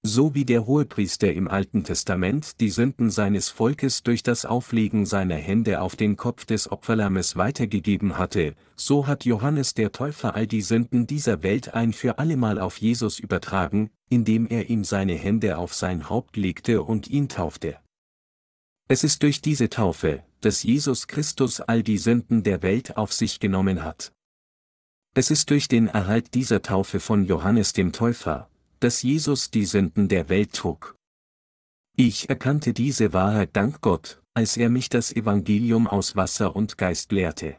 So 0.03 0.33
wie 0.33 0.45
der 0.45 0.65
Hohepriester 0.65 1.31
im 1.31 1.47
Alten 1.47 1.83
Testament 1.83 2.59
die 2.59 2.71
Sünden 2.71 3.11
seines 3.11 3.49
Volkes 3.49 4.01
durch 4.01 4.23
das 4.23 4.45
Auflegen 4.45 5.05
seiner 5.05 5.35
Hände 5.35 5.79
auf 5.79 5.95
den 5.95 6.17
Kopf 6.17 6.45
des 6.45 6.71
Opferlammes 6.71 7.35
weitergegeben 7.35 8.17
hatte, 8.17 8.55
so 8.75 9.05
hat 9.05 9.25
Johannes 9.25 9.75
der 9.75 9.91
Täufer 9.91 10.33
all 10.33 10.47
die 10.47 10.63
Sünden 10.63 11.05
dieser 11.05 11.43
Welt 11.43 11.75
ein 11.75 11.93
für 11.93 12.17
allemal 12.17 12.57
auf 12.57 12.77
Jesus 12.77 13.19
übertragen, 13.19 13.91
indem 14.09 14.47
er 14.47 14.71
ihm 14.71 14.83
seine 14.83 15.13
Hände 15.13 15.59
auf 15.59 15.75
sein 15.75 16.09
Haupt 16.09 16.35
legte 16.35 16.81
und 16.81 17.07
ihn 17.07 17.29
taufte. 17.29 17.77
Es 18.87 19.03
ist 19.03 19.21
durch 19.21 19.39
diese 19.39 19.69
Taufe, 19.69 20.23
dass 20.41 20.63
Jesus 20.63 21.05
Christus 21.05 21.61
all 21.61 21.83
die 21.83 21.99
Sünden 21.99 22.41
der 22.41 22.63
Welt 22.63 22.97
auf 22.97 23.13
sich 23.13 23.39
genommen 23.39 23.83
hat. 23.83 24.11
Es 25.13 25.29
ist 25.29 25.51
durch 25.51 25.67
den 25.67 25.87
Erhalt 25.87 26.33
dieser 26.33 26.63
Taufe 26.63 26.99
von 26.99 27.25
Johannes 27.25 27.73
dem 27.73 27.91
Täufer, 27.91 28.49
dass 28.81 29.03
Jesus 29.03 29.51
die 29.51 29.65
Sünden 29.65 30.07
der 30.07 30.27
Welt 30.27 30.53
trug. 30.53 30.95
Ich 31.95 32.29
erkannte 32.29 32.73
diese 32.73 33.13
Wahrheit 33.13 33.51
dank 33.53 33.81
Gott, 33.81 34.21
als 34.33 34.57
er 34.57 34.69
mich 34.69 34.89
das 34.89 35.13
Evangelium 35.15 35.87
aus 35.87 36.15
Wasser 36.15 36.55
und 36.55 36.77
Geist 36.77 37.11
lehrte. 37.11 37.57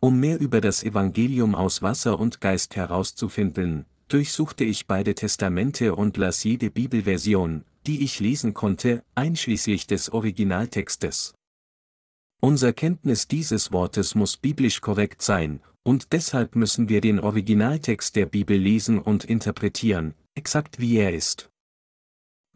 Um 0.00 0.20
mehr 0.20 0.38
über 0.38 0.60
das 0.60 0.84
Evangelium 0.84 1.54
aus 1.54 1.82
Wasser 1.82 2.20
und 2.20 2.40
Geist 2.40 2.76
herauszufinden, 2.76 3.86
durchsuchte 4.08 4.62
ich 4.62 4.86
beide 4.86 5.14
Testamente 5.14 5.96
und 5.96 6.16
las 6.16 6.44
jede 6.44 6.70
Bibelversion, 6.70 7.64
die 7.86 8.04
ich 8.04 8.20
lesen 8.20 8.54
konnte, 8.54 9.02
einschließlich 9.14 9.86
des 9.86 10.10
Originaltextes. 10.10 11.34
Unser 12.40 12.72
Kenntnis 12.72 13.26
dieses 13.26 13.72
Wortes 13.72 14.14
muss 14.14 14.36
biblisch 14.36 14.80
korrekt 14.80 15.22
sein, 15.22 15.60
und 15.84 16.12
deshalb 16.12 16.56
müssen 16.56 16.88
wir 16.88 17.00
den 17.00 17.20
Originaltext 17.20 18.16
der 18.16 18.26
Bibel 18.26 18.56
lesen 18.56 18.98
und 18.98 19.24
interpretieren, 19.24 20.14
exakt 20.34 20.80
wie 20.80 20.96
er 20.96 21.14
ist. 21.14 21.50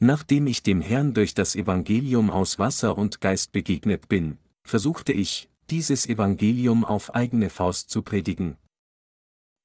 Nachdem 0.01 0.47
ich 0.47 0.63
dem 0.63 0.81
Herrn 0.81 1.13
durch 1.13 1.35
das 1.35 1.55
Evangelium 1.55 2.31
aus 2.31 2.59
Wasser 2.59 2.97
und 2.97 3.21
Geist 3.21 3.53
begegnet 3.53 4.09
bin, 4.09 4.39
versuchte 4.65 5.13
ich, 5.13 5.51
dieses 5.71 6.07
Evangelium 6.07 6.85
auf 6.85 7.15
eigene 7.15 7.51
Faust 7.51 7.91
zu 7.91 8.03
predigen. 8.03 8.57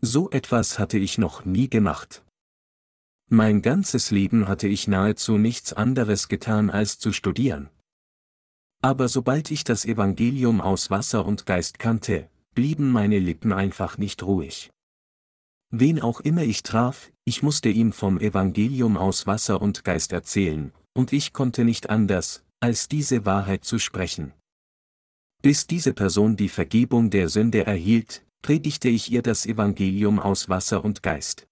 So 0.02 0.30
etwas 0.32 0.80
hatte 0.80 0.98
ich 0.98 1.18
noch 1.18 1.46
nie 1.46 1.70
gemacht. 1.70 2.24
Mein 3.30 3.62
ganzes 3.62 4.12
Leben 4.12 4.50
hatte 4.50 4.68
ich 4.68 4.88
nahezu 4.88 5.38
nichts 5.38 5.72
anderes 5.72 6.28
getan 6.28 6.70
als 6.70 7.00
zu 7.00 7.14
studieren. 7.14 7.70
Aber 8.82 9.08
sobald 9.08 9.50
ich 9.50 9.64
das 9.64 9.86
Evangelium 9.86 10.60
aus 10.60 10.90
Wasser 10.90 11.26
und 11.26 11.46
Geist 11.46 11.80
kannte, 11.80 12.30
blieben 12.54 12.92
meine 12.92 13.20
Lippen 13.20 13.52
einfach 13.52 13.98
nicht 13.98 14.24
ruhig. 14.24 14.72
Wen 15.72 16.02
auch 16.02 16.20
immer 16.20 16.44
ich 16.44 16.64
traf, 16.64 17.12
ich 17.26 17.42
musste 17.42 17.70
ihm 17.70 17.94
vom 17.94 18.20
Evangelium 18.20 18.96
aus 18.96 19.26
Wasser 19.26 19.62
und 19.62 19.84
Geist 19.84 20.12
erzählen, 20.12 20.72
und 20.94 21.14
ich 21.14 21.34
konnte 21.34 21.66
nicht 21.66 21.90
anders, 21.90 22.44
als 22.60 22.88
diese 22.88 23.26
Wahrheit 23.26 23.66
zu 23.66 23.80
sprechen. 23.80 24.34
Bis 25.42 25.68
diese 25.68 25.94
Person 25.94 26.38
die 26.38 26.50
Vergebung 26.50 27.10
der 27.10 27.28
Sünde 27.28 27.66
erhielt, 27.66 28.26
predigte 28.42 28.90
ich 28.90 29.12
ihr 29.12 29.22
das 29.22 29.46
Evangelium 29.46 30.20
aus 30.20 30.48
Wasser 30.48 30.86
und 30.86 31.02
Geist. 31.02 31.48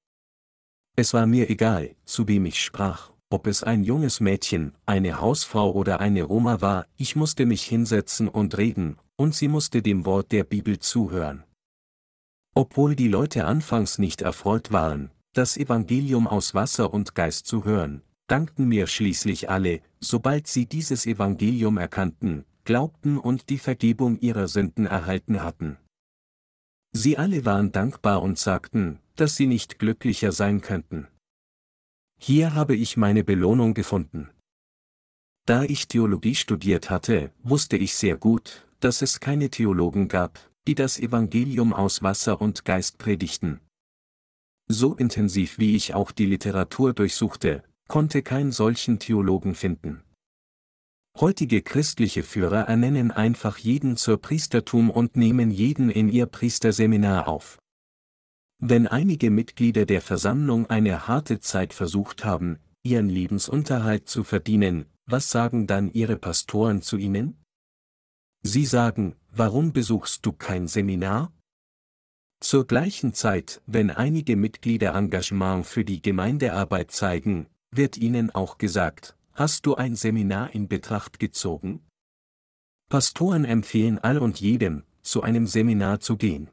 Es 0.95 1.14
war 1.14 1.26
mir 1.26 1.49
egal, 1.49 1.95
zu 2.06 2.28
wem 2.28 2.45
ich 2.45 2.64
sprach, 2.64 3.12
ob 3.30 3.47
es 3.47 3.64
ein 3.64 3.84
junges 3.84 4.20
Mädchen, 4.20 4.76
eine 4.86 5.20
Hausfrau 5.20 5.72
oder 5.72 5.99
eine 5.99 6.28
Oma 6.28 6.62
war, 6.62 6.86
ich 6.97 7.16
musste 7.16 7.45
mich 7.45 7.64
hinsetzen 7.64 8.28
und 8.28 8.58
reden, 8.58 8.97
und 9.22 9.36
sie 9.36 9.47
musste 9.47 9.84
dem 9.84 10.05
Wort 10.05 10.32
der 10.32 10.43
Bibel 10.43 10.80
zuhören. 10.80 11.43
Obwohl 12.55 12.95
die 12.95 13.07
Leute 13.07 13.45
anfangs 13.45 13.99
nicht 13.99 14.24
erfreut 14.24 14.72
waren, 14.72 15.11
das 15.34 15.57
Evangelium 15.57 16.28
aus 16.28 16.55
Wasser 16.55 16.91
und 16.91 17.13
Geist 17.13 17.45
zu 17.45 17.63
hören, 17.63 18.01
dankten 18.26 18.67
mir 18.67 18.88
schließlich 18.88 19.47
alle, 19.47 19.82
sobald 19.99 20.47
sie 20.47 20.65
dieses 20.65 21.05
Evangelium 21.05 21.78
erkannten, 21.78 22.45
glaubten 22.65 23.19
und 23.19 23.49
die 23.49 23.59
Vergebung 23.59 24.19
ihrer 24.19 24.47
Sünden 24.47 24.88
erhalten 24.88 25.43
hatten. 25.43 25.78
Sie 26.91 27.17
alle 27.17 27.45
waren 27.45 27.72
dankbar 27.72 28.24
und 28.24 28.39
sagten, 28.39 28.99
dass 29.15 29.36
sie 29.36 29.45
nicht 29.45 29.78
glücklicher 29.78 30.32
sein 30.32 30.61
könnten. 30.61 31.07
Hier 32.19 32.55
habe 32.55 32.76
ich 32.76 32.97
meine 32.97 33.24
Belohnung 33.24 33.76
gefunden. 33.76 34.30
Da 35.45 35.63
ich 35.63 35.88
Theologie 35.88 36.36
studiert 36.36 36.89
hatte, 36.89 37.32
wusste 37.43 37.78
ich 37.78 37.95
sehr 37.95 38.17
gut, 38.17 38.67
dass 38.82 39.02
es 39.02 39.20
keine 39.20 39.50
Theologen 39.50 40.08
gab, 40.08 40.40
die 40.68 40.76
das 40.76 41.00
Evangelium 41.00 41.74
aus 41.74 42.04
Wasser 42.04 42.42
und 42.42 42.66
Geist 42.66 42.98
predigten. 42.98 43.62
So 44.68 44.96
intensiv 44.96 45.58
wie 45.58 45.76
ich 45.76 45.94
auch 45.94 46.12
die 46.12 46.26
Literatur 46.26 46.94
durchsuchte, 46.94 47.64
konnte 47.88 48.22
kein 48.22 48.52
solchen 48.52 49.00
Theologen 49.00 49.56
finden. 49.56 50.04
Heutige 51.20 51.62
christliche 51.62 52.24
Führer 52.24 52.62
ernennen 52.70 53.12
einfach 53.12 53.58
jeden 53.58 53.98
zur 53.98 54.18
Priestertum 54.22 54.90
und 54.90 55.18
nehmen 55.18 55.52
jeden 55.52 55.90
in 55.90 56.08
ihr 56.08 56.26
Priesterseminar 56.26 57.28
auf. 57.28 57.60
Wenn 58.60 58.88
einige 58.88 59.30
Mitglieder 59.30 59.86
der 59.86 60.02
Versammlung 60.02 60.70
eine 60.70 61.08
harte 61.08 61.40
Zeit 61.40 61.74
versucht 61.74 62.24
haben, 62.24 62.60
ihren 62.84 63.10
Lebensunterhalt 63.10 64.08
zu 64.08 64.24
verdienen, 64.24 64.86
was 65.06 65.30
sagen 65.30 65.68
dann 65.68 65.92
ihre 65.92 66.16
Pastoren 66.16 66.82
zu 66.82 66.98
ihnen? 66.98 67.41
Sie 68.44 68.66
sagen, 68.66 69.16
warum 69.32 69.72
besuchst 69.72 70.26
du 70.26 70.32
kein 70.32 70.68
Seminar? 70.68 71.32
Zur 72.39 72.66
gleichen 72.66 73.14
Zeit, 73.14 73.62
wenn 73.68 73.92
einige 73.92 74.36
Mitglieder 74.36 74.96
Engagement 74.96 75.66
für 75.66 75.86
die 75.86 76.02
Gemeindearbeit 76.02 76.92
zeigen, 76.92 77.48
wird 77.70 77.98
ihnen 77.98 78.32
auch 78.32 78.58
gesagt, 78.58 79.16
hast 79.34 79.68
du 79.68 79.76
ein 79.76 79.96
Seminar 79.96 80.56
in 80.56 80.68
Betracht 80.68 81.20
gezogen? 81.20 81.86
Pastoren 82.89 83.46
empfehlen 83.46 84.00
all 84.00 84.18
und 84.18 84.42
jedem, 84.42 84.84
zu 85.04 85.22
einem 85.22 85.46
Seminar 85.46 86.00
zu 86.00 86.18
gehen. 86.18 86.50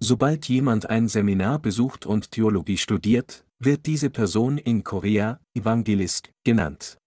Sobald 0.00 0.48
jemand 0.48 0.88
ein 0.88 1.08
Seminar 1.08 1.58
besucht 1.58 2.06
und 2.06 2.30
Theologie 2.30 2.78
studiert, 2.78 3.44
wird 3.58 3.84
diese 3.84 4.08
Person 4.08 4.56
in 4.56 4.82
Korea 4.82 5.38
Evangelist 5.54 6.32
genannt. 6.42 6.99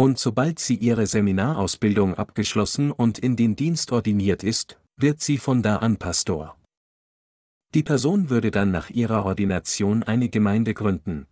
Und 0.00 0.18
sobald 0.18 0.60
sie 0.60 0.76
ihre 0.76 1.06
Seminarausbildung 1.06 2.14
abgeschlossen 2.14 2.92
und 2.92 3.18
in 3.18 3.34
den 3.34 3.56
Dienst 3.56 3.90
ordiniert 3.90 4.44
ist, 4.44 4.78
wird 4.96 5.20
sie 5.20 5.38
von 5.38 5.62
da 5.62 5.78
an 5.78 5.96
Pastor. 5.96 6.56
Die 7.74 7.82
Person 7.82 8.30
würde 8.30 8.52
dann 8.52 8.70
nach 8.70 8.90
ihrer 8.90 9.24
Ordination 9.26 10.04
eine 10.04 10.28
Gemeinde 10.28 10.72
gründen. 10.72 11.26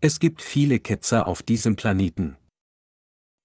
Es 0.00 0.18
gibt 0.18 0.40
viele 0.40 0.80
Ketzer 0.80 1.28
auf 1.28 1.42
diesem 1.42 1.76
Planeten. 1.76 2.36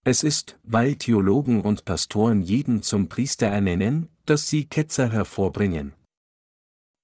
Es 0.06 0.24
ist, 0.24 0.58
weil 0.64 0.96
Theologen 0.96 1.60
und 1.60 1.84
Pastoren 1.84 2.42
jeden 2.42 2.82
zum 2.82 3.10
Priester 3.10 3.48
ernennen, 3.48 4.08
dass 4.26 4.48
sie 4.48 4.66
Ketzer 4.66 5.12
hervorbringen. 5.12 5.94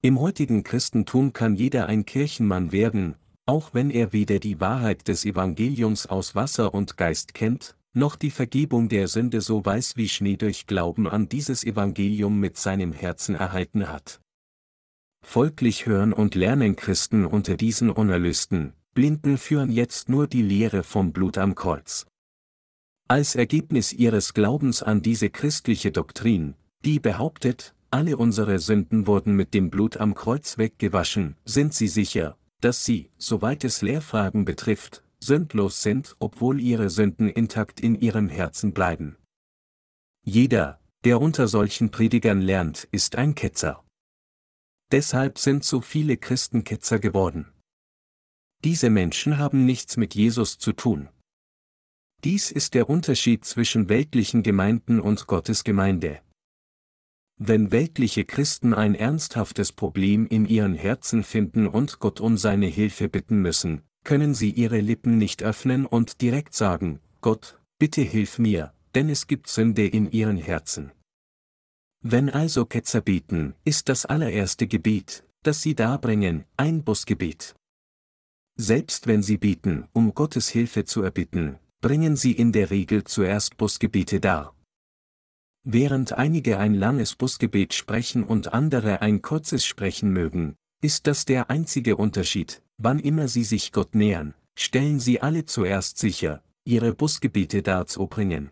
Im 0.02 0.22
heutigen 0.22 0.64
Christentum 0.64 1.34
kann 1.34 1.56
jeder 1.56 1.88
ein 1.88 2.06
Kirchenmann 2.06 2.72
werden, 2.72 3.16
auch 3.46 3.74
wenn 3.74 3.90
er 3.90 4.14
weder 4.14 4.40
die 4.40 4.60
Wahrheit 4.60 5.08
des 5.08 5.26
Evangeliums 5.26 6.08
aus 6.08 6.36
Wasser 6.36 6.74
und 6.74 6.98
Geist 6.98 7.34
kennt, 7.34 7.76
noch 7.94 8.16
die 8.16 8.32
Vergebung 8.32 8.90
der 8.90 9.08
Sünde 9.08 9.42
so 9.42 9.64
weiß 9.64 9.98
wie 9.98 10.10
Schnee 10.10 10.38
durch 10.38 10.66
Glauben 10.66 11.08
an 11.08 11.30
dieses 11.30 11.64
Evangelium 11.64 12.40
mit 12.40 12.58
seinem 12.58 12.92
Herzen 12.92 13.36
erhalten 13.36 13.90
hat. 13.90 14.20
Folglich 15.24 15.86
hören 15.86 16.12
und 16.12 16.36
lernen 16.36 16.76
Christen 16.76 17.26
unter 17.26 17.56
diesen 17.56 17.90
Unerlösten, 17.90 18.74
Blinden 18.94 19.38
führen 19.38 19.72
jetzt 19.72 20.10
nur 20.10 20.28
die 20.28 20.42
Lehre 20.42 20.84
vom 20.84 21.14
Blut 21.14 21.38
am 21.38 21.56
Kreuz. 21.56 22.06
Als 23.08 23.36
Ergebnis 23.36 23.94
ihres 23.94 24.34
Glaubens 24.34 24.82
an 24.82 25.02
diese 25.02 25.30
christliche 25.30 25.92
Doktrin, 25.92 26.56
die 26.84 27.00
behauptet, 27.00 27.76
alle 27.92 28.18
unsere 28.18 28.60
Sünden 28.60 29.08
wurden 29.08 29.36
mit 29.36 29.54
dem 29.54 29.70
Blut 29.70 29.98
am 29.98 30.16
Kreuz 30.16 30.58
weggewaschen, 30.58 31.36
sind 31.46 31.74
sie 31.74 31.88
sicher, 31.88 32.38
dass 32.64 32.86
sie, 32.86 33.12
soweit 33.18 33.64
es 33.64 33.82
Lehrfragen 33.82 34.46
betrifft, 34.46 35.04
sündlos 35.20 35.82
sind, 35.82 36.16
obwohl 36.20 36.62
ihre 36.62 36.90
Sünden 36.90 37.30
intakt 37.30 37.82
in 37.82 37.96
ihrem 37.96 38.30
Herzen 38.30 38.74
bleiben. 38.74 39.18
Jeder, 40.26 40.80
der 41.04 41.20
unter 41.20 41.48
solchen 41.48 41.92
Predigern 41.92 42.42
lernt, 42.42 42.88
ist 42.92 43.18
ein 43.18 43.36
Ketzer. 43.36 43.84
Deshalb 44.92 45.38
sind 45.40 45.66
so 45.66 45.82
viele 45.82 46.18
Christen 46.18 46.64
Ketzer 46.64 47.00
geworden. 47.00 47.52
Diese 48.64 48.90
Menschen 48.90 49.38
haben 49.38 49.66
nichts 49.66 49.98
mit 49.98 50.16
Jesus 50.16 50.58
zu 50.58 50.72
tun. 50.72 51.10
Dies 52.24 52.52
ist 52.52 52.74
der 52.74 52.90
Unterschied 52.90 53.44
zwischen 53.44 53.90
weltlichen 53.90 54.44
Gemeinden 54.44 55.02
und 55.02 55.28
Gottes 55.28 55.66
Gemeinde. 55.66 56.22
Wenn 57.38 57.72
weltliche 57.72 58.26
Christen 58.26 58.74
ein 58.74 58.96
ernsthaftes 58.96 59.72
Problem 59.72 60.28
in 60.28 60.46
ihren 60.46 60.76
Herzen 60.76 61.24
finden 61.24 61.68
und 61.68 62.00
Gott 62.00 62.22
um 62.22 62.38
seine 62.38 62.68
Hilfe 62.68 63.10
bitten 63.10 63.42
müssen, 63.42 63.82
können 64.04 64.34
sie 64.34 64.52
ihre 64.52 64.80
Lippen 64.80 65.18
nicht 65.18 65.44
öffnen 65.44 65.86
und 65.86 66.22
direkt 66.22 66.54
sagen, 66.54 67.00
Gott, 67.22 67.60
bitte 67.80 68.02
hilf 68.02 68.38
mir, 68.38 68.74
denn 68.96 69.10
es 69.10 69.28
gibt 69.28 69.48
Sünde 69.48 69.88
in 69.88 70.12
ihren 70.12 70.38
Herzen. 70.38 70.92
Wenn 72.02 72.30
also 72.30 72.66
Ketzer 72.66 73.02
beten, 73.02 73.56
ist 73.64 73.90
das 73.90 74.06
allererste 74.06 74.68
Gebet, 74.68 75.24
das 75.42 75.62
sie 75.62 75.74
darbringen, 75.74 76.44
ein 76.58 76.84
Busgebet. 76.84 77.56
Selbst 78.56 79.08
wenn 79.08 79.24
sie 79.24 79.38
beten, 79.38 79.88
um 79.94 80.14
Gottes 80.14 80.50
Hilfe 80.50 80.86
zu 80.86 81.02
erbitten, 81.02 81.58
bringen 81.82 82.16
sie 82.16 82.34
in 82.34 82.52
der 82.52 82.70
Regel 82.70 83.04
zuerst 83.06 83.58
Busgebete 83.58 84.20
dar. 84.20 84.54
Während 85.66 86.12
einige 86.12 86.58
ein 86.58 86.74
langes 86.74 87.16
Busgebet 87.16 87.74
sprechen 87.74 88.26
und 88.26 88.54
andere 88.54 89.02
ein 89.02 89.22
kurzes 89.22 89.66
sprechen 89.66 90.12
mögen, 90.12 90.56
ist 90.82 91.08
das 91.08 91.24
der 91.24 91.50
einzige 91.50 91.96
Unterschied, 91.96 92.62
wann 92.78 93.00
immer 93.00 93.30
sie 93.30 93.46
sich 93.46 93.72
Gott 93.72 93.96
nähern, 93.96 94.34
stellen 94.56 95.00
sie 95.00 95.22
alle 95.22 95.46
zuerst 95.46 95.98
sicher, 95.98 96.44
ihre 96.66 96.94
Busgebete 96.94 97.62
darzubringen. 97.62 98.52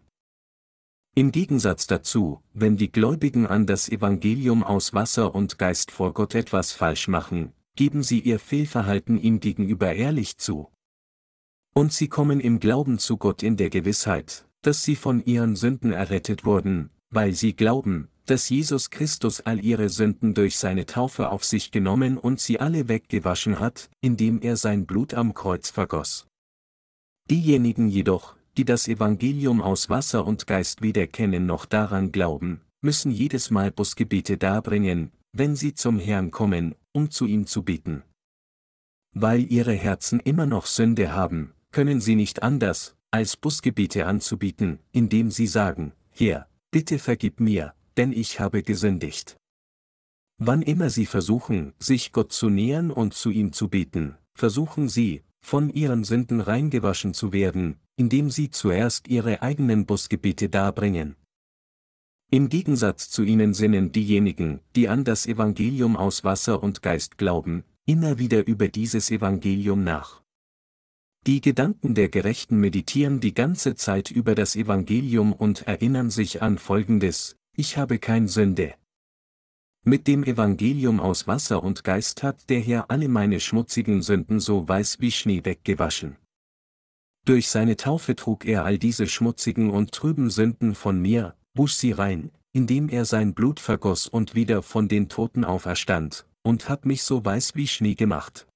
Im 1.14 1.34
Gegensatz 1.34 1.88
dazu, 1.88 2.42
wenn 2.54 2.78
die 2.78 2.90
Gläubigen 2.90 3.46
an 3.46 3.66
das 3.66 3.90
Evangelium 3.90 4.64
aus 4.64 4.94
Wasser 4.94 5.36
und 5.36 5.58
Geist 5.58 5.92
vor 5.92 6.14
Gott 6.14 6.34
etwas 6.34 6.72
falsch 6.72 7.10
machen, 7.10 7.52
geben 7.76 8.04
sie 8.04 8.20
ihr 8.22 8.40
Fehlverhalten 8.40 9.18
ihm 9.18 9.42
gegenüber 9.42 9.94
ehrlich 9.94 10.38
zu. 10.38 10.70
Und 11.74 11.92
sie 11.92 12.08
kommen 12.08 12.40
im 12.40 12.62
Glauben 12.62 13.00
zu 13.00 13.18
Gott 13.18 13.44
in 13.44 13.58
der 13.58 13.70
Gewissheit, 13.70 14.48
dass 14.62 14.86
sie 14.86 14.96
von 14.96 15.26
ihren 15.26 15.58
Sünden 15.58 15.92
errettet 15.92 16.46
wurden, 16.46 16.90
weil 17.12 17.34
sie 17.34 17.56
glauben, 17.56 18.08
dass 18.26 18.50
Jesus 18.50 18.90
Christus 18.90 19.42
all 19.42 19.64
ihre 19.64 19.90
Sünden 19.90 20.34
durch 20.34 20.58
seine 20.58 20.86
Taufe 20.86 21.30
auf 21.30 21.44
sich 21.44 21.72
genommen 21.72 22.18
und 22.18 22.40
sie 22.40 22.60
alle 22.60 22.88
weggewaschen 22.88 23.60
hat, 23.60 23.90
indem 24.00 24.42
er 24.42 24.56
sein 24.58 24.86
Blut 24.86 25.14
am 25.14 25.34
Kreuz 25.34 25.70
vergoss. 25.70 26.28
Diejenigen 27.30 27.88
jedoch, 27.88 28.36
die 28.58 28.66
das 28.66 28.88
Evangelium 28.88 29.62
aus 29.62 29.90
Wasser 29.90 30.26
und 30.26 30.48
Geist 30.48 30.82
weder 30.82 31.08
kennen 31.08 31.46
noch 31.46 31.66
daran 31.66 32.12
glauben, 32.12 32.62
müssen 32.82 33.12
jedes 33.12 33.52
Mal 33.52 33.72
Busgebete 33.72 34.38
darbringen, 34.38 35.12
wenn 35.34 35.56
sie 35.56 35.74
zum 35.74 36.00
Herrn 36.00 36.32
kommen, 36.32 36.76
um 36.92 37.12
zu 37.12 37.26
ihm 37.26 37.46
zu 37.48 37.64
beten. 37.64 38.04
Weil 39.14 39.52
ihre 39.52 39.74
Herzen 39.74 40.20
immer 40.20 40.46
noch 40.46 40.66
Sünde 40.66 41.14
haben, 41.14 41.54
können 41.72 42.02
sie 42.02 42.16
nicht 42.16 42.44
anders, 42.44 42.96
als 43.12 43.38
Busgebete 43.38 44.06
anzubieten, 44.06 44.80
indem 44.92 45.32
sie 45.32 45.48
sagen, 45.48 45.94
Herr, 46.10 46.48
Bitte 46.72 47.00
vergib 47.00 47.42
mir, 47.42 47.74
denn 47.98 48.14
ich 48.14 48.40
habe 48.40 48.64
gesündigt. 48.64 49.38
Wann 50.38 50.62
immer 50.62 50.90
Sie 50.90 51.06
versuchen, 51.06 51.74
sich 51.80 52.14
Gott 52.14 52.32
zu 52.32 52.50
nähern 52.50 52.92
und 52.92 53.14
zu 53.14 53.30
ihm 53.30 53.52
zu 53.52 53.68
beten, 53.68 54.16
versuchen 54.34 54.88
Sie, 54.88 55.24
von 55.42 55.70
Ihren 55.70 56.04
Sünden 56.04 56.40
reingewaschen 56.40 57.14
zu 57.14 57.34
werden, 57.34 57.78
indem 57.98 58.30
Sie 58.30 58.50
zuerst 58.50 59.08
Ihre 59.10 59.42
eigenen 59.42 59.86
Busgebete 59.86 60.50
darbringen. 60.50 61.16
Im 62.32 62.48
Gegensatz 62.48 63.10
zu 63.10 63.24
ihnen 63.24 63.54
sinnen 63.54 63.92
diejenigen, 63.92 64.62
die 64.78 64.88
an 64.88 65.04
das 65.04 65.26
Evangelium 65.26 65.98
aus 65.98 66.24
Wasser 66.24 66.64
und 66.64 66.82
Geist 66.82 67.18
glauben, 67.18 67.66
immer 67.86 68.20
wieder 68.20 68.48
über 68.48 68.70
dieses 68.70 69.12
Evangelium 69.12 69.84
nach. 69.84 70.21
Die 71.28 71.40
Gedanken 71.40 71.94
der 71.94 72.10
Gerechten 72.10 72.60
meditieren 72.60 73.20
die 73.20 73.36
ganze 73.36 73.76
Zeit 73.76 74.10
über 74.10 74.34
das 74.34 74.56
Evangelium 74.56 75.34
und 75.34 75.68
erinnern 75.68 76.10
sich 76.10 76.42
an 76.42 76.58
Folgendes, 76.58 77.36
ich 77.56 77.78
habe 77.78 78.00
kein 78.00 78.28
Sünde. 78.28 78.74
Mit 79.84 80.08
dem 80.08 80.24
Evangelium 80.24 81.00
aus 81.00 81.28
Wasser 81.28 81.62
und 81.62 81.84
Geist 81.84 82.24
hat 82.24 82.50
der 82.50 82.60
Herr 82.60 82.90
alle 82.90 83.08
meine 83.08 83.40
schmutzigen 83.40 84.02
Sünden 84.02 84.40
so 84.40 84.68
weiß 84.68 85.00
wie 85.00 85.12
Schnee 85.12 85.46
weggewaschen. 85.46 86.18
Durch 87.24 87.50
seine 87.50 87.76
Taufe 87.76 88.16
trug 88.16 88.46
er 88.46 88.66
all 88.66 88.80
diese 88.80 89.06
schmutzigen 89.06 89.70
und 89.70 89.92
trüben 89.92 90.32
Sünden 90.32 90.74
von 90.74 91.00
mir, 91.00 91.36
wusch 91.54 91.74
sie 91.74 91.92
rein, 91.92 92.32
indem 92.52 92.90
er 92.90 93.06
sein 93.06 93.36
Blut 93.36 93.60
vergoss 93.60 94.08
und 94.08 94.34
wieder 94.34 94.64
von 94.64 94.88
den 94.88 95.08
Toten 95.08 95.46
auferstand, 95.46 96.26
und 96.42 96.68
hat 96.68 96.88
mich 96.88 97.04
so 97.04 97.24
weiß 97.24 97.54
wie 97.54 97.68
Schnee 97.68 97.94
gemacht. 97.94 98.48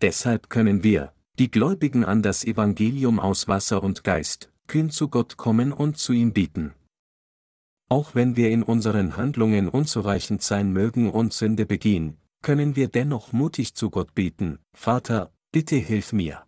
Deshalb 0.00 0.48
können 0.48 0.84
wir, 0.84 1.12
die 1.38 1.50
Gläubigen 1.50 2.04
an 2.04 2.22
das 2.22 2.44
Evangelium 2.44 3.20
aus 3.20 3.46
Wasser 3.46 3.82
und 3.82 4.04
Geist, 4.04 4.50
kühn 4.68 4.88
zu 4.88 5.08
Gott 5.08 5.36
kommen 5.36 5.72
und 5.72 5.98
zu 5.98 6.14
ihm 6.14 6.32
bieten. 6.32 6.72
Auch 7.90 8.14
wenn 8.14 8.36
wir 8.36 8.50
in 8.50 8.62
unseren 8.62 9.16
Handlungen 9.16 9.68
unzureichend 9.68 10.42
sein 10.42 10.72
mögen 10.72 11.10
und 11.10 11.34
Sünde 11.34 11.66
begehen, 11.66 12.16
können 12.42 12.74
wir 12.74 12.88
dennoch 12.88 13.32
mutig 13.32 13.74
zu 13.74 13.90
Gott 13.90 14.14
beten, 14.14 14.60
Vater, 14.72 15.30
bitte 15.52 15.76
hilf 15.76 16.12
mir. 16.12 16.44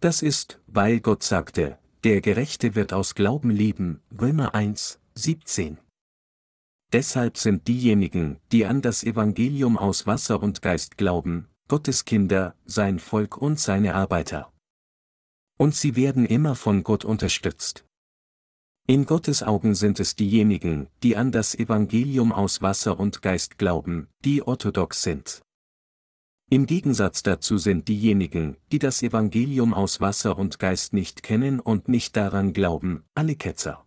Das 0.00 0.22
ist, 0.22 0.60
weil 0.66 1.00
Gott 1.00 1.22
sagte, 1.22 1.78
der 2.04 2.20
Gerechte 2.20 2.74
wird 2.74 2.92
aus 2.92 3.14
Glauben 3.14 3.50
leben, 3.50 4.00
Römer 4.18 4.54
1, 4.54 4.98
17. 5.14 5.78
Deshalb 6.92 7.36
sind 7.36 7.68
diejenigen, 7.68 8.38
die 8.50 8.66
an 8.66 8.82
das 8.82 9.04
Evangelium 9.04 9.76
aus 9.76 10.06
Wasser 10.06 10.42
und 10.42 10.62
Geist 10.62 10.96
glauben, 10.96 11.48
Gottes 11.66 12.04
Kinder, 12.04 12.54
sein 12.66 12.98
Volk 12.98 13.38
und 13.38 13.58
seine 13.58 13.94
Arbeiter. 13.94 14.52
Und 15.56 15.74
sie 15.74 15.96
werden 15.96 16.26
immer 16.26 16.56
von 16.56 16.84
Gott 16.84 17.06
unterstützt. 17.06 17.86
In 18.86 19.06
Gottes 19.06 19.42
Augen 19.42 19.74
sind 19.74 19.98
es 19.98 20.14
diejenigen, 20.14 20.88
die 21.02 21.16
an 21.16 21.32
das 21.32 21.54
Evangelium 21.54 22.32
aus 22.32 22.60
Wasser 22.60 23.00
und 23.00 23.22
Geist 23.22 23.56
glauben, 23.56 24.08
die 24.26 24.42
orthodox 24.42 25.02
sind. 25.02 25.40
Im 26.50 26.66
Gegensatz 26.66 27.22
dazu 27.22 27.56
sind 27.56 27.88
diejenigen, 27.88 28.58
die 28.70 28.78
das 28.78 29.02
Evangelium 29.02 29.72
aus 29.72 30.02
Wasser 30.02 30.36
und 30.36 30.58
Geist 30.58 30.92
nicht 30.92 31.22
kennen 31.22 31.60
und 31.60 31.88
nicht 31.88 32.14
daran 32.14 32.52
glauben, 32.52 33.04
alle 33.14 33.36
Ketzer. 33.36 33.86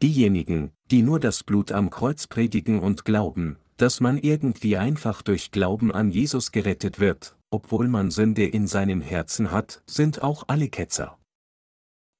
Diejenigen, 0.00 0.72
die 0.90 1.02
nur 1.02 1.20
das 1.20 1.44
Blut 1.44 1.70
am 1.70 1.90
Kreuz 1.90 2.26
predigen 2.26 2.80
und 2.80 3.04
glauben, 3.04 3.58
dass 3.82 3.98
man 3.98 4.16
irgendwie 4.16 4.76
einfach 4.76 5.22
durch 5.22 5.50
Glauben 5.50 5.90
an 5.90 6.12
Jesus 6.12 6.52
gerettet 6.52 7.00
wird, 7.00 7.36
obwohl 7.50 7.88
man 7.88 8.12
Sünde 8.12 8.46
in 8.46 8.68
seinem 8.68 9.00
Herzen 9.00 9.50
hat, 9.50 9.82
sind 9.86 10.22
auch 10.22 10.44
alle 10.46 10.68
Ketzer. 10.68 11.18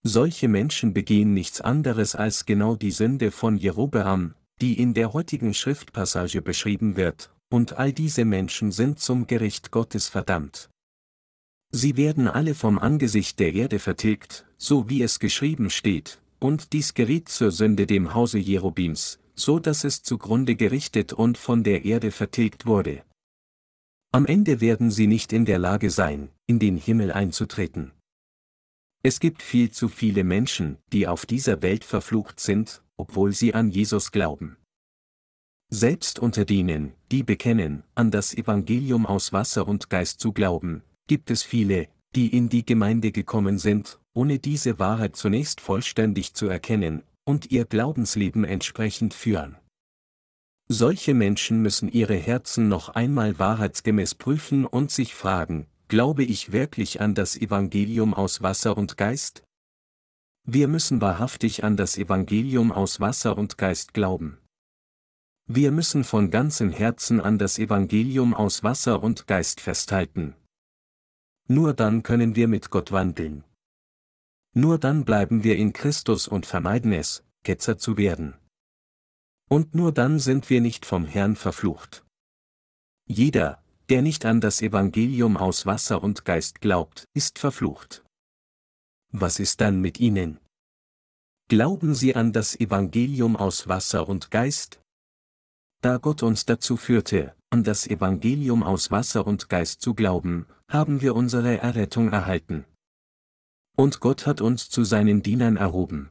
Solche 0.02 0.48
Menschen 0.48 0.92
begehen 0.92 1.34
nichts 1.34 1.60
anderes 1.60 2.16
als 2.16 2.46
genau 2.46 2.74
die 2.74 2.90
Sünde 2.90 3.30
von 3.30 3.56
Jerobeam, 3.56 4.34
die 4.60 4.76
in 4.76 4.92
der 4.92 5.12
heutigen 5.12 5.54
Schriftpassage 5.54 6.42
beschrieben 6.42 6.96
wird, 6.96 7.32
und 7.48 7.74
all 7.74 7.92
diese 7.92 8.24
Menschen 8.24 8.72
sind 8.72 8.98
zum 8.98 9.28
Gericht 9.28 9.70
Gottes 9.70 10.08
verdammt. 10.08 10.68
Sie 11.70 11.96
werden 11.96 12.26
alle 12.26 12.56
vom 12.56 12.80
Angesicht 12.80 13.38
der 13.38 13.54
Erde 13.54 13.78
vertilgt, 13.78 14.46
so 14.58 14.88
wie 14.90 15.00
es 15.00 15.20
geschrieben 15.20 15.70
steht, 15.70 16.20
und 16.40 16.72
dies 16.72 16.94
geriet 16.94 17.28
zur 17.28 17.52
Sünde 17.52 17.86
dem 17.86 18.14
Hause 18.14 18.40
Jerobims, 18.40 19.20
so 19.34 19.58
dass 19.58 19.84
es 19.84 20.02
zugrunde 20.02 20.56
gerichtet 20.56 21.12
und 21.12 21.38
von 21.38 21.64
der 21.64 21.84
Erde 21.84 22.10
vertilgt 22.10 22.66
wurde. 22.66 23.02
Am 24.12 24.26
Ende 24.26 24.60
werden 24.60 24.90
sie 24.90 25.06
nicht 25.06 25.32
in 25.32 25.44
der 25.44 25.58
Lage 25.58 25.90
sein, 25.90 26.28
in 26.46 26.58
den 26.58 26.76
Himmel 26.76 27.12
einzutreten. 27.12 27.92
Es 29.02 29.18
gibt 29.18 29.42
viel 29.42 29.70
zu 29.70 29.88
viele 29.88 30.22
Menschen, 30.22 30.78
die 30.92 31.08
auf 31.08 31.26
dieser 31.26 31.62
Welt 31.62 31.84
verflucht 31.84 32.38
sind, 32.38 32.82
obwohl 32.96 33.32
sie 33.32 33.54
an 33.54 33.70
Jesus 33.70 34.12
glauben. 34.12 34.56
Selbst 35.70 36.18
unter 36.18 36.44
denen, 36.44 36.92
die 37.10 37.22
bekennen, 37.22 37.82
an 37.94 38.10
das 38.10 38.34
Evangelium 38.34 39.06
aus 39.06 39.32
Wasser 39.32 39.66
und 39.66 39.88
Geist 39.88 40.20
zu 40.20 40.32
glauben, 40.32 40.82
gibt 41.06 41.30
es 41.30 41.42
viele, 41.42 41.88
die 42.14 42.28
in 42.36 42.48
die 42.48 42.64
Gemeinde 42.64 43.10
gekommen 43.10 43.58
sind, 43.58 43.98
ohne 44.12 44.38
diese 44.38 44.78
Wahrheit 44.78 45.16
zunächst 45.16 45.60
vollständig 45.60 46.34
zu 46.34 46.46
erkennen, 46.46 47.02
und 47.24 47.50
ihr 47.50 47.64
Glaubensleben 47.64 48.44
entsprechend 48.44 49.14
führen. 49.14 49.56
Solche 50.68 51.14
Menschen 51.14 51.60
müssen 51.62 51.90
ihre 51.90 52.16
Herzen 52.16 52.68
noch 52.68 52.88
einmal 52.90 53.38
wahrheitsgemäß 53.38 54.14
prüfen 54.14 54.64
und 54.64 54.90
sich 54.90 55.14
fragen, 55.14 55.66
Glaube 55.92 56.24
ich 56.24 56.52
wirklich 56.52 57.02
an 57.02 57.14
das 57.14 57.36
Evangelium 57.36 58.14
aus 58.14 58.40
Wasser 58.40 58.78
und 58.78 58.96
Geist? 58.96 59.42
Wir 60.42 60.66
müssen 60.66 61.02
wahrhaftig 61.02 61.64
an 61.64 61.76
das 61.76 61.98
Evangelium 61.98 62.72
aus 62.72 62.98
Wasser 62.98 63.36
und 63.36 63.58
Geist 63.58 63.92
glauben. 63.92 64.38
Wir 65.46 65.70
müssen 65.70 66.02
von 66.02 66.30
ganzem 66.30 66.70
Herzen 66.70 67.20
an 67.20 67.36
das 67.36 67.58
Evangelium 67.58 68.32
aus 68.32 68.64
Wasser 68.64 69.02
und 69.02 69.26
Geist 69.26 69.60
festhalten. 69.60 70.34
Nur 71.46 71.74
dann 71.74 72.02
können 72.02 72.36
wir 72.36 72.48
mit 72.48 72.70
Gott 72.70 72.90
wandeln. 72.90 73.44
Nur 74.54 74.78
dann 74.78 75.04
bleiben 75.04 75.44
wir 75.44 75.56
in 75.56 75.72
Christus 75.72 76.28
und 76.28 76.46
vermeiden 76.46 76.92
es, 76.92 77.24
Ketzer 77.42 77.78
zu 77.78 77.96
werden. 77.96 78.34
Und 79.48 79.74
nur 79.74 79.92
dann 79.92 80.18
sind 80.18 80.50
wir 80.50 80.60
nicht 80.60 80.86
vom 80.86 81.04
Herrn 81.04 81.36
verflucht. 81.36 82.04
Jeder, 83.06 83.62
der 83.88 84.02
nicht 84.02 84.24
an 84.24 84.40
das 84.40 84.62
Evangelium 84.62 85.36
aus 85.36 85.66
Wasser 85.66 86.02
und 86.02 86.24
Geist 86.24 86.60
glaubt, 86.60 87.04
ist 87.14 87.38
verflucht. 87.38 88.04
Was 89.10 89.38
ist 89.38 89.60
dann 89.60 89.80
mit 89.80 90.00
ihnen? 90.00 90.38
Glauben 91.48 91.94
Sie 91.94 92.14
an 92.14 92.32
das 92.32 92.58
Evangelium 92.58 93.36
aus 93.36 93.68
Wasser 93.68 94.08
und 94.08 94.30
Geist? 94.30 94.80
Da 95.82 95.98
Gott 95.98 96.22
uns 96.22 96.46
dazu 96.46 96.76
führte, 96.76 97.34
an 97.50 97.64
das 97.64 97.86
Evangelium 97.86 98.62
aus 98.62 98.90
Wasser 98.90 99.26
und 99.26 99.50
Geist 99.50 99.82
zu 99.82 99.94
glauben, 99.94 100.46
haben 100.68 101.02
wir 101.02 101.14
unsere 101.14 101.58
Errettung 101.58 102.10
erhalten. 102.10 102.64
Und 103.76 104.00
Gott 104.00 104.26
hat 104.26 104.40
uns 104.40 104.68
zu 104.68 104.84
seinen 104.84 105.22
Dienern 105.22 105.56
erhoben. 105.56 106.10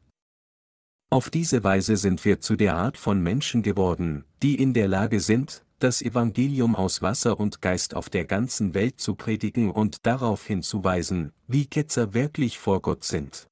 Auf 1.10 1.30
diese 1.30 1.64
Weise 1.64 1.98
sind 1.98 2.24
wir 2.24 2.40
zu 2.40 2.56
der 2.56 2.76
Art 2.76 2.98
von 2.98 3.22
Menschen 3.22 3.64
geworden, 3.64 4.24
die 4.42 4.56
in 4.56 4.74
der 4.74 4.88
Lage 4.88 5.20
sind, 5.20 5.66
das 5.80 6.02
Evangelium 6.02 6.76
aus 6.76 7.02
Wasser 7.02 7.40
und 7.40 7.62
Geist 7.62 7.96
auf 7.96 8.10
der 8.10 8.26
ganzen 8.26 8.74
Welt 8.74 9.00
zu 9.00 9.16
predigen 9.16 9.72
und 9.72 10.06
darauf 10.06 10.46
hinzuweisen, 10.46 11.34
wie 11.48 11.66
Ketzer 11.66 12.14
wirklich 12.14 12.60
vor 12.60 12.82
Gott 12.82 13.04
sind. 13.04 13.48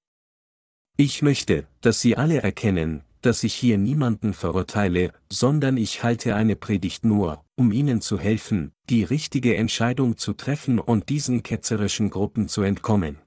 Ich 0.95 1.21
möchte, 1.21 1.65
dass 1.81 2.01
Sie 2.01 2.15
alle 2.15 2.41
erkennen, 2.41 3.03
dass 3.21 3.43
ich 3.43 3.53
hier 3.53 3.77
niemanden 3.77 4.33
verurteile, 4.33 5.11
sondern 5.29 5.77
ich 5.77 6.03
halte 6.03 6.35
eine 6.35 6.55
Predigt 6.55 7.03
nur, 7.03 7.43
um 7.55 7.71
Ihnen 7.71 8.01
zu 8.01 8.19
helfen, 8.19 8.71
die 8.89 9.03
richtige 9.03 9.55
Entscheidung 9.55 10.17
zu 10.17 10.33
treffen 10.33 10.79
und 10.79 11.09
diesen 11.09 11.43
ketzerischen 11.43 12.09
Gruppen 12.09 12.47
zu 12.47 12.61
entkommen. 12.61 13.17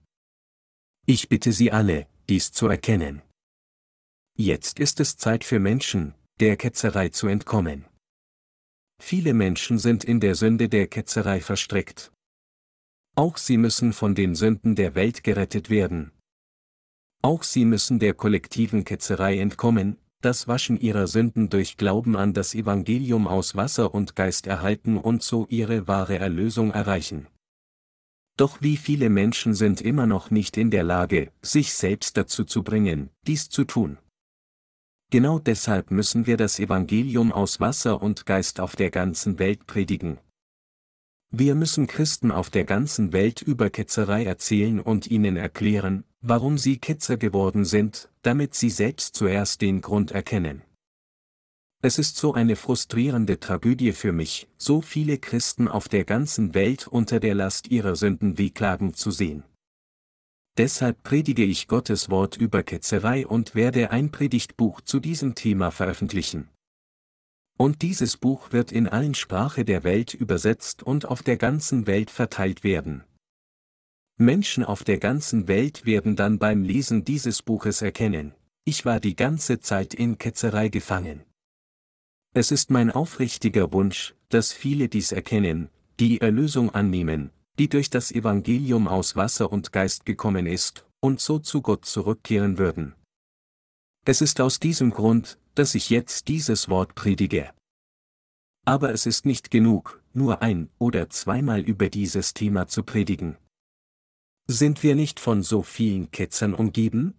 Ich 1.04 1.28
bitte 1.28 1.52
Sie 1.52 1.72
alle, 1.72 2.06
dies 2.28 2.52
zu 2.52 2.68
erkennen. 2.68 3.22
Jetzt 4.38 4.78
ist 4.78 5.00
es 5.00 5.16
Zeit 5.16 5.42
für 5.42 5.58
Menschen, 5.58 6.14
der 6.38 6.56
Ketzerei 6.56 7.08
zu 7.08 7.26
entkommen. 7.26 7.86
Viele 9.02 9.34
Menschen 9.34 9.78
sind 9.78 10.04
in 10.04 10.20
der 10.20 10.36
Sünde 10.36 10.68
der 10.68 10.86
Ketzerei 10.86 11.40
verstrickt. 11.40 12.12
Auch 13.16 13.36
sie 13.36 13.56
müssen 13.56 13.92
von 13.92 14.14
den 14.14 14.36
Sünden 14.36 14.76
der 14.76 14.94
Welt 14.94 15.24
gerettet 15.24 15.70
werden. 15.70 16.12
Auch 17.20 17.42
sie 17.42 17.64
müssen 17.64 17.98
der 17.98 18.14
kollektiven 18.14 18.84
Ketzerei 18.84 19.38
entkommen, 19.38 19.98
das 20.20 20.46
Waschen 20.46 20.78
ihrer 20.80 21.08
Sünden 21.08 21.50
durch 21.50 21.76
Glauben 21.76 22.16
an 22.16 22.32
das 22.32 22.54
Evangelium 22.54 23.26
aus 23.26 23.56
Wasser 23.56 23.92
und 23.92 24.14
Geist 24.14 24.46
erhalten 24.46 24.96
und 24.96 25.24
so 25.24 25.46
ihre 25.48 25.88
wahre 25.88 26.18
Erlösung 26.18 26.70
erreichen. 26.70 27.26
Doch 28.36 28.62
wie 28.62 28.76
viele 28.76 29.10
Menschen 29.10 29.54
sind 29.54 29.80
immer 29.80 30.06
noch 30.06 30.30
nicht 30.30 30.56
in 30.56 30.70
der 30.70 30.84
Lage, 30.84 31.30
sich 31.42 31.74
selbst 31.74 32.16
dazu 32.16 32.44
zu 32.44 32.62
bringen, 32.62 33.10
dies 33.26 33.48
zu 33.48 33.64
tun. 33.64 33.98
Genau 35.10 35.38
deshalb 35.38 35.90
müssen 35.90 36.26
wir 36.26 36.38
das 36.38 36.58
Evangelium 36.58 37.32
aus 37.32 37.60
Wasser 37.60 38.00
und 38.00 38.24
Geist 38.24 38.60
auf 38.60 38.76
der 38.76 38.90
ganzen 38.90 39.38
Welt 39.38 39.66
predigen. 39.66 40.18
Wir 41.30 41.54
müssen 41.54 41.86
Christen 41.86 42.30
auf 42.30 42.48
der 42.48 42.64
ganzen 42.64 43.12
Welt 43.12 43.42
über 43.42 43.68
Ketzerei 43.68 44.24
erzählen 44.24 44.80
und 44.80 45.06
ihnen 45.06 45.36
erklären, 45.36 46.04
warum 46.22 46.56
sie 46.56 46.78
Ketzer 46.78 47.18
geworden 47.18 47.64
sind, 47.64 48.08
damit 48.22 48.54
sie 48.54 48.70
selbst 48.70 49.14
zuerst 49.14 49.60
den 49.60 49.82
Grund 49.82 50.10
erkennen. 50.12 50.62
Es 51.84 51.98
ist 51.98 52.16
so 52.16 52.32
eine 52.32 52.54
frustrierende 52.54 53.40
Tragödie 53.40 53.90
für 53.90 54.12
mich, 54.12 54.48
so 54.56 54.82
viele 54.82 55.18
Christen 55.18 55.66
auf 55.66 55.88
der 55.88 56.04
ganzen 56.04 56.54
Welt 56.54 56.86
unter 56.86 57.18
der 57.18 57.34
Last 57.34 57.72
ihrer 57.72 57.96
Sünden 57.96 58.38
wehklagen 58.38 58.94
zu 58.94 59.10
sehen. 59.10 59.42
Deshalb 60.56 61.02
predige 61.02 61.42
ich 61.42 61.66
Gottes 61.66 62.08
Wort 62.08 62.36
über 62.36 62.62
Ketzerei 62.62 63.26
und 63.26 63.56
werde 63.56 63.90
ein 63.90 64.12
Predigtbuch 64.12 64.80
zu 64.82 65.00
diesem 65.00 65.34
Thema 65.34 65.72
veröffentlichen. 65.72 66.48
Und 67.58 67.82
dieses 67.82 68.16
Buch 68.16 68.52
wird 68.52 68.70
in 68.70 68.86
allen 68.86 69.14
Sprache 69.14 69.64
der 69.64 69.82
Welt 69.82 70.14
übersetzt 70.14 70.84
und 70.84 71.06
auf 71.06 71.24
der 71.24 71.36
ganzen 71.36 71.88
Welt 71.88 72.12
verteilt 72.12 72.62
werden. 72.62 73.02
Menschen 74.18 74.62
auf 74.62 74.84
der 74.84 74.98
ganzen 74.98 75.48
Welt 75.48 75.84
werden 75.84 76.14
dann 76.14 76.38
beim 76.38 76.62
Lesen 76.62 77.04
dieses 77.04 77.42
Buches 77.42 77.82
erkennen, 77.82 78.34
ich 78.64 78.84
war 78.84 79.00
die 79.00 79.16
ganze 79.16 79.58
Zeit 79.58 79.94
in 79.94 80.18
Ketzerei 80.18 80.68
gefangen. 80.68 81.24
Es 82.34 82.50
ist 82.50 82.70
mein 82.70 82.90
aufrichtiger 82.90 83.72
Wunsch, 83.72 84.14
dass 84.30 84.52
viele 84.52 84.88
dies 84.88 85.12
erkennen, 85.12 85.68
die 86.00 86.20
Erlösung 86.22 86.70
annehmen, 86.70 87.30
die 87.58 87.68
durch 87.68 87.90
das 87.90 88.10
Evangelium 88.10 88.88
aus 88.88 89.16
Wasser 89.16 89.52
und 89.52 89.70
Geist 89.72 90.06
gekommen 90.06 90.46
ist, 90.46 90.86
und 91.00 91.20
so 91.20 91.38
zu 91.38 91.60
Gott 91.60 91.84
zurückkehren 91.84 92.56
würden. 92.56 92.94
Es 94.06 94.22
ist 94.22 94.40
aus 94.40 94.60
diesem 94.60 94.90
Grund, 94.90 95.38
dass 95.54 95.74
ich 95.74 95.90
jetzt 95.90 96.28
dieses 96.28 96.70
Wort 96.70 96.94
predige. 96.94 97.52
Aber 98.64 98.92
es 98.92 99.04
ist 99.04 99.26
nicht 99.26 99.50
genug, 99.50 100.02
nur 100.14 100.40
ein 100.40 100.70
oder 100.78 101.10
zweimal 101.10 101.60
über 101.60 101.90
dieses 101.90 102.32
Thema 102.32 102.66
zu 102.66 102.82
predigen. 102.82 103.36
Sind 104.46 104.82
wir 104.82 104.94
nicht 104.94 105.20
von 105.20 105.42
so 105.42 105.62
vielen 105.62 106.10
Ketzern 106.10 106.54
umgeben? 106.54 107.14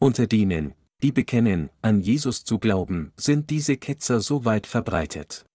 Unter 0.00 0.26
denen, 0.26 0.74
die 1.02 1.12
bekennen, 1.12 1.70
an 1.82 2.00
Jesus 2.00 2.44
zu 2.44 2.58
glauben, 2.58 3.12
sind 3.16 3.50
diese 3.50 3.76
Ketzer 3.76 4.20
so 4.20 4.44
weit 4.44 4.66
verbreitet. 4.66 5.46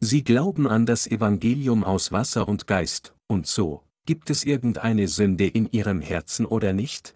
Sie 0.00 0.22
glauben 0.22 0.66
an 0.66 0.86
das 0.86 1.06
Evangelium 1.06 1.82
aus 1.84 2.12
Wasser 2.12 2.46
und 2.48 2.66
Geist, 2.66 3.14
und 3.26 3.46
so, 3.46 3.82
gibt 4.06 4.30
es 4.30 4.44
irgendeine 4.44 5.08
Sünde 5.08 5.46
in 5.46 5.70
ihrem 5.70 6.00
Herzen 6.00 6.46
oder 6.46 6.72
nicht? 6.72 7.14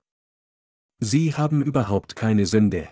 Sie 1.00 1.34
haben 1.34 1.62
überhaupt 1.62 2.16
keine 2.16 2.46
Sünde. 2.46 2.88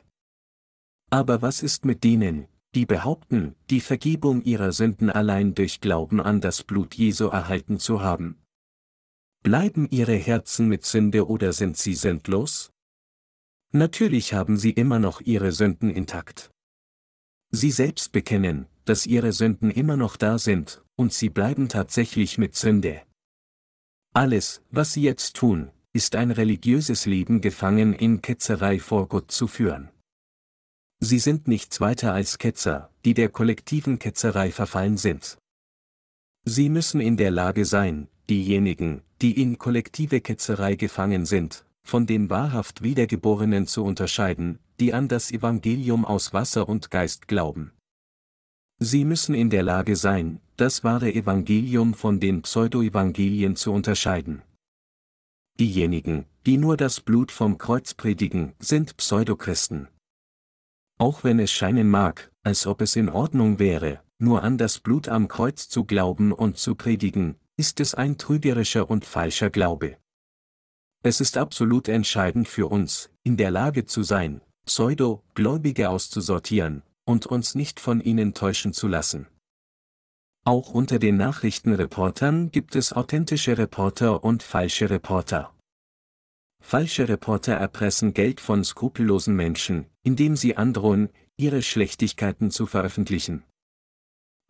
Aber 1.10 1.42
was 1.42 1.62
ist 1.62 1.84
mit 1.84 2.04
denen, 2.04 2.46
die 2.74 2.86
behaupten, 2.86 3.54
die 3.70 3.80
Vergebung 3.80 4.42
ihrer 4.42 4.72
Sünden 4.72 5.08
allein 5.10 5.54
durch 5.54 5.80
Glauben 5.80 6.20
an 6.20 6.40
das 6.40 6.62
Blut 6.62 6.94
Jesu 6.94 7.28
erhalten 7.28 7.78
zu 7.78 8.02
haben? 8.02 8.38
Bleiben 9.42 9.88
ihre 9.90 10.16
Herzen 10.16 10.68
mit 10.68 10.84
Sünde 10.84 11.26
oder 11.26 11.52
sind 11.52 11.76
sie 11.76 11.94
sündlos? 11.94 12.70
Natürlich 13.72 14.32
haben 14.32 14.56
sie 14.56 14.70
immer 14.70 14.98
noch 14.98 15.20
ihre 15.20 15.52
Sünden 15.52 15.90
intakt. 15.90 16.50
Sie 17.50 17.70
selbst 17.70 18.12
bekennen, 18.12 18.66
dass 18.84 19.06
ihre 19.06 19.32
Sünden 19.32 19.70
immer 19.70 19.96
noch 19.96 20.16
da 20.16 20.38
sind, 20.38 20.82
und 20.96 21.12
sie 21.12 21.28
bleiben 21.28 21.68
tatsächlich 21.68 22.38
mit 22.38 22.54
Sünde. 22.54 23.02
Alles, 24.14 24.62
was 24.70 24.92
sie 24.92 25.02
jetzt 25.02 25.36
tun, 25.36 25.70
ist 25.92 26.16
ein 26.16 26.30
religiöses 26.30 27.06
Leben 27.06 27.40
gefangen 27.40 27.92
in 27.92 28.22
Ketzerei 28.22 28.78
vor 28.78 29.08
Gott 29.08 29.30
zu 29.30 29.46
führen. 29.46 29.90
Sie 31.00 31.18
sind 31.18 31.46
nichts 31.46 31.80
weiter 31.80 32.14
als 32.14 32.38
Ketzer, 32.38 32.90
die 33.04 33.12
der 33.12 33.28
kollektiven 33.28 33.98
Ketzerei 33.98 34.50
verfallen 34.50 34.96
sind. 34.96 35.36
Sie 36.46 36.70
müssen 36.70 37.00
in 37.00 37.18
der 37.18 37.30
Lage 37.30 37.66
sein, 37.66 38.08
diejenigen, 38.30 39.02
die 39.20 39.40
in 39.40 39.58
kollektive 39.58 40.20
Ketzerei 40.22 40.76
gefangen 40.76 41.26
sind, 41.26 41.65
von 41.86 42.06
den 42.06 42.30
wahrhaft 42.30 42.82
Wiedergeborenen 42.82 43.66
zu 43.66 43.84
unterscheiden, 43.84 44.58
die 44.80 44.92
an 44.92 45.08
das 45.08 45.30
Evangelium 45.30 46.04
aus 46.04 46.32
Wasser 46.32 46.68
und 46.68 46.90
Geist 46.90 47.28
glauben. 47.28 47.72
Sie 48.78 49.04
müssen 49.04 49.34
in 49.34 49.48
der 49.48 49.62
Lage 49.62 49.96
sein, 49.96 50.40
das 50.56 50.84
wahre 50.84 51.12
Evangelium 51.12 51.94
von 51.94 52.20
den 52.20 52.42
Pseudo-Evangelien 52.42 53.56
zu 53.56 53.72
unterscheiden. 53.72 54.42
Diejenigen, 55.58 56.26
die 56.44 56.58
nur 56.58 56.76
das 56.76 57.00
Blut 57.00 57.32
vom 57.32 57.56
Kreuz 57.56 57.94
predigen, 57.94 58.52
sind 58.58 58.96
Pseudochristen. 58.98 59.88
Auch 60.98 61.24
wenn 61.24 61.38
es 61.38 61.50
scheinen 61.50 61.88
mag, 61.88 62.30
als 62.42 62.66
ob 62.66 62.82
es 62.82 62.96
in 62.96 63.08
Ordnung 63.08 63.58
wäre, 63.58 64.00
nur 64.18 64.42
an 64.42 64.58
das 64.58 64.78
Blut 64.78 65.08
am 65.08 65.28
Kreuz 65.28 65.68
zu 65.68 65.84
glauben 65.84 66.32
und 66.32 66.58
zu 66.58 66.74
predigen, 66.74 67.36
ist 67.56 67.80
es 67.80 67.94
ein 67.94 68.18
trügerischer 68.18 68.90
und 68.90 69.04
falscher 69.04 69.50
Glaube. 69.50 69.96
Es 71.06 71.20
ist 71.20 71.36
absolut 71.36 71.86
entscheidend 71.86 72.48
für 72.48 72.66
uns, 72.66 73.10
in 73.22 73.36
der 73.36 73.52
Lage 73.52 73.84
zu 73.84 74.02
sein, 74.02 74.40
Pseudo-Gläubige 74.64 75.88
auszusortieren, 75.88 76.82
und 77.04 77.26
uns 77.26 77.54
nicht 77.54 77.78
von 77.78 78.00
ihnen 78.00 78.34
täuschen 78.34 78.72
zu 78.72 78.88
lassen. 78.88 79.28
Auch 80.44 80.74
unter 80.74 80.98
den 80.98 81.16
Nachrichtenreportern 81.16 82.50
gibt 82.50 82.74
es 82.74 82.92
authentische 82.92 83.56
Reporter 83.56 84.24
und 84.24 84.42
falsche 84.42 84.90
Reporter. 84.90 85.54
Falsche 86.60 87.08
Reporter 87.08 87.52
erpressen 87.52 88.12
Geld 88.12 88.40
von 88.40 88.64
skrupellosen 88.64 89.36
Menschen, 89.36 89.86
indem 90.02 90.34
sie 90.34 90.56
androhen, 90.56 91.10
ihre 91.36 91.62
Schlechtigkeiten 91.62 92.50
zu 92.50 92.66
veröffentlichen. 92.66 93.44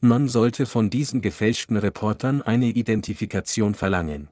Man 0.01 0.27
sollte 0.27 0.65
von 0.65 0.89
diesen 0.89 1.21
gefälschten 1.21 1.77
Reportern 1.77 2.41
eine 2.41 2.69
Identifikation 2.69 3.75
verlangen. 3.75 4.31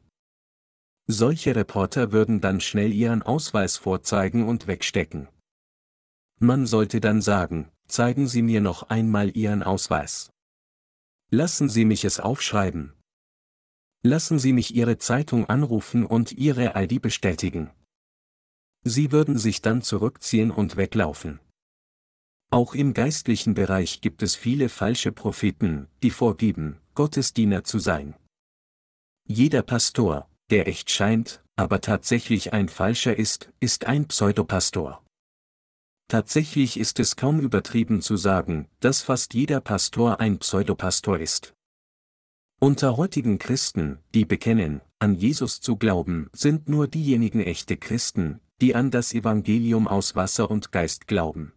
Solche 1.06 1.54
Reporter 1.54 2.12
würden 2.12 2.40
dann 2.40 2.60
schnell 2.60 2.92
ihren 2.92 3.22
Ausweis 3.22 3.76
vorzeigen 3.76 4.48
und 4.48 4.66
wegstecken. 4.66 5.28
Man 6.38 6.66
sollte 6.66 7.00
dann 7.00 7.20
sagen, 7.20 7.70
zeigen 7.86 8.26
Sie 8.26 8.42
mir 8.42 8.60
noch 8.60 8.84
einmal 8.84 9.36
Ihren 9.36 9.62
Ausweis. 9.62 10.30
Lassen 11.30 11.68
Sie 11.68 11.84
mich 11.84 12.04
es 12.04 12.20
aufschreiben. 12.20 12.94
Lassen 14.02 14.38
Sie 14.38 14.52
mich 14.52 14.74
Ihre 14.74 14.98
Zeitung 14.98 15.46
anrufen 15.46 16.06
und 16.06 16.32
Ihre 16.32 16.72
ID 16.74 17.02
bestätigen. 17.02 17.70
Sie 18.82 19.12
würden 19.12 19.38
sich 19.38 19.62
dann 19.62 19.82
zurückziehen 19.82 20.50
und 20.50 20.76
weglaufen. 20.76 21.40
Auch 22.50 22.74
im 22.74 22.94
geistlichen 22.94 23.54
Bereich 23.54 24.00
gibt 24.00 24.22
es 24.22 24.36
viele 24.36 24.68
falsche 24.68 25.12
Propheten, 25.12 25.88
die 26.02 26.10
vorgeben, 26.10 26.78
Gottesdiener 26.94 27.64
zu 27.64 27.78
sein. 27.78 28.14
Jeder 29.26 29.62
Pastor, 29.62 30.28
der 30.50 30.68
echt 30.68 30.90
scheint, 30.90 31.42
aber 31.56 31.80
tatsächlich 31.80 32.52
ein 32.52 32.68
falscher 32.68 33.16
ist, 33.16 33.50
ist 33.60 33.86
ein 33.86 34.08
Pseudopastor. 34.08 35.02
Tatsächlich 36.08 36.78
ist 36.78 37.00
es 37.00 37.16
kaum 37.16 37.40
übertrieben 37.40 38.02
zu 38.02 38.16
sagen, 38.16 38.68
dass 38.80 39.02
fast 39.02 39.34
jeder 39.34 39.60
Pastor 39.60 40.20
ein 40.20 40.38
Pseudopastor 40.38 41.18
ist. 41.18 41.54
Unter 42.60 42.96
heutigen 42.96 43.38
Christen, 43.38 43.98
die 44.14 44.24
bekennen, 44.24 44.80
an 44.98 45.14
Jesus 45.14 45.60
zu 45.60 45.76
glauben, 45.76 46.28
sind 46.32 46.68
nur 46.68 46.88
diejenigen 46.88 47.40
echte 47.40 47.76
Christen, 47.76 48.40
die 48.60 48.74
an 48.74 48.90
das 48.90 49.12
Evangelium 49.12 49.88
aus 49.88 50.14
Wasser 50.14 50.50
und 50.50 50.72
Geist 50.72 51.06
glauben. 51.06 51.52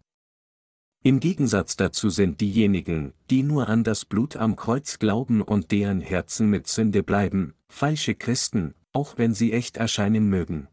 Im 1.03 1.19
Gegensatz 1.19 1.77
dazu 1.77 2.09
sind 2.09 2.41
diejenigen, 2.41 3.13
die 3.29 3.43
nur 3.43 3.69
an 3.69 3.83
das 3.83 4.03
Blut 4.03 4.35
am 4.35 4.55
Kreuz 4.55 4.99
glauben 4.99 5.41
und 5.41 5.71
deren 5.71 6.01
Herzen 6.01 6.49
mit 6.49 6.67
Sünde 6.67 7.03
bleiben, 7.03 7.53
falsche 7.69 8.15
Christen, 8.15 8.73
auch 8.93 9.17
wenn 9.17 9.33
sie 9.33 9.53
echt 9.53 9.77
erscheinen 9.77 10.29
mögen. 10.29 10.67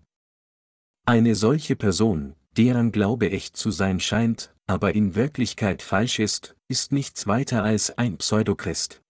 Eine 1.06 1.34
solche 1.34 1.76
Person, 1.76 2.34
deren 2.56 2.92
Glaube 2.92 3.30
echt 3.30 3.56
zu 3.56 3.70
sein 3.70 4.00
scheint, 4.00 4.54
aber 4.66 4.94
in 4.94 5.14
Wirklichkeit 5.14 5.82
falsch 5.82 6.18
ist, 6.18 6.56
ist 6.68 6.92
nichts 6.92 7.26
weiter 7.26 7.62
als 7.62 7.98
ein 7.98 8.16
Pseudochrist. 8.16 9.02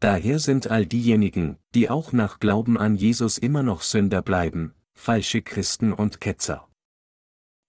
Daher 0.00 0.38
sind 0.38 0.68
all 0.68 0.86
diejenigen, 0.86 1.58
die 1.74 1.88
auch 1.88 2.12
nach 2.12 2.40
Glauben 2.40 2.76
an 2.76 2.96
Jesus 2.96 3.38
immer 3.38 3.62
noch 3.62 3.82
Sünder 3.82 4.22
bleiben, 4.22 4.74
falsche 4.94 5.42
Christen 5.42 5.92
und 5.92 6.20
Ketzer. 6.20 6.68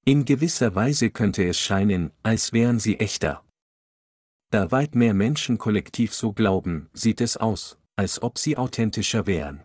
In 0.06 0.26
gewisser 0.26 0.76
Weise 0.76 1.12
könnte 1.12 1.48
es 1.48 1.60
scheinen, 1.60 2.12
als 2.24 2.52
wären 2.52 2.80
sie 2.80 3.00
echter. 3.00 3.44
Da 4.52 4.72
weit 4.72 4.96
mehr 4.96 5.14
Menschen 5.14 5.58
kollektiv 5.58 6.14
so 6.14 6.34
glauben, 6.34 6.90
sieht 6.94 7.22
es 7.22 7.38
aus, 7.38 7.80
als 7.96 8.22
ob 8.22 8.38
sie 8.38 8.58
authentischer 8.58 9.26
wären. 9.26 9.64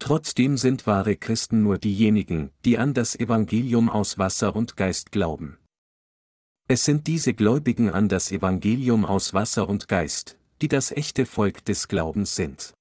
Trotzdem 0.00 0.56
sind 0.56 0.86
wahre 0.86 1.14
Christen 1.14 1.62
nur 1.62 1.78
diejenigen, 1.78 2.50
die 2.64 2.78
an 2.78 2.94
das 2.94 3.14
Evangelium 3.14 3.90
aus 3.90 4.18
Wasser 4.18 4.56
und 4.56 4.76
Geist 4.76 5.12
glauben. 5.12 5.58
Es 6.68 6.84
sind 6.84 7.06
diese 7.06 7.34
Gläubigen 7.34 7.90
an 7.90 8.08
das 8.08 8.32
Evangelium 8.32 9.04
aus 9.04 9.34
Wasser 9.34 9.68
und 9.68 9.88
Geist, 9.88 10.38
die 10.62 10.68
das 10.68 10.90
echte 10.90 11.26
Volk 11.26 11.64
des 11.66 11.86
Glaubens 11.86 12.34
sind. 12.34 12.72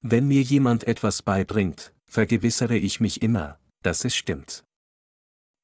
Wenn 0.00 0.28
mir 0.28 0.42
jemand 0.42 0.84
etwas 0.84 1.22
beibringt, 1.22 1.92
vergewissere 2.06 2.76
ich 2.76 3.00
mich 3.00 3.20
immer, 3.20 3.58
dass 3.82 4.04
es 4.04 4.14
stimmt. 4.14 4.62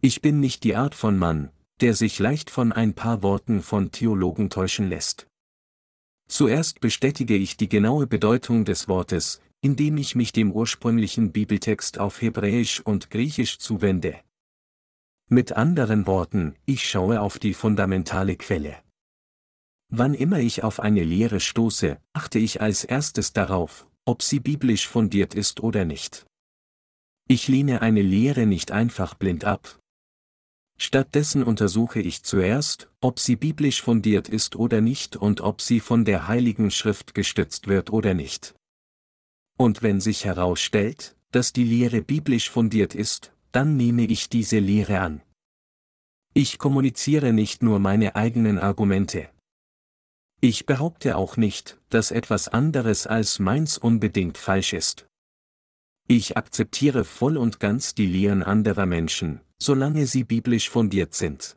Ich 0.03 0.23
bin 0.23 0.41
nicht 0.41 0.65
die 0.65 0.75
Art 0.75 0.95
von 0.95 1.19
Mann, 1.19 1.51
der 1.81 1.95
sich 1.95 2.19
leicht 2.19 2.51
von 2.51 2.73
ein 2.73 2.95
paar 2.95 3.23
Worten 3.23 3.63
von 3.63 3.93
Theologen 3.93 4.51
täuschen 4.51 4.89
lässt. 4.89 5.29
Zuerst 6.29 6.81
bestätige 6.81 7.37
ich 7.37 7.57
die 7.57 7.69
genaue 7.69 8.07
Bedeutung 8.07 8.65
des 8.65 8.89
Wortes, 8.89 9.41
indem 9.61 9.97
ich 9.97 10.15
mich 10.15 10.33
dem 10.33 10.53
ursprünglichen 10.53 11.33
Bibeltext 11.33 11.99
auf 11.99 12.23
Hebräisch 12.23 12.81
und 12.81 13.11
Griechisch 13.11 13.59
zuwende. 13.59 14.21
Mit 15.29 15.53
anderen 15.53 16.07
Worten, 16.07 16.55
ich 16.65 16.89
schaue 16.89 17.21
auf 17.21 17.39
die 17.39 17.55
fundamentale 17.55 18.37
Quelle. 18.37 18.77
Wann 19.91 20.15
immer 20.15 20.39
ich 20.39 20.63
auf 20.65 20.81
eine 20.81 21.03
Lehre 21.03 21.41
stoße, 21.41 21.99
achte 22.13 22.39
ich 22.39 22.61
als 22.61 22.85
erstes 22.85 23.33
darauf, 23.33 23.87
ob 24.05 24.23
sie 24.23 24.41
biblisch 24.41 24.87
fundiert 24.87 25.35
ist 25.35 25.61
oder 25.61 25.85
nicht. 25.85 26.27
Ich 27.27 27.49
lehne 27.49 27.83
eine 27.83 28.03
Lehre 28.03 28.47
nicht 28.47 28.71
einfach 28.71 29.15
blind 29.15 29.45
ab. 29.45 29.79
Stattdessen 30.81 31.43
untersuche 31.43 32.01
ich 32.01 32.23
zuerst, 32.23 32.89
ob 33.01 33.19
sie 33.19 33.37
biblisch 33.37 33.83
fundiert 33.83 34.29
ist 34.29 34.57
oder 34.57 34.81
nicht 34.81 35.17
und 35.17 35.41
ob 35.41 35.61
sie 35.61 35.81
von 35.81 36.05
der 36.05 36.29
Heiligen 36.29 36.71
Schrift 36.71 37.15
gestützt 37.15 37.67
wird 37.67 37.91
oder 37.91 38.15
nicht. 38.15 38.55
Und 39.59 39.83
wenn 39.83 40.01
sich 40.01 40.25
herausstellt, 40.25 41.17
dass 41.33 41.53
die 41.53 41.65
Lehre 41.65 42.01
biblisch 42.01 42.49
fundiert 42.49 42.95
ist, 42.95 43.33
dann 43.53 43.77
nehme 43.77 44.05
ich 44.05 44.29
diese 44.29 44.61
Lehre 44.61 45.01
an. 45.01 45.21
Ich 46.33 46.59
kommuniziere 46.59 47.33
nicht 47.33 47.63
nur 47.63 47.81
meine 47.81 48.15
eigenen 48.15 48.59
Argumente. 48.61 49.29
Ich 50.41 50.65
behaupte 50.65 51.17
auch 51.17 51.37
nicht, 51.37 51.81
dass 51.89 52.13
etwas 52.13 52.47
anderes 52.47 53.09
als 53.09 53.41
meins 53.41 53.77
unbedingt 53.77 54.39
falsch 54.39 54.73
ist. 54.73 55.09
Ich 56.07 56.37
akzeptiere 56.37 57.05
voll 57.05 57.37
und 57.37 57.59
ganz 57.59 57.97
die 57.97 58.07
Lehren 58.07 58.45
anderer 58.45 58.87
Menschen, 58.87 59.41
solange 59.59 60.07
sie 60.07 60.23
biblisch 60.23 60.71
fundiert 60.71 61.15
sind. 61.15 61.57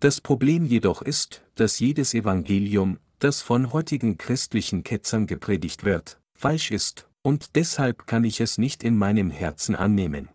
Das 0.00 0.22
Problem 0.22 0.64
jedoch 0.64 1.02
ist, 1.02 1.44
dass 1.54 1.78
jedes 1.78 2.14
Evangelium, 2.14 2.98
das 3.18 3.42
von 3.42 3.74
heutigen 3.74 4.16
christlichen 4.16 4.82
Ketzern 4.82 5.26
gepredigt 5.26 5.84
wird, 5.84 6.18
falsch 6.36 6.70
ist, 6.70 7.08
und 7.22 7.56
deshalb 7.56 8.06
kann 8.06 8.24
ich 8.24 8.40
es 8.40 8.58
nicht 8.58 8.84
in 8.84 8.96
meinem 8.96 9.30
Herzen 9.30 9.74
annehmen. 9.74 10.28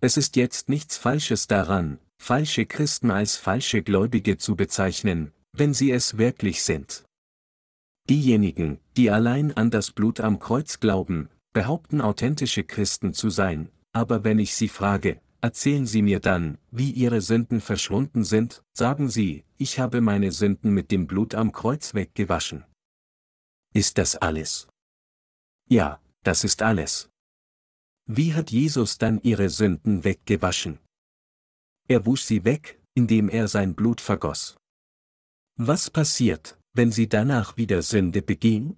Es 0.00 0.16
ist 0.16 0.36
jetzt 0.36 0.68
nichts 0.68 0.96
Falsches 0.96 1.46
daran, 1.46 1.98
falsche 2.18 2.66
Christen 2.66 3.10
als 3.10 3.36
falsche 3.36 3.82
Gläubige 3.82 4.38
zu 4.38 4.56
bezeichnen, 4.56 5.32
wenn 5.52 5.74
sie 5.74 5.90
es 5.90 6.18
wirklich 6.18 6.62
sind. 6.62 7.04
Diejenigen, 8.08 8.80
die 8.96 9.10
allein 9.10 9.56
an 9.56 9.70
das 9.70 9.90
Blut 9.90 10.20
am 10.20 10.38
Kreuz 10.38 10.80
glauben, 10.80 11.30
behaupten 11.52 12.00
authentische 12.00 12.64
Christen 12.64 13.14
zu 13.14 13.30
sein, 13.30 13.70
aber 13.92 14.24
wenn 14.24 14.38
ich 14.38 14.54
sie 14.54 14.68
frage, 14.68 15.20
erzählen 15.40 15.86
sie 15.86 16.02
mir 16.02 16.20
dann, 16.20 16.58
wie 16.70 16.90
ihre 16.90 17.20
Sünden 17.20 17.60
verschwunden 17.60 18.24
sind, 18.24 18.62
sagen 18.72 19.08
sie, 19.08 19.44
ich 19.56 19.78
habe 19.78 20.00
meine 20.00 20.32
Sünden 20.32 20.72
mit 20.72 20.90
dem 20.90 21.06
Blut 21.06 21.34
am 21.34 21.52
Kreuz 21.52 21.94
weggewaschen. 21.94 22.64
Ist 23.74 23.98
das 23.98 24.16
alles? 24.16 24.68
Ja, 25.68 26.00
das 26.22 26.44
ist 26.44 26.62
alles. 26.62 27.10
Wie 28.06 28.34
hat 28.34 28.50
Jesus 28.50 28.98
dann 28.98 29.20
ihre 29.22 29.48
Sünden 29.48 30.04
weggewaschen? 30.04 30.78
Er 31.88 32.04
wusch 32.06 32.22
sie 32.22 32.44
weg, 32.44 32.80
indem 32.94 33.28
er 33.28 33.48
sein 33.48 33.74
Blut 33.74 34.00
vergoss. 34.00 34.56
Was 35.56 35.90
passiert, 35.90 36.58
wenn 36.74 36.92
sie 36.92 37.08
danach 37.08 37.56
wieder 37.56 37.82
Sünde 37.82 38.22
begehen? 38.22 38.76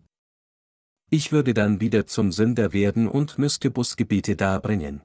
Ich 1.11 1.33
würde 1.33 1.55
dann 1.55 1.81
wieder 1.81 2.07
zum 2.07 2.33
Sünder 2.33 2.73
werden 2.73 3.09
und 3.09 3.39
müsste 3.39 3.71
Busgebete 3.71 4.37
darbringen. 4.37 5.03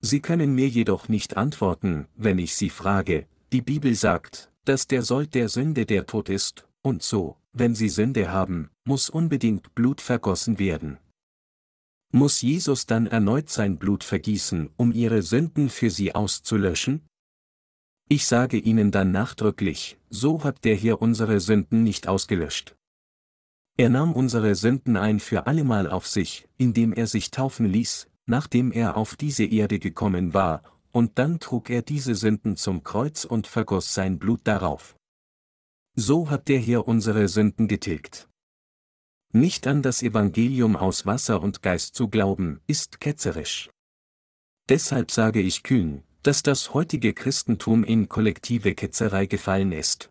Sie 0.00 0.20
können 0.20 0.54
mir 0.54 0.68
jedoch 0.68 1.08
nicht 1.08 1.36
antworten, 1.36 2.06
wenn 2.14 2.38
ich 2.38 2.54
Sie 2.54 2.70
frage, 2.70 3.26
die 3.52 3.62
Bibel 3.62 3.94
sagt, 3.94 4.50
dass 4.64 4.86
der 4.86 5.02
Sold 5.02 5.34
der 5.34 5.48
Sünde 5.48 5.86
der 5.86 6.06
Tod 6.06 6.28
ist, 6.28 6.67
und 6.82 7.02
so, 7.02 7.36
wenn 7.52 7.74
Sie 7.74 7.88
Sünde 7.88 8.30
haben, 8.30 8.70
muss 8.84 9.10
unbedingt 9.10 9.74
Blut 9.74 10.00
vergossen 10.00 10.58
werden. 10.58 10.98
Muss 12.10 12.40
Jesus 12.40 12.86
dann 12.86 13.06
erneut 13.06 13.50
sein 13.50 13.78
Blut 13.78 14.02
vergießen, 14.02 14.70
um 14.76 14.92
ihre 14.92 15.20
Sünden 15.20 15.68
für 15.68 15.90
sie 15.90 16.14
auszulöschen? 16.14 17.06
Ich 18.08 18.26
sage 18.26 18.56
Ihnen 18.56 18.90
dann 18.90 19.12
nachdrücklich, 19.12 19.98
so 20.08 20.42
hat 20.42 20.64
der 20.64 20.74
hier 20.74 21.02
unsere 21.02 21.40
Sünden 21.40 21.82
nicht 21.82 22.08
ausgelöscht. 22.08 22.74
Er 23.76 23.90
nahm 23.90 24.14
unsere 24.14 24.54
Sünden 24.54 24.96
ein 24.96 25.20
für 25.20 25.46
allemal 25.46 25.90
auf 25.90 26.06
sich, 26.06 26.48
indem 26.56 26.94
er 26.94 27.06
sich 27.06 27.30
taufen 27.30 27.66
ließ, 27.66 28.08
nachdem 28.24 28.72
er 28.72 28.96
auf 28.96 29.14
diese 29.14 29.44
Erde 29.44 29.78
gekommen 29.78 30.32
war, 30.32 30.62
und 30.90 31.18
dann 31.18 31.38
trug 31.38 31.68
er 31.68 31.82
diese 31.82 32.14
Sünden 32.14 32.56
zum 32.56 32.82
Kreuz 32.82 33.26
und 33.26 33.46
vergoss 33.46 33.92
sein 33.92 34.18
Blut 34.18 34.40
darauf. 34.44 34.97
So 36.00 36.30
hat 36.30 36.46
der 36.46 36.60
hier 36.60 36.86
unsere 36.86 37.26
Sünden 37.26 37.66
getilgt. 37.66 38.28
Nicht 39.32 39.66
an 39.66 39.82
das 39.82 40.00
Evangelium 40.00 40.76
aus 40.76 41.06
Wasser 41.06 41.42
und 41.42 41.60
Geist 41.60 41.96
zu 41.96 42.06
glauben, 42.06 42.60
ist 42.68 43.00
ketzerisch. 43.00 43.68
Deshalb 44.68 45.10
sage 45.10 45.40
ich 45.40 45.64
kühn, 45.64 46.04
dass 46.22 46.44
das 46.44 46.72
heutige 46.72 47.14
Christentum 47.14 47.82
in 47.82 48.08
kollektive 48.08 48.76
Ketzerei 48.76 49.26
gefallen 49.26 49.72
ist. 49.72 50.08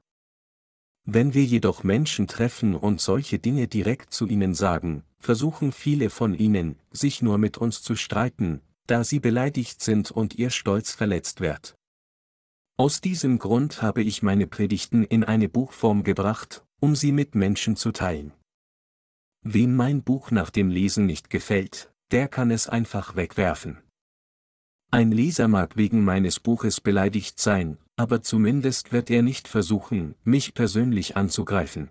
Wenn 1.06 1.34
wir 1.34 1.46
jedoch 1.46 1.86
Menschen 1.86 2.28
treffen 2.28 2.76
und 2.76 3.00
solche 3.00 3.40
Dinge 3.40 3.70
direkt 3.70 4.14
zu 4.14 4.28
ihnen 4.28 4.56
sagen, 4.56 5.04
versuchen 5.20 5.72
viele 5.72 6.10
von 6.10 6.34
ihnen, 6.34 6.76
sich 6.92 7.22
nur 7.22 7.38
mit 7.38 7.58
uns 7.58 7.82
zu 7.82 7.96
streiten, 7.96 8.60
da 8.88 9.06
sie 9.06 9.22
beleidigt 9.22 9.82
sind 9.82 10.12
und 10.12 10.36
ihr 10.36 10.50
Stolz 10.50 10.92
verletzt 10.92 11.40
wird. 11.40 11.77
Aus 12.80 13.02
diesem 13.02 13.40
Grund 13.40 13.82
habe 13.82 14.04
ich 14.04 14.22
meine 14.22 14.46
Predigten 14.46 15.04
in 15.04 15.24
eine 15.24 15.50
Buchform 15.50 16.04
gebracht, 16.04 16.64
um 16.80 16.96
sie 16.96 17.12
mit 17.12 17.34
Menschen 17.34 17.76
zu 17.76 17.92
teilen. 17.92 18.34
Wem 19.42 19.76
mein 19.76 20.04
Buch 20.04 20.30
nach 20.30 20.52
dem 20.52 20.70
Lesen 20.70 21.08
nicht 21.08 21.32
gefällt, 21.32 21.92
der 22.12 22.28
kann 22.28 22.52
es 22.52 22.70
einfach 22.70 23.16
wegwerfen. 23.16 23.80
Ein 24.92 25.12
Leser 25.12 25.48
mag 25.48 25.76
wegen 25.76 26.06
meines 26.06 26.40
Buches 26.40 26.80
beleidigt 26.80 27.40
sein, 27.40 27.80
aber 27.96 28.22
zumindest 28.22 28.92
wird 28.92 29.10
er 29.10 29.24
nicht 29.24 29.48
versuchen, 29.48 30.14
mich 30.24 30.54
persönlich 30.54 31.18
anzugreifen. 31.18 31.90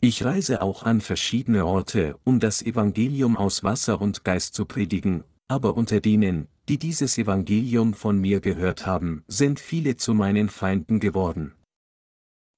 Ich 0.00 0.24
reise 0.24 0.60
auch 0.60 0.82
an 0.82 1.00
verschiedene 1.00 1.64
Orte, 1.64 2.18
um 2.24 2.40
das 2.40 2.62
Evangelium 2.62 3.36
aus 3.36 3.62
Wasser 3.62 4.00
und 4.00 4.24
Geist 4.24 4.54
zu 4.54 4.64
predigen, 4.64 5.22
aber 5.48 5.76
unter 5.76 6.00
denen, 6.00 6.48
die 6.68 6.78
dieses 6.78 7.16
Evangelium 7.18 7.94
von 7.94 8.20
mir 8.20 8.40
gehört 8.40 8.86
haben, 8.86 9.24
sind 9.26 9.58
viele 9.58 9.96
zu 9.96 10.14
meinen 10.14 10.48
Feinden 10.48 11.00
geworden. 11.00 11.54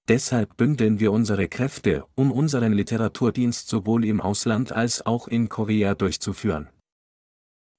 Deshalb 0.09 0.57
bündeln 0.57 0.99
wir 0.99 1.13
unsere 1.13 1.49
Kräfte, 1.49 2.05
um 2.17 2.33
unseren 2.33 2.73
Literaturdienst 2.73 3.69
sowohl 3.69 4.05
im 4.05 4.21
Ausland 4.21 4.73
als 4.73 5.07
auch 5.07 5.29
in 5.29 5.49
Korea 5.49 5.95
durchzuführen. 5.95 6.69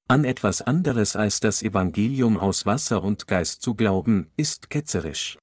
An 0.07 0.23
etwas 0.23 0.61
anderes 0.61 1.15
als 1.15 1.41
das 1.41 1.61
Evangelium 1.61 2.37
aus 2.37 2.65
Wasser 2.65 3.03
und 3.03 3.27
Geist 3.27 3.61
zu 3.61 3.75
glauben, 3.75 4.31
ist 4.37 4.69
ketzerisch. 4.69 5.37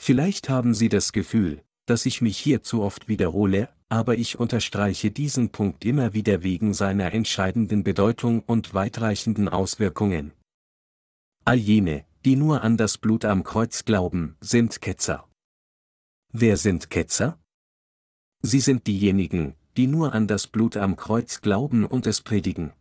Vielleicht 0.00 0.48
haben 0.48 0.74
Sie 0.74 0.88
das 0.88 1.12
Gefühl, 1.12 1.62
dass 1.86 2.06
ich 2.06 2.22
mich 2.22 2.38
hier 2.38 2.62
zu 2.62 2.82
oft 2.82 3.08
wiederhole, 3.08 3.68
aber 3.92 4.16
ich 4.16 4.38
unterstreiche 4.38 5.10
diesen 5.10 5.50
Punkt 5.50 5.84
immer 5.84 6.14
wieder 6.14 6.42
wegen 6.42 6.72
seiner 6.72 7.12
entscheidenden 7.12 7.84
Bedeutung 7.84 8.40
und 8.40 8.72
weitreichenden 8.72 9.50
Auswirkungen. 9.50 10.32
All 11.44 11.58
jene, 11.58 12.06
die 12.24 12.36
nur 12.36 12.62
an 12.62 12.78
das 12.78 12.96
Blut 12.96 13.26
am 13.26 13.44
Kreuz 13.44 13.84
glauben, 13.84 14.34
sind 14.40 14.80
Ketzer. 14.80 15.28
Wer 16.32 16.56
sind 16.56 16.88
Ketzer? 16.88 17.38
Sie 18.40 18.60
sind 18.60 18.86
diejenigen, 18.86 19.56
die 19.76 19.88
nur 19.88 20.14
an 20.14 20.26
das 20.26 20.46
Blut 20.46 20.78
am 20.78 20.96
Kreuz 20.96 21.42
glauben 21.42 21.84
und 21.84 22.06
es 22.06 22.22
predigen. 22.22 22.72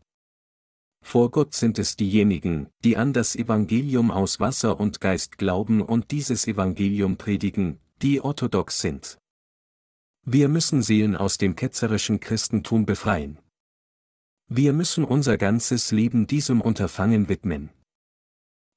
Vor 1.03 1.30
Gott 1.30 1.53
sind 1.53 1.78
es 1.78 1.97
diejenigen, 1.97 2.70
die 2.86 2.95
an 2.95 3.12
das 3.12 3.36
Evangelium 3.36 4.12
aus 4.12 4.39
Wasser 4.39 4.80
und 4.80 5.01
Geist 5.01 5.38
glauben 5.38 5.82
und 5.82 6.12
dieses 6.12 6.47
Evangelium 6.47 7.18
predigen, 7.18 7.82
die 8.01 8.22
orthodox 8.22 8.80
sind. 8.80 9.21
Wir 10.26 10.50
müssen 10.50 10.84
Seelen 10.84 11.16
aus 11.16 11.40
dem 11.40 11.56
ketzerischen 11.56 12.20
Christentum 12.20 12.86
befreien. 12.86 13.40
Wir 14.48 14.72
müssen 14.72 15.04
unser 15.04 15.38
ganzes 15.38 15.92
Leben 15.92 16.28
diesem 16.28 16.62
Unterfangen 16.62 17.28
widmen. 17.28 17.72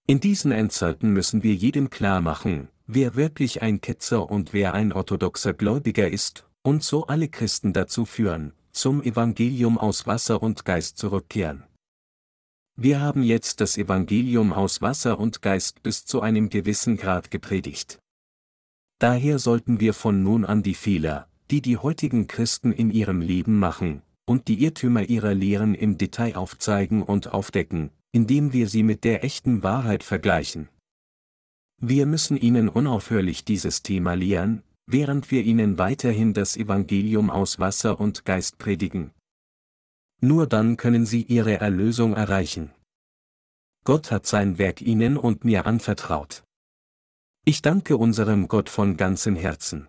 In 0.06 0.20
diesen 0.20 0.52
Endzeiten 0.52 1.12
müssen 1.12 1.42
wir 1.42 1.54
jedem 1.54 1.90
klar 1.90 2.22
machen, 2.22 2.68
wer 2.86 3.14
wirklich 3.14 3.60
ein 3.60 3.82
Ketzer 3.82 4.30
und 4.30 4.54
wer 4.54 4.72
ein 4.72 4.92
orthodoxer 4.94 5.52
Gläubiger 5.52 6.08
ist, 6.08 6.48
und 6.62 6.82
so 6.82 7.08
alle 7.08 7.28
Christen 7.28 7.74
dazu 7.74 8.06
führen, 8.06 8.54
zum 8.72 9.02
Evangelium 9.02 9.76
aus 9.76 10.06
Wasser 10.06 10.42
und 10.42 10.64
Geist 10.64 10.96
zurückkehren. 10.96 11.64
Wir 12.74 13.00
haben 13.00 13.22
jetzt 13.22 13.60
das 13.60 13.76
Evangelium 13.76 14.54
aus 14.54 14.80
Wasser 14.80 15.20
und 15.20 15.42
Geist 15.42 15.82
bis 15.82 16.06
zu 16.06 16.22
einem 16.22 16.48
gewissen 16.48 16.96
Grad 16.96 17.30
gepredigt. 17.30 17.98
Daher 18.98 19.38
sollten 19.38 19.78
wir 19.78 19.92
von 19.92 20.22
nun 20.22 20.46
an 20.46 20.62
die 20.62 20.74
Fehler, 20.74 21.28
die 21.50 21.60
die 21.60 21.76
heutigen 21.76 22.26
Christen 22.26 22.72
in 22.72 22.90
ihrem 22.90 23.20
Leben 23.20 23.58
machen, 23.58 24.02
und 24.26 24.48
die 24.48 24.62
Irrtümer 24.62 25.02
ihrer 25.08 25.34
Lehren 25.34 25.74
im 25.74 25.98
Detail 25.98 26.36
aufzeigen 26.36 27.02
und 27.02 27.32
aufdecken, 27.32 27.90
indem 28.12 28.52
wir 28.52 28.68
sie 28.68 28.82
mit 28.82 29.04
der 29.04 29.24
echten 29.24 29.62
Wahrheit 29.62 30.02
vergleichen. 30.02 30.68
Wir 31.80 32.06
müssen 32.06 32.36
ihnen 32.36 32.68
unaufhörlich 32.68 33.44
dieses 33.44 33.82
Thema 33.82 34.14
lehren, 34.14 34.62
während 34.86 35.30
wir 35.30 35.42
ihnen 35.42 35.78
weiterhin 35.78 36.32
das 36.32 36.56
Evangelium 36.56 37.30
aus 37.30 37.58
Wasser 37.58 38.00
und 38.00 38.24
Geist 38.24 38.58
predigen. 38.58 39.10
Nur 40.20 40.46
dann 40.46 40.76
können 40.76 41.04
sie 41.04 41.22
ihre 41.22 41.60
Erlösung 41.60 42.14
erreichen. 42.14 42.70
Gott 43.84 44.10
hat 44.10 44.26
sein 44.26 44.56
Werk 44.56 44.80
ihnen 44.80 45.18
und 45.18 45.44
mir 45.44 45.66
anvertraut. 45.66 46.44
Ich 47.44 47.60
danke 47.60 47.98
unserem 47.98 48.48
Gott 48.48 48.70
von 48.70 48.96
ganzem 48.96 49.36
Herzen. 49.36 49.88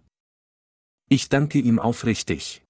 Ich 1.08 1.30
danke 1.30 1.60
ihm 1.60 1.78
aufrichtig, 1.78 2.65